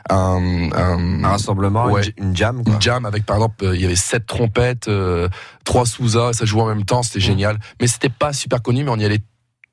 un, 0.09 0.69
un- 0.73 1.23
Un 1.23 1.27
rassemblement, 1.29 1.87
une 1.89 1.93
Ouais. 1.95 2.03
j- 2.03 2.13
une, 2.17 2.35
jam. 2.35 2.63
Quoi. 2.63 2.73
une 2.73 2.81
jam 2.81 3.05
avec, 3.05 3.25
par 3.25 3.35
exemple, 3.37 3.63
euh, 3.65 3.75
il 3.75 3.81
y 3.81 3.85
avait 3.85 3.95
sept 3.95 4.25
trompettes, 4.25 4.87
euh, 4.87 5.29
trois 5.63 5.85
Sousa, 5.85 6.33
ça 6.33 6.45
jouait 6.45 6.63
en 6.63 6.67
même 6.67 6.85
temps, 6.85 7.03
c'était 7.03 7.19
Mm. 7.19 7.21
génial. 7.21 7.59
Mais 7.79 7.85
c'était 7.87 8.09
pas 8.09 8.33
super 8.33 8.61
connu, 8.63 8.83
mais 8.83 8.89
on 8.91 8.97
y 8.97 9.05
allait 9.05 9.19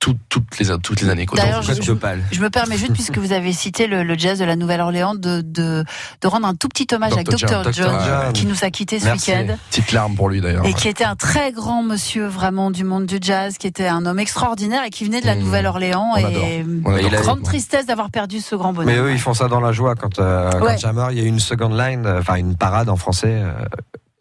tout- 0.01 0.17
toutes 0.29 0.59
les 0.59 0.67
toutes 0.83 1.01
les 1.01 1.09
années. 1.09 1.27
D'ailleurs, 1.35 1.63
je- 1.63 1.83
d'Opale. 1.83 2.23
Je 2.31 2.41
me 2.41 2.51
permets 2.51 2.77
juste, 2.79 2.93
puisque 2.93 3.19
vous 3.19 3.33
avez 3.33 3.53
cité 3.53 3.87
le, 3.89 4.03
le 4.05 4.17
jazz 4.17 4.39
de 4.39 4.45
la 4.45 4.55
Nouvelle-Orléans, 4.55 5.15
de, 5.17 5.41
de, 5.41 5.85
de 6.21 6.27
rendre 6.29 6.47
un 6.47 6.55
tout 6.55 6.69
petit 6.69 6.87
hommage 6.95 7.15
à 7.17 7.23
Dr. 7.25 7.37
John. 7.39 7.63
Dr. 7.65 7.73
John, 7.73 7.93
Dr. 7.93 8.05
John. 8.05 8.33
qui 8.33 8.47
nous 8.47 8.65
a 8.65 8.71
quittés 8.71 9.01
ce 9.01 9.09
week-end. 9.09 9.57
Petite 9.71 9.93
larme 9.93 10.15
pour 10.15 10.29
lui 10.29 10.41
d'ailleurs. 10.41 10.65
Et 10.67 10.73
qui 10.73 10.89
était 10.89 11.05
un 11.05 11.17
très 11.17 11.51
grand 11.53 11.83
monsieur 11.83 12.27
vraiment 12.27 12.71
du 12.71 12.85
monde 12.85 13.07
du 13.07 13.19
jazz, 13.21 13.59
qui 13.59 13.67
était 13.67 13.89
un 13.89 14.07
homme 14.07 14.19
extraordinaire 14.21 14.85
et 14.85 14.91
qui 14.91 15.05
venait 15.05 15.21
de 15.21 15.27
la 15.27 15.35
Mmh. 15.35 15.41
Nouvelle-Orléans. 15.41 16.17
Et 16.17 16.63
Mais 16.65 17.05
a- 17.07 17.21
grande 17.21 17.43
tristesse 17.43 17.87
d'avoir 17.87 18.11
perdu 18.11 18.41
ce 18.41 18.55
grand 18.55 18.73
Mais 18.73 18.85
bonhomme. 18.85 19.07
eux, 19.07 19.13
ils 19.13 19.21
font 19.21 19.35
ça 19.35 19.49
dans 19.49 19.61
la 19.61 19.73
joie. 19.73 19.95
Quand, 19.97 20.19
euh, 20.21 20.51
quand. 20.53 20.79
Jammer, 20.79 21.07
il 21.11 21.19
y 21.19 21.21
a 21.21 21.25
eu 21.25 21.29
une 21.29 21.41
second 21.41 21.71
line, 21.71 22.07
euh, 22.07 22.21
enfin 22.21 22.37
une 22.37 22.57
parade 22.57 22.89
en 22.89 22.97
français 22.97 23.41
euh, 23.43 23.53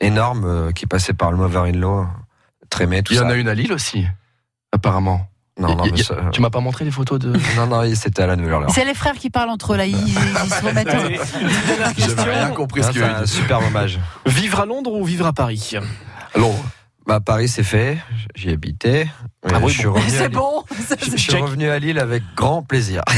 énorme 0.02 0.44
euh, 0.46 0.72
qui 0.72 0.86
passait 0.88 1.14
par 1.14 1.32
le 1.32 1.38
Mother-in-Law, 1.38 2.08
Trémé, 2.70 3.04
tout 3.04 3.14
Il 3.14 3.18
y 3.18 3.20
ça. 3.20 3.26
en 3.26 3.30
a 3.30 3.36
une 3.36 3.48
à 3.48 3.54
Lille 3.54 3.72
aussi, 3.74 4.06
apparemment. 4.72 5.22
Non, 5.60 5.76
non, 5.76 5.86
mais 5.92 6.04
ça- 6.04 6.16
Tu 6.32 6.40
m'as 6.42 6.50
pas 6.52 6.60
montré 6.60 6.86
les 6.86 6.92
photos 6.92 7.20
de. 7.20 7.34
non, 7.56 7.66
non, 7.68 7.82
c'était 7.96 8.22
à 8.24 8.28
la 8.28 8.36
Nouvelle-Orléans. 8.36 8.70
C'est 8.74 8.86
les 8.86 8.94
frères 8.94 9.16
qui 9.16 9.30
parlent 9.30 9.50
entre 9.50 9.74
eux 9.74 9.78
là, 9.78 9.86
ils, 9.86 9.98
ils- 9.98 10.14
se 10.50 10.64
remettent. 10.66 10.88
J'avais 11.98 12.36
rien 12.36 12.50
compris 12.50 12.84
ce 12.84 12.90
qu'il 12.92 13.00
c'est 13.02 13.06
avait 13.08 13.24
un 13.24 13.26
super 13.26 13.60
hommage. 13.66 14.00
Vivre 14.26 14.60
à 14.60 14.66
Londres 14.66 14.94
ou 14.94 15.04
vivre 15.04 15.26
à 15.26 15.34
Paris? 15.34 15.74
Londres. 16.36 16.64
Bah, 17.08 17.20
Paris, 17.22 17.48
c'est 17.48 17.64
fait. 17.64 17.98
J'y 18.36 18.50
habitais. 18.52 19.08
Ah 19.54 19.60
Et 19.60 19.64
oui, 19.64 19.72
je 19.72 19.78
suis 19.80 19.88
bon. 19.88 19.94
revenu. 19.94 20.08
à 20.08 20.10
C'est 20.18 20.28
Lille. 20.28 20.38
bon. 20.38 20.64
Je, 21.02 21.12
je 21.12 21.18
suis 21.18 21.36
revenu 21.36 21.70
à 21.70 21.80
Lille 21.80 22.00
avec 22.00 22.24
grand 22.36 22.62
plaisir. 22.62 23.02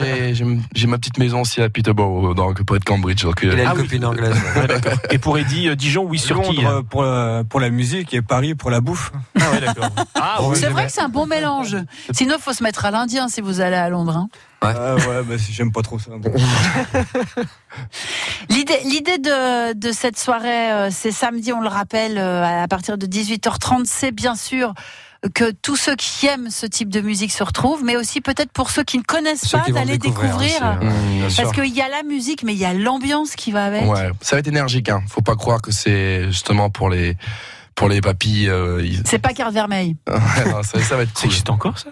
Ouais, 0.00 0.32
j'ai- 0.34 0.86
ma 0.86 0.96
petite 0.98 1.18
maison 1.18 1.40
aussi 1.42 1.60
à 1.60 1.68
Peterborough, 1.68 2.34
dans, 2.34 2.52
près 2.54 2.78
de 2.78 2.84
Cambridge. 2.84 3.22
Donc, 3.24 3.42
euh, 3.44 3.50
Il 3.52 3.58
a 3.60 3.62
une 3.64 3.68
Ah 3.68 3.72
oui. 3.74 3.82
copine 3.82 4.04
anglaise. 4.04 4.34
Ouais. 4.56 4.66
Et 5.10 5.18
pour 5.18 5.38
Eddie, 5.38 5.68
euh, 5.68 5.74
Dijon, 5.76 6.04
oui, 6.04 6.18
sur 6.18 6.40
qui 6.42 6.60
pour, 6.90 7.02
la- 7.02 7.44
pour 7.44 7.60
la 7.60 7.70
musique 7.70 8.14
et 8.14 8.22
Paris 8.22 8.54
pour 8.54 8.70
la 8.70 8.80
bouffe. 8.80 9.12
Ah 9.40 9.50
ouais, 9.50 9.60
d'accord. 9.60 9.90
Ah 10.14 10.42
ouais. 10.42 10.56
C'est 10.56 10.68
vrai 10.68 10.86
que 10.86 10.92
c'est 10.92 11.00
un 11.00 11.08
bon 11.08 11.26
mélange. 11.26 11.76
Sinon, 12.12 12.36
il 12.38 12.42
faut 12.42 12.52
se 12.52 12.62
mettre 12.62 12.84
à 12.84 12.90
l'Indien 12.90 13.28
si 13.28 13.40
vous 13.40 13.60
allez 13.60 13.76
à 13.76 13.88
Londres. 13.88 14.16
hein. 14.16 14.28
Ah 14.60 14.94
ouais, 14.96 15.22
bah, 15.24 15.34
j'aime 15.50 15.70
pas 15.72 15.82
trop 15.82 15.98
ça. 15.98 16.10
L'idée, 18.50 19.18
de, 19.18 19.72
de 19.74 19.92
cette 19.92 20.18
soirée, 20.18 20.72
euh, 20.72 20.88
c'est 20.90 21.12
samedi, 21.12 21.52
on 21.52 21.60
le 21.60 21.68
rappelle, 21.68 22.18
euh, 22.18 22.62
à 22.64 22.66
partir 22.68 22.98
de 22.98 23.06
18h30. 23.06 23.82
C'est 23.84 24.10
bien 24.12 24.34
sûr 24.34 24.74
que 25.34 25.50
tous 25.50 25.76
ceux 25.76 25.96
qui 25.96 26.26
aiment 26.26 26.50
ce 26.50 26.66
type 26.66 26.88
de 26.88 27.00
musique 27.00 27.32
se 27.32 27.42
retrouvent, 27.42 27.82
mais 27.84 27.96
aussi 27.96 28.20
peut-être 28.20 28.52
pour 28.52 28.70
ceux 28.70 28.84
qui 28.84 28.98
ne 28.98 29.02
connaissent 29.02 29.46
Ceux 29.46 29.58
pas 29.58 29.70
d'aller 29.70 29.98
découvrir 29.98 30.38
découvrir. 30.38 30.54
aussi, 30.54 30.62
hein. 30.62 30.78
Bien 30.80 31.28
parce 31.36 31.52
qu'il 31.52 31.74
y 31.74 31.80
a 31.80 31.88
la 31.88 32.02
musique, 32.04 32.42
mais 32.44 32.52
il 32.52 32.58
y 32.58 32.64
a 32.64 32.72
l'ambiance 32.72 33.34
qui 33.34 33.50
va 33.50 33.64
avec. 33.64 33.84
Ouais, 33.84 34.10
ça 34.20 34.36
va 34.36 34.40
être 34.40 34.48
énergique. 34.48 34.88
Hein. 34.88 35.02
Faut 35.08 35.22
pas 35.22 35.34
croire 35.36 35.60
que 35.60 35.72
c'est 35.72 36.26
justement 36.26 36.70
pour 36.70 36.88
les 36.88 37.16
pour 37.78 37.88
les 37.88 38.00
papilles. 38.00 38.48
euh, 38.50 38.82
ils- 38.84 39.02
C'est 39.06 39.20
pas 39.20 39.32
carte 39.32 39.54
vermeille. 39.54 39.96
Non, 40.46 40.62
ça, 40.64 40.80
ça 40.82 40.96
va 40.96 41.02
être 41.04 41.10
Ça 41.16 41.22
cool. 41.22 41.26
existe 41.30 41.48
encore, 41.50 41.78
ça 41.78 41.90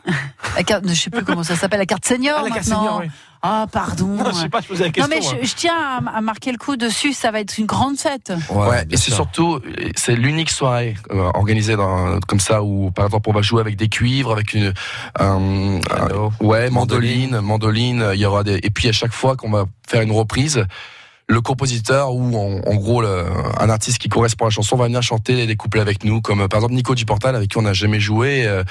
La 0.56 0.62
carte, 0.64 0.84
je 0.88 0.94
sais 0.94 1.10
plus 1.10 1.24
comment 1.24 1.44
ça 1.44 1.54
s'appelle, 1.56 1.78
la 1.78 1.86
carte 1.86 2.04
senior 2.04 2.38
Ah, 2.40 2.42
la 2.42 2.48
carte 2.50 2.66
maintenant. 2.68 2.78
senior, 2.82 2.98
oui. 3.02 3.10
Ah, 3.42 3.66
pardon. 3.70 4.06
Non, 4.08 4.24
je 4.32 4.40
sais 4.40 4.48
pas, 4.48 4.60
je 4.60 4.66
posais 4.66 4.80
la 4.84 4.86
Non, 4.88 4.92
question. 4.92 5.08
mais 5.10 5.24
hein. 5.24 5.38
je, 5.42 5.46
je 5.48 5.54
tiens 5.54 5.76
à, 5.76 6.16
à 6.16 6.20
marquer 6.20 6.50
le 6.50 6.58
coup 6.58 6.76
dessus, 6.76 7.12
ça 7.12 7.30
va 7.30 7.38
être 7.38 7.56
une 7.58 7.66
grande 7.66 7.96
fête. 7.96 8.32
Ouais, 8.50 8.84
et 8.90 8.96
c'est 8.96 9.12
surtout, 9.12 9.60
c'est 9.94 10.16
l'unique 10.16 10.50
soirée 10.50 10.96
euh, 11.12 11.30
organisée 11.34 11.76
dans, 11.76 12.18
comme 12.26 12.40
ça 12.40 12.64
où, 12.64 12.90
par 12.90 13.04
exemple, 13.06 13.28
on 13.30 13.32
va 13.32 13.42
jouer 13.42 13.60
avec 13.60 13.76
des 13.76 13.88
cuivres, 13.88 14.32
avec 14.32 14.54
une, 14.54 14.72
un- 15.20 15.78
Piano. 15.80 16.32
un- 16.40 16.44
ouais, 16.44 16.70
mandoline, 16.70 17.38
mandoline. 17.40 18.10
Il 18.14 18.20
y 18.20 18.26
aura 18.26 18.42
des, 18.42 18.58
et 18.62 18.70
puis 18.70 18.88
à 18.88 18.92
chaque 18.92 19.12
fois 19.12 19.36
qu'on 19.36 19.50
va 19.50 19.66
faire 19.86 20.02
une 20.02 20.12
reprise, 20.12 20.64
le 21.28 21.40
compositeur 21.40 22.14
ou 22.14 22.36
en, 22.36 22.60
en 22.70 22.74
gros 22.76 23.02
le- 23.02 23.24
un 23.58 23.68
artiste 23.68 23.98
qui 23.98 24.08
correspond 24.08 24.44
à 24.44 24.48
la 24.48 24.50
chanson 24.52 24.76
va 24.76 24.84
venir 24.84 25.02
chanter 25.02 25.46
des 25.46 25.56
couplets 25.56 25.80
avec 25.80 26.04
nous, 26.04 26.20
comme 26.20 26.42
euh, 26.42 26.48
par 26.48 26.58
exemple 26.58 26.74
Nico 26.74 26.94
Duportal 26.94 27.34
avec 27.34 27.50
qui 27.50 27.58
on 27.58 27.62
n'a 27.62 27.72
jamais 27.72 27.98
joué, 27.98 28.46
euh, 28.46 28.62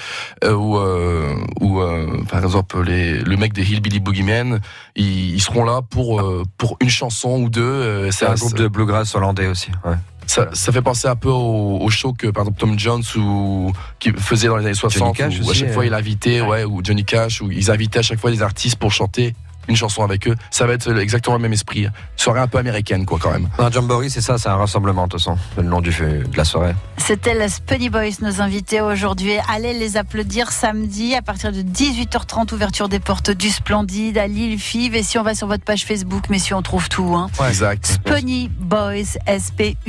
euh, 0.46 0.54
ou, 0.54 0.78
euh, 0.78 1.36
ou 1.60 1.82
euh, 1.82 2.24
par 2.30 2.42
exemple 2.44 2.82
les, 2.84 3.20
le 3.20 3.36
mec 3.38 3.52
des 3.52 3.64
Hillbilly 3.64 4.00
Boogeymen, 4.00 4.62
ils, 4.96 5.34
ils 5.36 5.42
seront 5.42 5.66
là 5.66 5.82
pour 5.82 6.22
euh, 6.22 6.44
pour 6.58 6.78
une 6.80 6.90
chanson 6.90 7.42
ou 7.42 7.50
deux. 7.50 7.62
euh, 7.62 8.12
C'est 8.12 8.26
un 8.26 8.36
groupe 8.36 8.56
de 8.56 8.68
bluegrass 8.70 9.14
hollandais 9.16 9.48
aussi. 9.48 9.72
ouais. 9.84 9.96
ça, 10.26 10.48
ça 10.54 10.72
fait 10.72 10.82
penser 10.82 11.10
un 11.10 11.16
peu 11.18 11.30
au, 11.30 11.80
au 11.82 11.90
show 11.90 12.14
que 12.14 12.28
par 12.28 12.44
exemple 12.44 12.60
Tom 12.60 12.80
Jones 12.80 13.04
ou 13.18 13.74
qui 14.00 14.12
faisait 14.14 14.48
dans 14.48 14.56
les 14.58 14.66
années 14.66 14.74
60 14.74 15.14
Cash 15.16 15.40
où 15.40 15.44
à 15.44 15.50
aussi, 15.50 15.60
chaque 15.60 15.74
fois 15.74 15.86
il 15.86 15.94
invitait 15.94 16.40
ouais 16.40 16.64
ou 16.64 16.80
Johnny 16.82 17.04
Cash 17.04 17.42
où 17.42 17.52
ils 17.52 17.70
invitaient 17.70 18.00
à 18.00 18.02
chaque 18.04 18.20
fois 18.20 18.32
des 18.32 18.42
artistes 18.42 18.78
pour 18.78 18.94
chanter 18.94 19.36
une 19.68 19.76
chanson 19.76 20.04
avec 20.04 20.28
eux. 20.28 20.36
Ça 20.52 20.66
va 20.66 20.74
être 20.74 20.98
exactement 20.98 21.36
le 21.36 21.42
même 21.42 21.54
esprit. 21.54 21.88
Soirée 22.16 22.40
un 22.40 22.48
peu 22.48 22.58
américaine 22.58 23.06
quoi 23.06 23.20
quand 23.22 23.32
même. 23.32 23.50
Un 23.58 23.72
jamboree, 23.72 24.10
c'est 24.10 24.22
ça, 24.22 24.38
c'est 24.38 24.50
un 24.50 24.56
rassemblement 24.56 25.06
de 25.06 25.12
toute 25.12 25.22
façon. 25.22 25.38
Le 25.58 25.64
nom 25.64 25.82
du, 25.82 25.92
de 25.92 26.38
la 26.38 26.46
soirée. 26.46 26.76
C'était 26.98 27.34
les 27.34 27.50
Spunny 27.50 27.90
Boys, 27.90 28.22
nos 28.22 28.42
invités 28.42 28.82
aujourd'hui. 28.82 29.34
Allez 29.54 29.74
les 29.74 29.98
applaudir 29.98 30.52
samedi 30.52 31.16
à 31.16 31.22
partir 31.22 31.52
de 31.52 31.62
18h30, 31.62 32.54
ouverture 32.54 32.90
des 32.90 33.00
portes 33.00 33.32
du 33.32 33.50
Splendide 33.50 34.18
à 34.18 34.28
Lille 34.28 34.60
Five. 34.60 34.96
Et 34.96 35.04
si 35.04 35.18
on 35.18 35.24
va 35.24 35.36
sur 35.36 35.48
votre 35.48 35.64
page 35.64 35.86
Facebook, 35.86 36.30
messieurs, 36.30 36.56
on 36.56 36.62
trouve 36.62 36.90
tout. 36.90 37.16
Hein. 37.16 37.30
Exact. 37.48 37.86
Spunny 37.86 38.50
Boys, 38.50 39.18
S-P-U-N-Y-B-O-Y-S, 39.28 39.88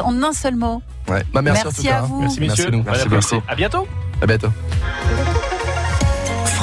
en 0.00 0.22
un 0.22 0.32
seul 0.32 0.56
mot. 0.56 0.82
Ouais. 1.08 1.24
Bah, 1.32 1.42
merci, 1.42 1.62
Merci 1.64 1.88
à 1.88 2.02
vous. 2.02 2.20
Merci, 2.20 2.40
messieurs. 2.40 2.70
Merci, 2.84 3.04
nous. 3.04 3.10
Merci. 3.10 3.36
À 3.48 3.54
bientôt. 3.54 3.86
À 4.20 4.26
bientôt. 4.26 4.48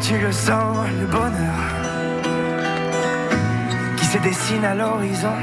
Tu 0.00 0.18
le 0.18 0.32
sens, 0.32 0.78
le 0.98 1.06
bonheur 1.06 1.60
qui 3.96 4.04
se 4.06 4.18
dessine 4.18 4.64
à 4.64 4.74
l'horizon 4.74 5.34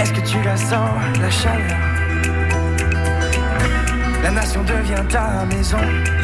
Est-ce 0.00 0.12
que 0.12 0.26
tu 0.26 0.42
la 0.42 0.56
sens, 0.56 0.90
la 1.20 1.30
chaleur? 1.30 1.78
La 4.22 4.30
nation 4.30 4.62
devient 4.64 5.02
ta 5.08 5.44
maison. 5.46 6.23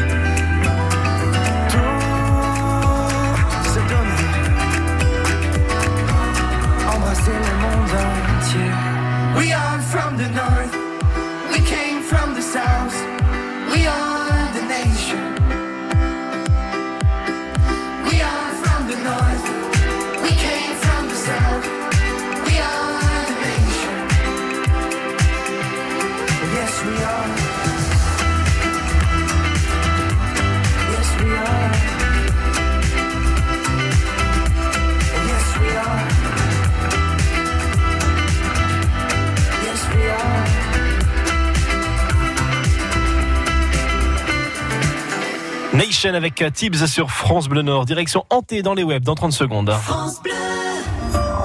Nation 46.01 46.15
avec 46.15 46.43
Tibbs 46.53 46.87
sur 46.87 47.11
France 47.11 47.47
Bleu 47.47 47.61
Nord. 47.61 47.85
Direction 47.85 48.25
Hanté 48.31 48.63
dans 48.63 48.73
les 48.73 48.83
webs 48.83 49.03
dans 49.03 49.13
30 49.13 49.33
secondes. 49.33 49.69
France 49.71 50.19
Bleu. 50.23 50.31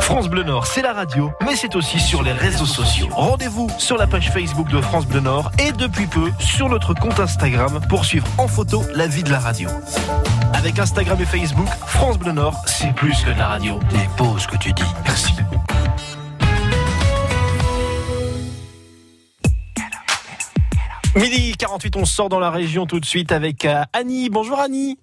France 0.00 0.28
Bleu 0.28 0.44
Nord, 0.44 0.66
c'est 0.66 0.80
la 0.80 0.94
radio, 0.94 1.30
mais 1.44 1.56
c'est 1.56 1.74
aussi 1.76 2.00
sur 2.00 2.22
les 2.22 2.32
réseaux 2.32 2.64
sociaux. 2.64 3.08
Rendez-vous 3.10 3.68
sur 3.78 3.98
la 3.98 4.06
page 4.06 4.30
Facebook 4.30 4.70
de 4.70 4.80
France 4.80 5.06
Bleu 5.06 5.20
Nord 5.20 5.50
et 5.58 5.72
depuis 5.72 6.06
peu 6.06 6.30
sur 6.38 6.70
notre 6.70 6.94
compte 6.94 7.20
Instagram 7.20 7.80
pour 7.90 8.06
suivre 8.06 8.26
en 8.38 8.48
photo 8.48 8.82
la 8.94 9.06
vie 9.06 9.24
de 9.24 9.30
la 9.30 9.40
radio. 9.40 9.68
Avec 10.54 10.78
Instagram 10.78 11.18
et 11.20 11.26
Facebook, 11.26 11.68
France 11.86 12.18
Bleu 12.18 12.32
Nord, 12.32 12.62
c'est 12.66 12.94
plus 12.94 13.22
que 13.24 13.32
de 13.32 13.38
la 13.38 13.48
radio. 13.48 13.78
Dépose 13.90 14.42
ce 14.42 14.48
que 14.48 14.56
tu 14.56 14.72
dis. 14.72 14.84
Merci. 15.04 15.34
Midi 21.16 21.54
48, 21.58 21.96
on 21.96 22.04
sort 22.04 22.28
dans 22.28 22.38
la 22.38 22.50
région 22.50 22.86
tout 22.86 23.00
de 23.00 23.06
suite 23.06 23.32
avec 23.32 23.64
euh, 23.64 23.82
Annie. 23.92 24.28
Bonjour 24.28 24.58
Annie. 24.60 24.98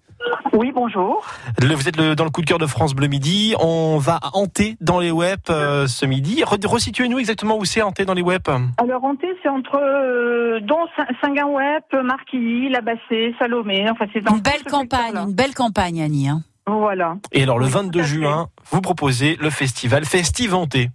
Oui, 0.54 0.72
bonjour. 0.74 1.26
Le- 1.62 1.74
vous 1.74 1.88
êtes 1.90 1.98
le- 1.98 2.16
dans 2.16 2.24
le 2.24 2.30
coup 2.30 2.42
de 2.42 2.46
cœur 2.46 2.60
de 2.60 2.68
France 2.68 2.94
Bleu 2.94 3.08
Midi. 3.08 3.56
On 3.60 3.98
va 3.98 4.18
à 4.22 4.30
Hanté 4.34 4.78
dans 4.80 5.00
les 5.00 5.10
web 5.12 5.40
euh, 5.50 5.88
ce 5.88 6.06
midi. 6.06 6.44
Re- 6.44 6.66
Resituez-nous 6.66 7.18
exactement 7.18 7.58
où 7.58 7.66
c'est 7.66 7.82
Hanté 7.82 8.06
dans 8.06 8.14
les 8.14 8.22
web. 8.22 8.44
Alors, 8.78 9.04
Hanté, 9.04 9.28
c'est 9.42 9.50
entre 9.50 9.76
euh, 9.82 10.60
dont 10.62 10.86
Saint-Gawep, 11.22 11.94
Marquilly, 12.04 12.70
La 12.70 12.82
Bassée, 12.82 13.34
Salomé. 13.40 13.90
Enfin, 13.90 14.06
c'est 14.14 14.22
dans 14.22 14.36
Une 14.36 14.42
belle 14.42 14.64
campagne, 14.70 15.18
une 15.18 15.34
belle 15.34 15.54
campagne, 15.56 16.02
Annie. 16.02 16.30
hein. 16.30 16.42
Voilà. 16.68 17.16
Et 17.34 17.44
alors 17.44 17.60
le 17.60 17.66
22 17.66 18.04
juin, 18.04 18.48
vous 18.72 18.80
proposez 18.82 19.36
le 19.42 19.50
festival 19.50 20.06
Festive 20.06 20.54
Hanté. 20.56 20.90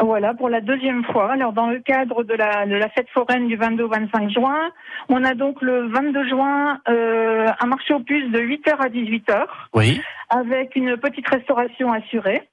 Voilà, 0.00 0.32
pour 0.32 0.48
la 0.48 0.62
deuxième 0.62 1.04
fois. 1.04 1.30
Alors, 1.32 1.52
dans 1.52 1.66
le 1.68 1.78
cadre 1.80 2.22
de 2.24 2.32
la, 2.34 2.64
de 2.66 2.74
la 2.76 2.88
fête 2.88 3.10
foraine 3.10 3.46
du 3.46 3.56
22 3.56 3.84
au 3.84 3.88
25 3.88 4.30
juin, 4.30 4.70
on 5.10 5.22
a 5.22 5.34
donc 5.34 5.60
le 5.60 5.86
22 5.88 6.28
juin 6.28 6.80
euh, 6.88 7.46
un 7.60 7.66
marché 7.66 7.92
aux 7.92 8.00
puces 8.00 8.30
de 8.30 8.40
8h 8.40 8.76
à 8.78 8.88
18h, 8.88 9.46
Oui. 9.74 10.00
avec 10.30 10.76
une 10.76 10.96
petite 10.96 11.28
restauration 11.28 11.92
assurée. 11.92 12.48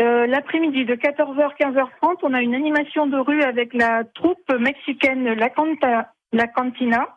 Euh, 0.00 0.28
L'après-midi 0.28 0.84
de 0.84 0.94
14h 0.94 1.56
15h30, 1.58 2.18
on 2.22 2.32
a 2.34 2.40
une 2.40 2.54
animation 2.54 3.08
de 3.08 3.18
rue 3.18 3.42
avec 3.42 3.74
la 3.74 4.04
troupe 4.04 4.48
mexicaine 4.60 5.24
La, 5.34 5.48
Canta- 5.48 6.06
La 6.32 6.46
Cantina, 6.46 7.16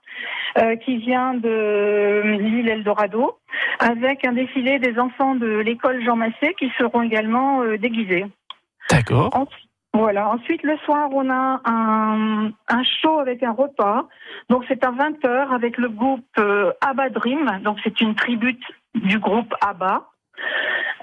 euh, 0.58 0.76
qui 0.78 0.98
vient 0.98 1.36
de 1.36 2.24
l'île 2.40 2.70
Eldorado, 2.70 3.38
avec 3.80 4.26
un 4.26 4.32
défilé 4.34 4.80
des 4.80 4.98
enfants 4.98 5.36
de 5.36 5.58
l'école 5.60 6.04
Jean 6.04 6.16
Massé 6.16 6.56
qui 6.58 6.72
seront 6.80 7.04
également 7.04 7.64
déguisés. 7.78 8.26
D'accord. 8.92 9.30
Voilà. 9.94 10.30
Ensuite, 10.30 10.64
le 10.64 10.78
soir, 10.86 11.10
on 11.12 11.30
a 11.30 11.62
un, 11.66 12.50
un 12.70 12.84
show 13.02 13.20
avec 13.20 13.44
un 13.44 13.52
repas. 13.52 14.08
Donc, 14.50 14.64
c'est 14.68 14.84
à 14.86 14.92
20h 14.92 15.54
avec 15.54 15.78
le 15.78 15.90
groupe 15.90 16.24
euh, 16.40 16.72
ABBA 16.82 17.10
Dream. 17.10 17.60
Donc, 17.64 17.78
c'est 17.84 18.00
une 18.02 18.16
tribute 18.16 18.62
du 18.96 19.20
groupe 19.20 19.54
ABBA. 19.62 20.08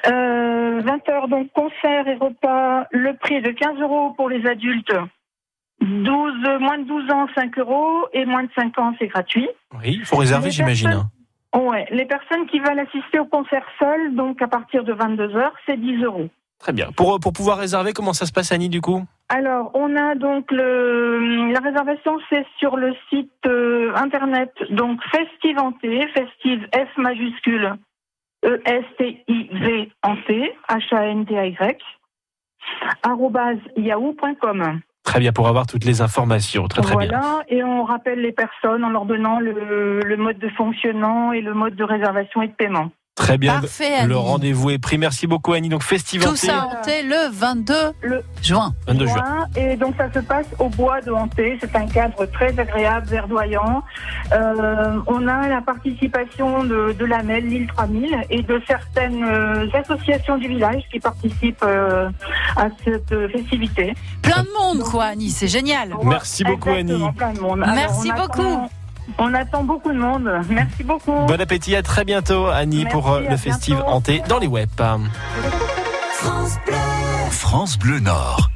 Euh, 0.07 0.80
20h, 0.80 1.28
donc, 1.28 1.53
concert 1.53 2.07
et 2.09 2.14
repas. 2.14 2.86
Le 2.91 3.14
prix 3.16 3.34
est 3.36 3.41
de 3.43 3.51
15 3.51 3.78
euros 3.80 4.12
pour 4.16 4.28
les 4.30 4.47
adultes. 4.47 4.95
12, 5.80 6.34
moins 6.61 6.78
de 6.78 6.84
12 6.84 7.11
ans, 7.12 7.26
5 7.34 7.59
euros. 7.59 8.07
Et 8.12 8.24
moins 8.24 8.45
de 8.45 8.51
5 8.57 8.78
ans, 8.78 8.95
c'est 8.99 9.09
gratuit. 9.09 9.49
Oui, 9.74 9.97
il 10.01 10.05
faut 10.05 10.16
réserver, 10.16 10.51
j'imagine. 10.51 10.89
personnes- 10.91 11.09
Ouais. 11.66 11.86
Les 11.91 12.05
personnes 12.05 12.47
qui 12.47 12.59
veulent 12.61 12.78
assister 12.78 13.18
au 13.18 13.24
concert 13.24 13.64
seul, 13.78 14.14
donc 14.14 14.41
à 14.43 14.49
partir 14.49 14.84
de 14.84 14.93
22h, 14.93 15.51
c'est 15.66 15.78
10 15.80 16.03
euros. 16.05 16.28
Très 16.59 16.72
bien. 16.72 16.90
Pour, 16.96 17.20
pour 17.20 17.32
pouvoir 17.32 17.59
réserver, 17.59 17.92
comment 17.92 18.12
ça 18.12 18.26
se 18.26 18.32
passe, 18.32 18.50
Annie, 18.50 18.68
du 18.68 18.80
coup? 18.80 19.04
Alors, 19.28 19.70
on 19.74 19.94
a 19.94 20.14
donc 20.14 20.50
le, 20.50 21.52
la 21.52 21.61
réservation, 21.61 22.18
c'est 22.30 22.46
sur 22.59 22.76
le 22.76 22.94
site 23.11 23.30
euh, 23.46 23.92
internet, 23.94 24.52
donc 24.70 25.00
Festive 25.11 25.59
Hanté, 25.59 26.06
Festive 26.09 26.66
F 26.74 26.96
majuscule, 26.96 27.74
E 28.44 28.61
E-S-T-I-V 28.66 29.90
Hanté, 30.02 30.52
H-A-N-T-A-Y, 30.68 31.78
arrobase 33.02 33.59
yahoo.com. 33.76 34.80
Très 35.04 35.20
bien, 35.20 35.32
pour 35.32 35.48
avoir 35.48 35.66
toutes 35.66 35.84
les 35.84 36.02
informations. 36.02 36.66
Très, 36.66 36.82
très 36.82 36.96
bien. 36.96 37.09
Voilà, 37.09 37.42
et 37.48 37.62
on 37.62 37.84
rappelle 37.84 38.20
les 38.20 38.32
personnes 38.32 38.84
en 38.84 38.90
leur 38.90 39.04
donnant 39.04 39.40
le, 39.40 40.00
le 40.00 40.16
mode 40.16 40.38
de 40.38 40.48
fonctionnement 40.50 41.32
et 41.32 41.40
le 41.40 41.54
mode 41.54 41.76
de 41.76 41.84
réservation 41.84 42.42
et 42.42 42.48
de 42.48 42.52
paiement. 42.52 42.90
Très 43.19 43.37
bien. 43.37 43.61
Parfait, 43.61 43.95
Annie. 43.95 44.09
Le 44.09 44.16
rendez-vous 44.16 44.71
est 44.71 44.79
pris. 44.79 44.97
Merci 44.97 45.27
beaucoup, 45.27 45.53
Annie. 45.53 45.69
Donc, 45.69 45.83
festival. 45.83 46.29
Tout 46.29 46.37
ça 46.37 46.66
hanté 46.66 47.03
le 47.03 47.31
22 47.33 47.75
juin. 48.43 48.73
22 48.87 49.07
juin. 49.09 49.47
Et 49.57 49.77
donc 49.77 49.95
ça 49.99 50.11
se 50.12 50.21
passe 50.21 50.47
au 50.61 50.69
bois 50.69 51.01
de 51.01 51.11
Hanté. 51.11 51.59
C'est 51.61 51.75
un 51.75 51.87
cadre 51.87 52.27
très 52.27 52.57
agréable, 52.59 53.09
verdoyant. 53.09 53.83
Euh, 54.33 55.01
on 55.09 55.27
a 55.27 55.49
la 55.49 55.61
participation 55.61 56.62
de, 56.62 56.95
de 56.97 57.05
la 57.05 57.25
MEL, 57.25 57.45
l'île 57.49 57.66
3000, 57.66 58.16
et 58.31 58.43
de 58.43 58.62
certaines 58.69 59.25
euh, 59.25 59.66
associations 59.75 60.39
du 60.39 60.47
village 60.47 60.83
qui 60.93 61.01
participent 61.01 61.64
euh, 61.64 62.09
à 62.57 62.69
cette 62.85 63.14
festivité. 63.33 63.95
Plein 64.23 64.45
de 64.45 64.49
monde, 64.59 64.85
quoi, 64.85 65.07
Annie. 65.07 65.31
C'est 65.31 65.49
génial. 65.49 65.93
Merci 66.05 66.45
beaucoup, 66.45 66.71
Exactement, 66.71 67.07
Annie. 67.09 67.16
plein 67.16 67.33
de 67.33 67.41
monde. 67.41 67.64
Merci 67.75 68.12
beaucoup. 68.12 68.69
On 69.18 69.32
attend 69.34 69.64
beaucoup 69.64 69.92
de 69.92 69.98
monde. 69.98 70.30
Merci 70.50 70.84
beaucoup. 70.84 71.12
Bon 71.26 71.40
appétit, 71.40 71.74
à 71.76 71.82
très 71.82 72.04
bientôt, 72.04 72.46
Annie, 72.46 72.84
Merci, 72.84 72.92
pour 72.92 73.11
euh, 73.11 73.20
le 73.28 73.36
festival 73.36 73.82
bientôt. 73.82 73.96
hanté 73.96 74.22
dans 74.28 74.38
les 74.38 74.46
web. 74.46 74.68
France 77.30 77.78
Bleu 77.78 78.00
Nord. 78.00 78.50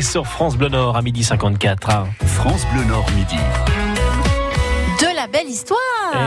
Sur 0.00 0.26
France 0.26 0.56
Bleu 0.56 0.70
Nord 0.70 0.96
à 0.96 1.02
midi 1.02 1.22
54. 1.22 2.06
France 2.24 2.64
Bleu 2.72 2.82
Nord 2.84 3.04
midi. 3.10 3.36
De 4.98 5.14
la 5.14 5.26
belle 5.26 5.48
histoire. 5.48 5.78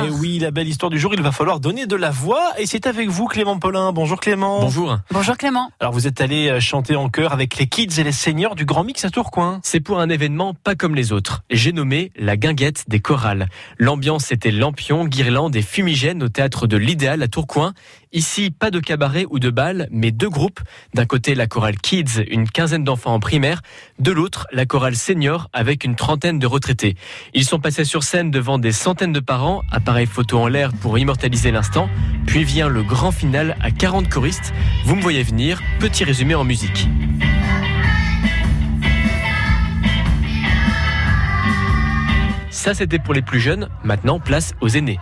Eh 0.06 0.10
oui, 0.10 0.38
la 0.38 0.52
belle 0.52 0.68
histoire 0.68 0.92
du 0.92 1.00
jour, 1.00 1.16
il 1.16 1.22
va 1.24 1.32
falloir 1.32 1.60
donner 1.60 1.88
de 1.88 1.96
la 1.96 2.12
voix. 2.12 2.52
Et 2.60 2.68
c'est 2.68 2.86
avec 2.86 3.10
vous, 3.10 3.26
Clément 3.26 3.58
Paulin. 3.58 3.92
Bonjour 3.92 4.20
Clément. 4.20 4.60
Bonjour. 4.60 4.98
Bonjour 5.10 5.36
Clément. 5.36 5.72
Alors 5.80 5.94
vous 5.94 6.06
êtes 6.06 6.22
allé 6.22 6.50
euh, 6.50 6.60
chanter 6.60 6.96
en 6.96 7.10
chœur 7.10 7.34
avec 7.34 7.58
les 7.58 7.66
kids 7.66 8.00
et 8.00 8.04
les 8.04 8.12
seniors 8.12 8.54
du 8.54 8.66
Grand 8.66 8.84
Mix 8.84 9.04
à 9.04 9.10
Tourcoing. 9.10 9.62
C'est 9.64 9.80
pour 9.80 10.00
un 10.00 10.10
événement 10.10 10.54
pas 10.54 10.76
comme 10.76 10.94
les 10.94 11.12
autres. 11.12 11.42
J'ai 11.50 11.72
nommé 11.72 12.12
la 12.18 12.38
guinguette 12.38 12.84
des 12.88 13.00
chorales. 13.00 13.48
L'ambiance 13.80 14.32
était 14.32 14.52
lampion, 14.52 15.06
guirlande 15.06 15.56
et 15.56 15.64
fumigène 15.64 16.22
au 16.22 16.30
théâtre 16.30 16.68
de 16.68 16.78
l'Idéal 16.78 17.24
à 17.24 17.28
Tourcoing. 17.28 17.74
Ici, 18.14 18.52
pas 18.52 18.72
de 18.72 18.80
cabaret 18.80 19.26
ou 19.30 19.38
de 19.40 19.50
bal, 19.50 19.90
mais 19.92 20.12
deux 20.12 20.30
groupes. 20.30 20.62
D'un 20.94 21.06
côté, 21.06 21.36
la 21.36 21.46
chorale 21.46 21.78
Kids, 21.78 22.24
une 22.30 22.50
quinzaine 22.50 22.86
d'enfants 22.86 23.14
en 23.14 23.20
primaire. 23.20 23.62
De 24.00 24.12
l'autre, 24.12 24.48
la 24.54 24.66
chorale 24.66 24.96
Senior, 24.96 25.50
avec 25.52 25.84
une 25.84 25.96
trentaine 25.96 26.40
de 26.40 26.48
retraités. 26.48 26.96
Ils 27.34 27.44
sont 27.44 27.60
passés 27.60 27.84
sur 27.84 28.04
scène 28.04 28.32
devant 28.32 28.60
des 28.60 28.72
centaines 28.72 29.12
de 29.12 29.20
parents, 29.20 29.62
appareil 29.72 30.06
photo 30.06 30.40
en 30.40 30.48
l'air 30.48 30.72
pour 30.74 30.98
immortaliser 30.98 31.52
l'instant. 31.52 31.90
Puis 32.26 32.46
vient 32.46 32.70
le 32.70 32.82
grand 32.82 33.12
final 33.12 33.58
à 33.60 33.72
40 33.72 34.08
choristes. 34.08 34.54
Vous 34.86 34.96
me 34.96 35.02
voyez 35.02 35.24
venir, 35.24 35.62
petit 35.80 36.06
résumé 36.06 36.34
en 36.34 36.46
musique. 36.46 36.88
Ça, 42.50 42.74
c'était 42.74 43.00
pour 43.00 43.14
les 43.14 43.22
plus 43.22 43.40
jeunes. 43.40 43.70
Maintenant, 43.84 44.20
place 44.20 44.54
aux 44.62 44.70
aînés. 44.70 45.00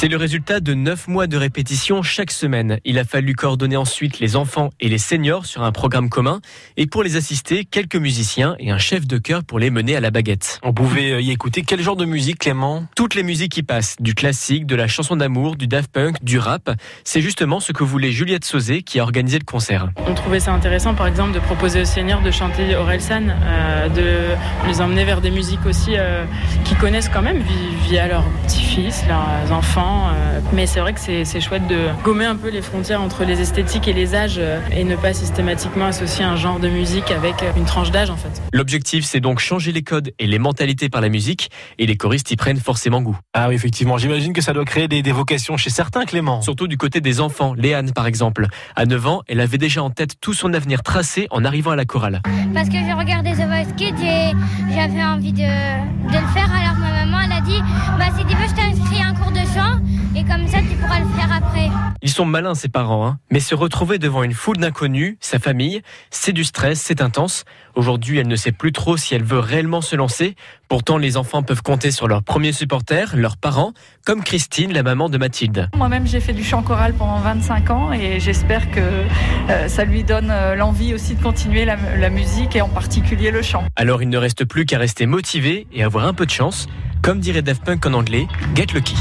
C'est 0.00 0.08
le 0.08 0.16
résultat 0.16 0.60
de 0.60 0.72
9 0.72 1.08
mois 1.08 1.26
de 1.26 1.36
répétition 1.36 2.00
chaque 2.02 2.30
semaine. 2.30 2.78
Il 2.86 2.98
a 2.98 3.04
fallu 3.04 3.34
coordonner 3.34 3.76
ensuite 3.76 4.18
les 4.18 4.34
enfants 4.34 4.70
et 4.80 4.88
les 4.88 4.96
seniors 4.96 5.44
sur 5.44 5.62
un 5.62 5.72
programme 5.72 6.08
commun 6.08 6.40
et 6.78 6.86
pour 6.86 7.02
les 7.02 7.16
assister, 7.16 7.66
quelques 7.66 7.96
musiciens 7.96 8.56
et 8.58 8.70
un 8.70 8.78
chef 8.78 9.06
de 9.06 9.18
chœur 9.18 9.44
pour 9.44 9.58
les 9.58 9.68
mener 9.68 9.94
à 9.96 10.00
la 10.00 10.10
baguette. 10.10 10.58
On 10.62 10.72
pouvait 10.72 11.12
euh, 11.12 11.20
y 11.20 11.30
écouter 11.30 11.60
quel 11.60 11.82
genre 11.82 11.96
de 11.96 12.06
musique, 12.06 12.38
Clément? 12.38 12.86
Toutes 12.96 13.14
les 13.14 13.22
musiques 13.22 13.52
qui 13.52 13.62
passent, 13.62 13.96
du 14.00 14.14
classique, 14.14 14.64
de 14.64 14.74
la 14.74 14.88
chanson 14.88 15.16
d'amour, 15.16 15.56
du 15.56 15.66
Daft 15.66 15.92
Punk, 15.92 16.16
du 16.24 16.38
rap, 16.38 16.70
c'est 17.04 17.20
justement 17.20 17.60
ce 17.60 17.72
que 17.72 17.84
voulait 17.84 18.10
Juliette 18.10 18.46
Sauzé 18.46 18.80
qui 18.80 19.00
a 19.00 19.02
organisé 19.02 19.38
le 19.38 19.44
concert. 19.44 19.90
On 20.06 20.14
trouvait 20.14 20.40
ça 20.40 20.54
intéressant, 20.54 20.94
par 20.94 21.08
exemple, 21.08 21.32
de 21.34 21.40
proposer 21.40 21.82
aux 21.82 21.84
seniors 21.84 22.22
de 22.22 22.30
chanter 22.30 22.74
Orelsan, 22.74 23.24
euh, 23.28 23.88
de 23.90 24.66
les 24.66 24.80
emmener 24.80 25.04
vers 25.04 25.20
des 25.20 25.30
musiques 25.30 25.66
aussi 25.66 25.90
euh, 25.98 26.24
qu'ils 26.64 26.78
connaissent 26.78 27.10
quand 27.10 27.20
même 27.22 27.42
vi- 27.42 27.76
via 27.90 28.08
leurs 28.08 28.24
petits-fils, 28.46 29.04
leurs 29.06 29.52
enfants. 29.52 29.88
Euh. 29.90 30.40
mais 30.52 30.66
c'est 30.66 30.80
vrai 30.80 30.92
que 30.92 31.00
c'est 31.00 31.24
c'est 31.24 31.40
chouette 31.40 31.66
de 31.66 31.88
gommer 32.04 32.24
un 32.24 32.36
peu 32.36 32.48
les 32.48 32.62
frontières 32.62 33.00
entre 33.00 33.24
les 33.24 33.40
esthétiques 33.40 33.88
et 33.88 33.92
les 33.92 34.14
âges 34.14 34.36
euh, 34.38 34.60
et 34.72 34.84
ne 34.84 34.96
pas 34.96 35.12
systématiquement 35.12 35.86
associer 35.86 36.24
un 36.24 36.36
genre 36.36 36.58
de 36.58 36.68
musique 36.68 37.10
avec 37.10 37.42
euh, 37.42 37.52
une 37.56 37.64
tranche 37.64 37.90
d'âge 37.90 38.10
en 38.10 38.16
fait. 38.16 38.42
L'objectif, 38.52 39.04
c'est 39.04 39.20
donc 39.20 39.38
changer 39.40 39.72
les 39.72 39.82
codes 39.82 40.12
et 40.18 40.26
les 40.26 40.38
mentalités 40.38 40.88
par 40.88 41.00
la 41.00 41.08
musique 41.08 41.50
et 41.78 41.86
les 41.86 41.96
choristes 41.96 42.30
y 42.30 42.36
prennent 42.36 42.58
forcément 42.58 43.02
goût. 43.02 43.18
Ah 43.34 43.48
oui, 43.48 43.54
effectivement, 43.54 43.98
j'imagine 43.98 44.32
que 44.32 44.40
ça 44.40 44.52
doit 44.52 44.64
créer 44.64 44.88
des, 44.88 45.02
des 45.02 45.12
vocations 45.12 45.56
chez 45.56 45.70
certains, 45.70 46.04
Clément. 46.04 46.42
Surtout 46.42 46.66
du 46.66 46.76
côté 46.76 47.00
des 47.00 47.20
enfants, 47.20 47.54
Léane 47.54 47.92
par 47.92 48.06
exemple. 48.06 48.46
À 48.76 48.86
9 48.86 49.06
ans, 49.06 49.22
elle 49.28 49.40
avait 49.40 49.58
déjà 49.58 49.82
en 49.82 49.90
tête 49.90 50.16
tout 50.20 50.34
son 50.34 50.54
avenir 50.54 50.82
tracé 50.82 51.26
en 51.30 51.44
arrivant 51.44 51.70
à 51.70 51.76
la 51.76 51.84
chorale. 51.84 52.22
Parce 52.54 52.68
que 52.68 52.76
j'ai 52.76 52.92
regardé 52.92 53.32
The 53.32 53.46
Voice 53.46 53.72
Kids 53.76 54.04
et 54.04 54.32
j'avais 54.74 55.04
envie 55.04 55.32
de, 55.32 55.38
de 55.38 56.18
le 56.18 56.28
faire. 56.34 56.50
Alors 56.52 56.76
ma 56.78 57.04
maman 57.04 57.18
elle 57.24 57.32
a 57.32 57.40
dit 57.40 57.60
bah 57.98 58.06
si 58.16 58.24
tu 58.26 58.34
veux 58.36 58.48
je 58.48 58.54
t'inscris 58.54 59.02
à 59.02 59.08
un 59.08 59.14
cours 59.14 59.32
de 59.32 59.38
chant 59.54 59.79
et 60.14 60.24
comme 60.24 60.46
ça 60.48 60.58
tu 60.58 60.76
pourras 60.76 61.00
le 61.00 61.08
faire 61.08 61.32
après. 61.32 61.70
Ils 62.02 62.10
sont 62.10 62.24
malins 62.24 62.54
ces 62.54 62.68
parents, 62.68 63.06
hein. 63.06 63.18
mais 63.30 63.40
se 63.40 63.54
retrouver 63.54 63.98
devant 63.98 64.22
une 64.22 64.32
foule 64.32 64.56
d'inconnus, 64.56 65.16
sa 65.20 65.38
famille, 65.38 65.82
c'est 66.10 66.32
du 66.32 66.44
stress, 66.44 66.80
c'est 66.80 67.02
intense. 67.02 67.44
Aujourd'hui, 67.74 68.18
elle 68.18 68.26
ne 68.26 68.36
sait 68.36 68.52
plus 68.52 68.72
trop 68.72 68.96
si 68.96 69.14
elle 69.14 69.22
veut 69.22 69.38
réellement 69.38 69.82
se 69.82 69.96
lancer. 69.96 70.34
Pourtant, 70.68 70.96
les 70.96 71.16
enfants 71.16 71.42
peuvent 71.42 71.62
compter 71.62 71.90
sur 71.90 72.08
leurs 72.08 72.22
premiers 72.22 72.52
supporters, 72.52 73.16
leurs 73.16 73.36
parents, 73.36 73.72
comme 74.06 74.22
Christine, 74.22 74.72
la 74.72 74.82
maman 74.82 75.10
de 75.10 75.18
Mathilde. 75.18 75.68
Moi-même, 75.76 76.06
j'ai 76.06 76.20
fait 76.20 76.32
du 76.32 76.42
chant 76.42 76.62
choral 76.62 76.94
pendant 76.94 77.18
25 77.18 77.70
ans 77.70 77.92
et 77.92 78.18
j'espère 78.18 78.70
que 78.70 78.80
euh, 78.80 79.68
ça 79.68 79.84
lui 79.84 80.02
donne 80.02 80.30
euh, 80.30 80.54
l'envie 80.54 80.94
aussi 80.94 81.14
de 81.14 81.22
continuer 81.22 81.66
la, 81.66 81.76
la 81.98 82.08
musique 82.08 82.56
et 82.56 82.62
en 82.62 82.68
particulier 82.68 83.30
le 83.30 83.42
chant. 83.42 83.64
Alors, 83.76 84.02
il 84.02 84.08
ne 84.08 84.18
reste 84.18 84.46
plus 84.46 84.64
qu'à 84.64 84.78
rester 84.78 85.04
motivé 85.04 85.66
et 85.72 85.82
avoir 85.82 86.06
un 86.06 86.14
peu 86.14 86.24
de 86.24 86.30
chance. 86.30 86.66
Comme 87.02 87.20
dirait 87.20 87.42
Daft 87.42 87.64
Punk 87.64 87.84
en 87.86 87.92
anglais, 87.94 88.26
get 88.54 88.66
lucky. 88.74 88.96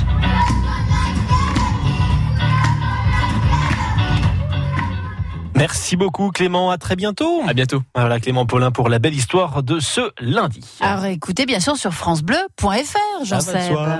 Merci 5.59 5.97
beaucoup, 5.97 6.31
Clément. 6.31 6.71
À 6.71 6.77
très 6.77 6.95
bientôt. 6.95 7.41
À 7.45 7.53
bientôt. 7.53 7.83
Voilà, 7.93 8.21
Clément 8.21 8.45
Paulin 8.45 8.71
pour 8.71 8.87
la 8.87 8.97
belle 8.97 9.13
histoire 9.13 9.61
de 9.61 9.81
ce 9.81 9.99
lundi. 10.21 10.63
Alors 10.79 11.03
écoutez 11.03 11.45
bien 11.45 11.59
sûr 11.59 11.75
sur 11.75 11.93
francebleu.fr, 11.93 13.25
Seb. 13.25 13.73
soit. 13.73 13.99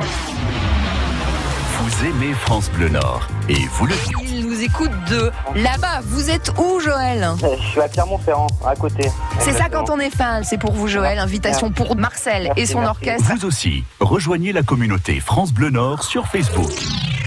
Vous 1.82 2.05
aimez 2.05 2.34
France 2.34 2.72
Bleu 2.72 2.88
Nord 2.88 3.28
et 3.49 3.60
vous 3.74 3.88
le 3.88 3.93
Il 4.24 4.47
nous 4.47 4.62
écoute 4.62 4.91
de 5.10 5.32
là-bas. 5.53 5.99
Vous 6.03 6.30
êtes 6.30 6.53
où, 6.57 6.80
Joël? 6.80 7.28
Je 7.41 7.68
suis 7.72 7.82
à 7.82 7.89
Clermont-Ferrand, 7.89 8.47
à 8.66 8.76
côté. 8.76 9.12
C'est 9.39 9.51
ça 9.51 9.68
quand 9.68 9.89
on 9.89 9.99
est 9.99 10.16
fan. 10.16 10.45
C'est 10.45 10.57
pour 10.57 10.72
vous, 10.72 10.88
Joël. 10.88 11.20
Invitation 11.20 11.72
pour 11.72 11.97
Marcel 11.97 12.53
et 12.55 12.66
son 12.68 12.84
orchestre. 12.84 13.30
Vous 13.36 13.43
aussi, 13.43 13.84
rejoignez 13.99 14.53
la 14.53 14.64
communauté 14.64 15.20
France 15.20 15.51
Bleu 15.51 15.72
Nord 15.72 16.03
sur 16.05 16.26
Facebook. 16.28 16.72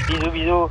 Bisous, 0.09 0.31
bisous. 0.33 0.71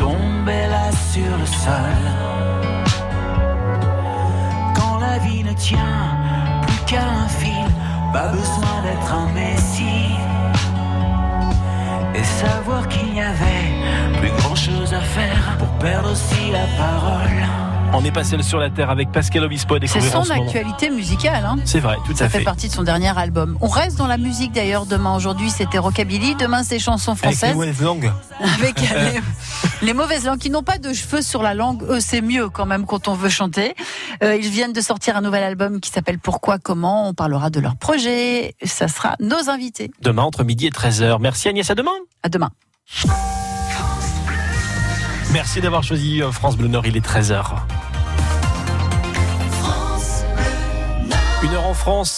retombaient 0.00 0.68
là 0.68 0.90
sur 1.12 1.36
le 1.38 1.46
sol. 1.46 1.96
Quand 4.74 4.98
la 4.98 5.18
vie 5.18 5.42
ne 5.44 5.52
tient 5.52 5.78
plus 6.66 6.78
qu'à 6.86 7.02
un 7.02 7.28
fil, 7.28 7.66
pas 8.12 8.28
besoin 8.28 8.82
d'être 8.82 9.12
un 9.14 9.32
messie. 9.32 10.14
Et 12.14 12.24
savoir 12.24 12.88
qu'il 12.88 13.12
n'y 13.12 13.20
avait 13.20 14.20
plus 14.20 14.30
grand 14.42 14.54
chose 14.54 14.92
à 14.94 15.00
faire 15.00 15.56
pour 15.58 15.68
perdre 15.78 16.10
aussi 16.12 16.50
la 16.50 16.66
parole. 16.82 17.30
On 17.92 18.00
n'est 18.02 18.10
pas 18.10 18.24
seul 18.24 18.42
sur 18.42 18.58
la 18.58 18.68
terre 18.68 18.90
avec 18.90 19.12
Pascal 19.12 19.44
Obispo 19.44 19.76
à 19.76 19.78
C'est 19.86 20.00
son 20.00 20.24
ce 20.24 20.32
moment. 20.32 20.44
actualité 20.46 20.90
musicale. 20.90 21.44
Hein. 21.46 21.56
C'est 21.64 21.78
vrai, 21.78 21.96
tout 22.04 22.14
Ça 22.16 22.24
à 22.24 22.28
fait 22.28 22.38
fait. 22.38 22.44
partie 22.44 22.68
de 22.68 22.72
son 22.72 22.82
dernier 22.82 23.16
album. 23.16 23.56
On 23.60 23.68
reste 23.68 23.96
dans 23.96 24.08
la 24.08 24.18
musique 24.18 24.52
d'ailleurs. 24.52 24.86
Demain, 24.86 25.14
aujourd'hui, 25.14 25.50
c'était 25.50 25.78
rockabilly. 25.78 26.34
Demain, 26.34 26.62
c'est 26.62 26.78
chansons 26.78 27.12
Avec 27.12 27.40
les 27.40 27.48
françaises. 27.52 27.80
langues. 27.80 28.10
Avec 28.58 28.74
les, 29.82 29.92
mauvaises 29.92 30.24
langues 30.24 30.38
qui 30.38 30.50
n'ont 30.50 30.62
pas 30.62 30.78
de 30.78 30.92
cheveux 30.92 31.22
sur 31.22 31.42
la 31.42 31.54
langue. 31.54 31.82
Eux, 31.88 32.00
c'est 32.00 32.20
mieux 32.20 32.48
quand 32.48 32.66
même 32.66 32.86
quand 32.86 33.08
on 33.08 33.14
veut 33.14 33.28
chanter. 33.28 33.74
Euh, 34.22 34.36
ils 34.36 34.48
viennent 34.48 34.72
de 34.72 34.80
sortir 34.80 35.16
un 35.16 35.20
nouvel 35.20 35.42
album 35.42 35.80
qui 35.80 35.90
s'appelle 35.90 36.18
Pourquoi, 36.18 36.58
Comment. 36.58 37.08
On 37.08 37.14
parlera 37.14 37.50
de 37.50 37.60
leur 37.60 37.76
projet. 37.76 38.54
Ça 38.64 38.88
sera 38.88 39.16
nos 39.20 39.50
invités. 39.50 39.90
Demain 40.00 40.22
entre 40.22 40.44
midi 40.44 40.66
et 40.66 40.70
13h. 40.70 41.18
Merci 41.20 41.48
Agnès, 41.48 41.68
à 41.70 41.74
demain. 41.74 41.96
À 42.22 42.28
demain. 42.28 42.50
Merci 45.32 45.60
d'avoir 45.60 45.82
choisi 45.82 46.22
euh, 46.22 46.30
France 46.30 46.56
Bleu 46.56 46.68
Nord, 46.68 46.86
il 46.86 46.96
est 46.96 47.06
13h. 47.06 47.44
Une 51.42 51.52
heure 51.52 51.66
en 51.66 51.74
France. 51.74 52.14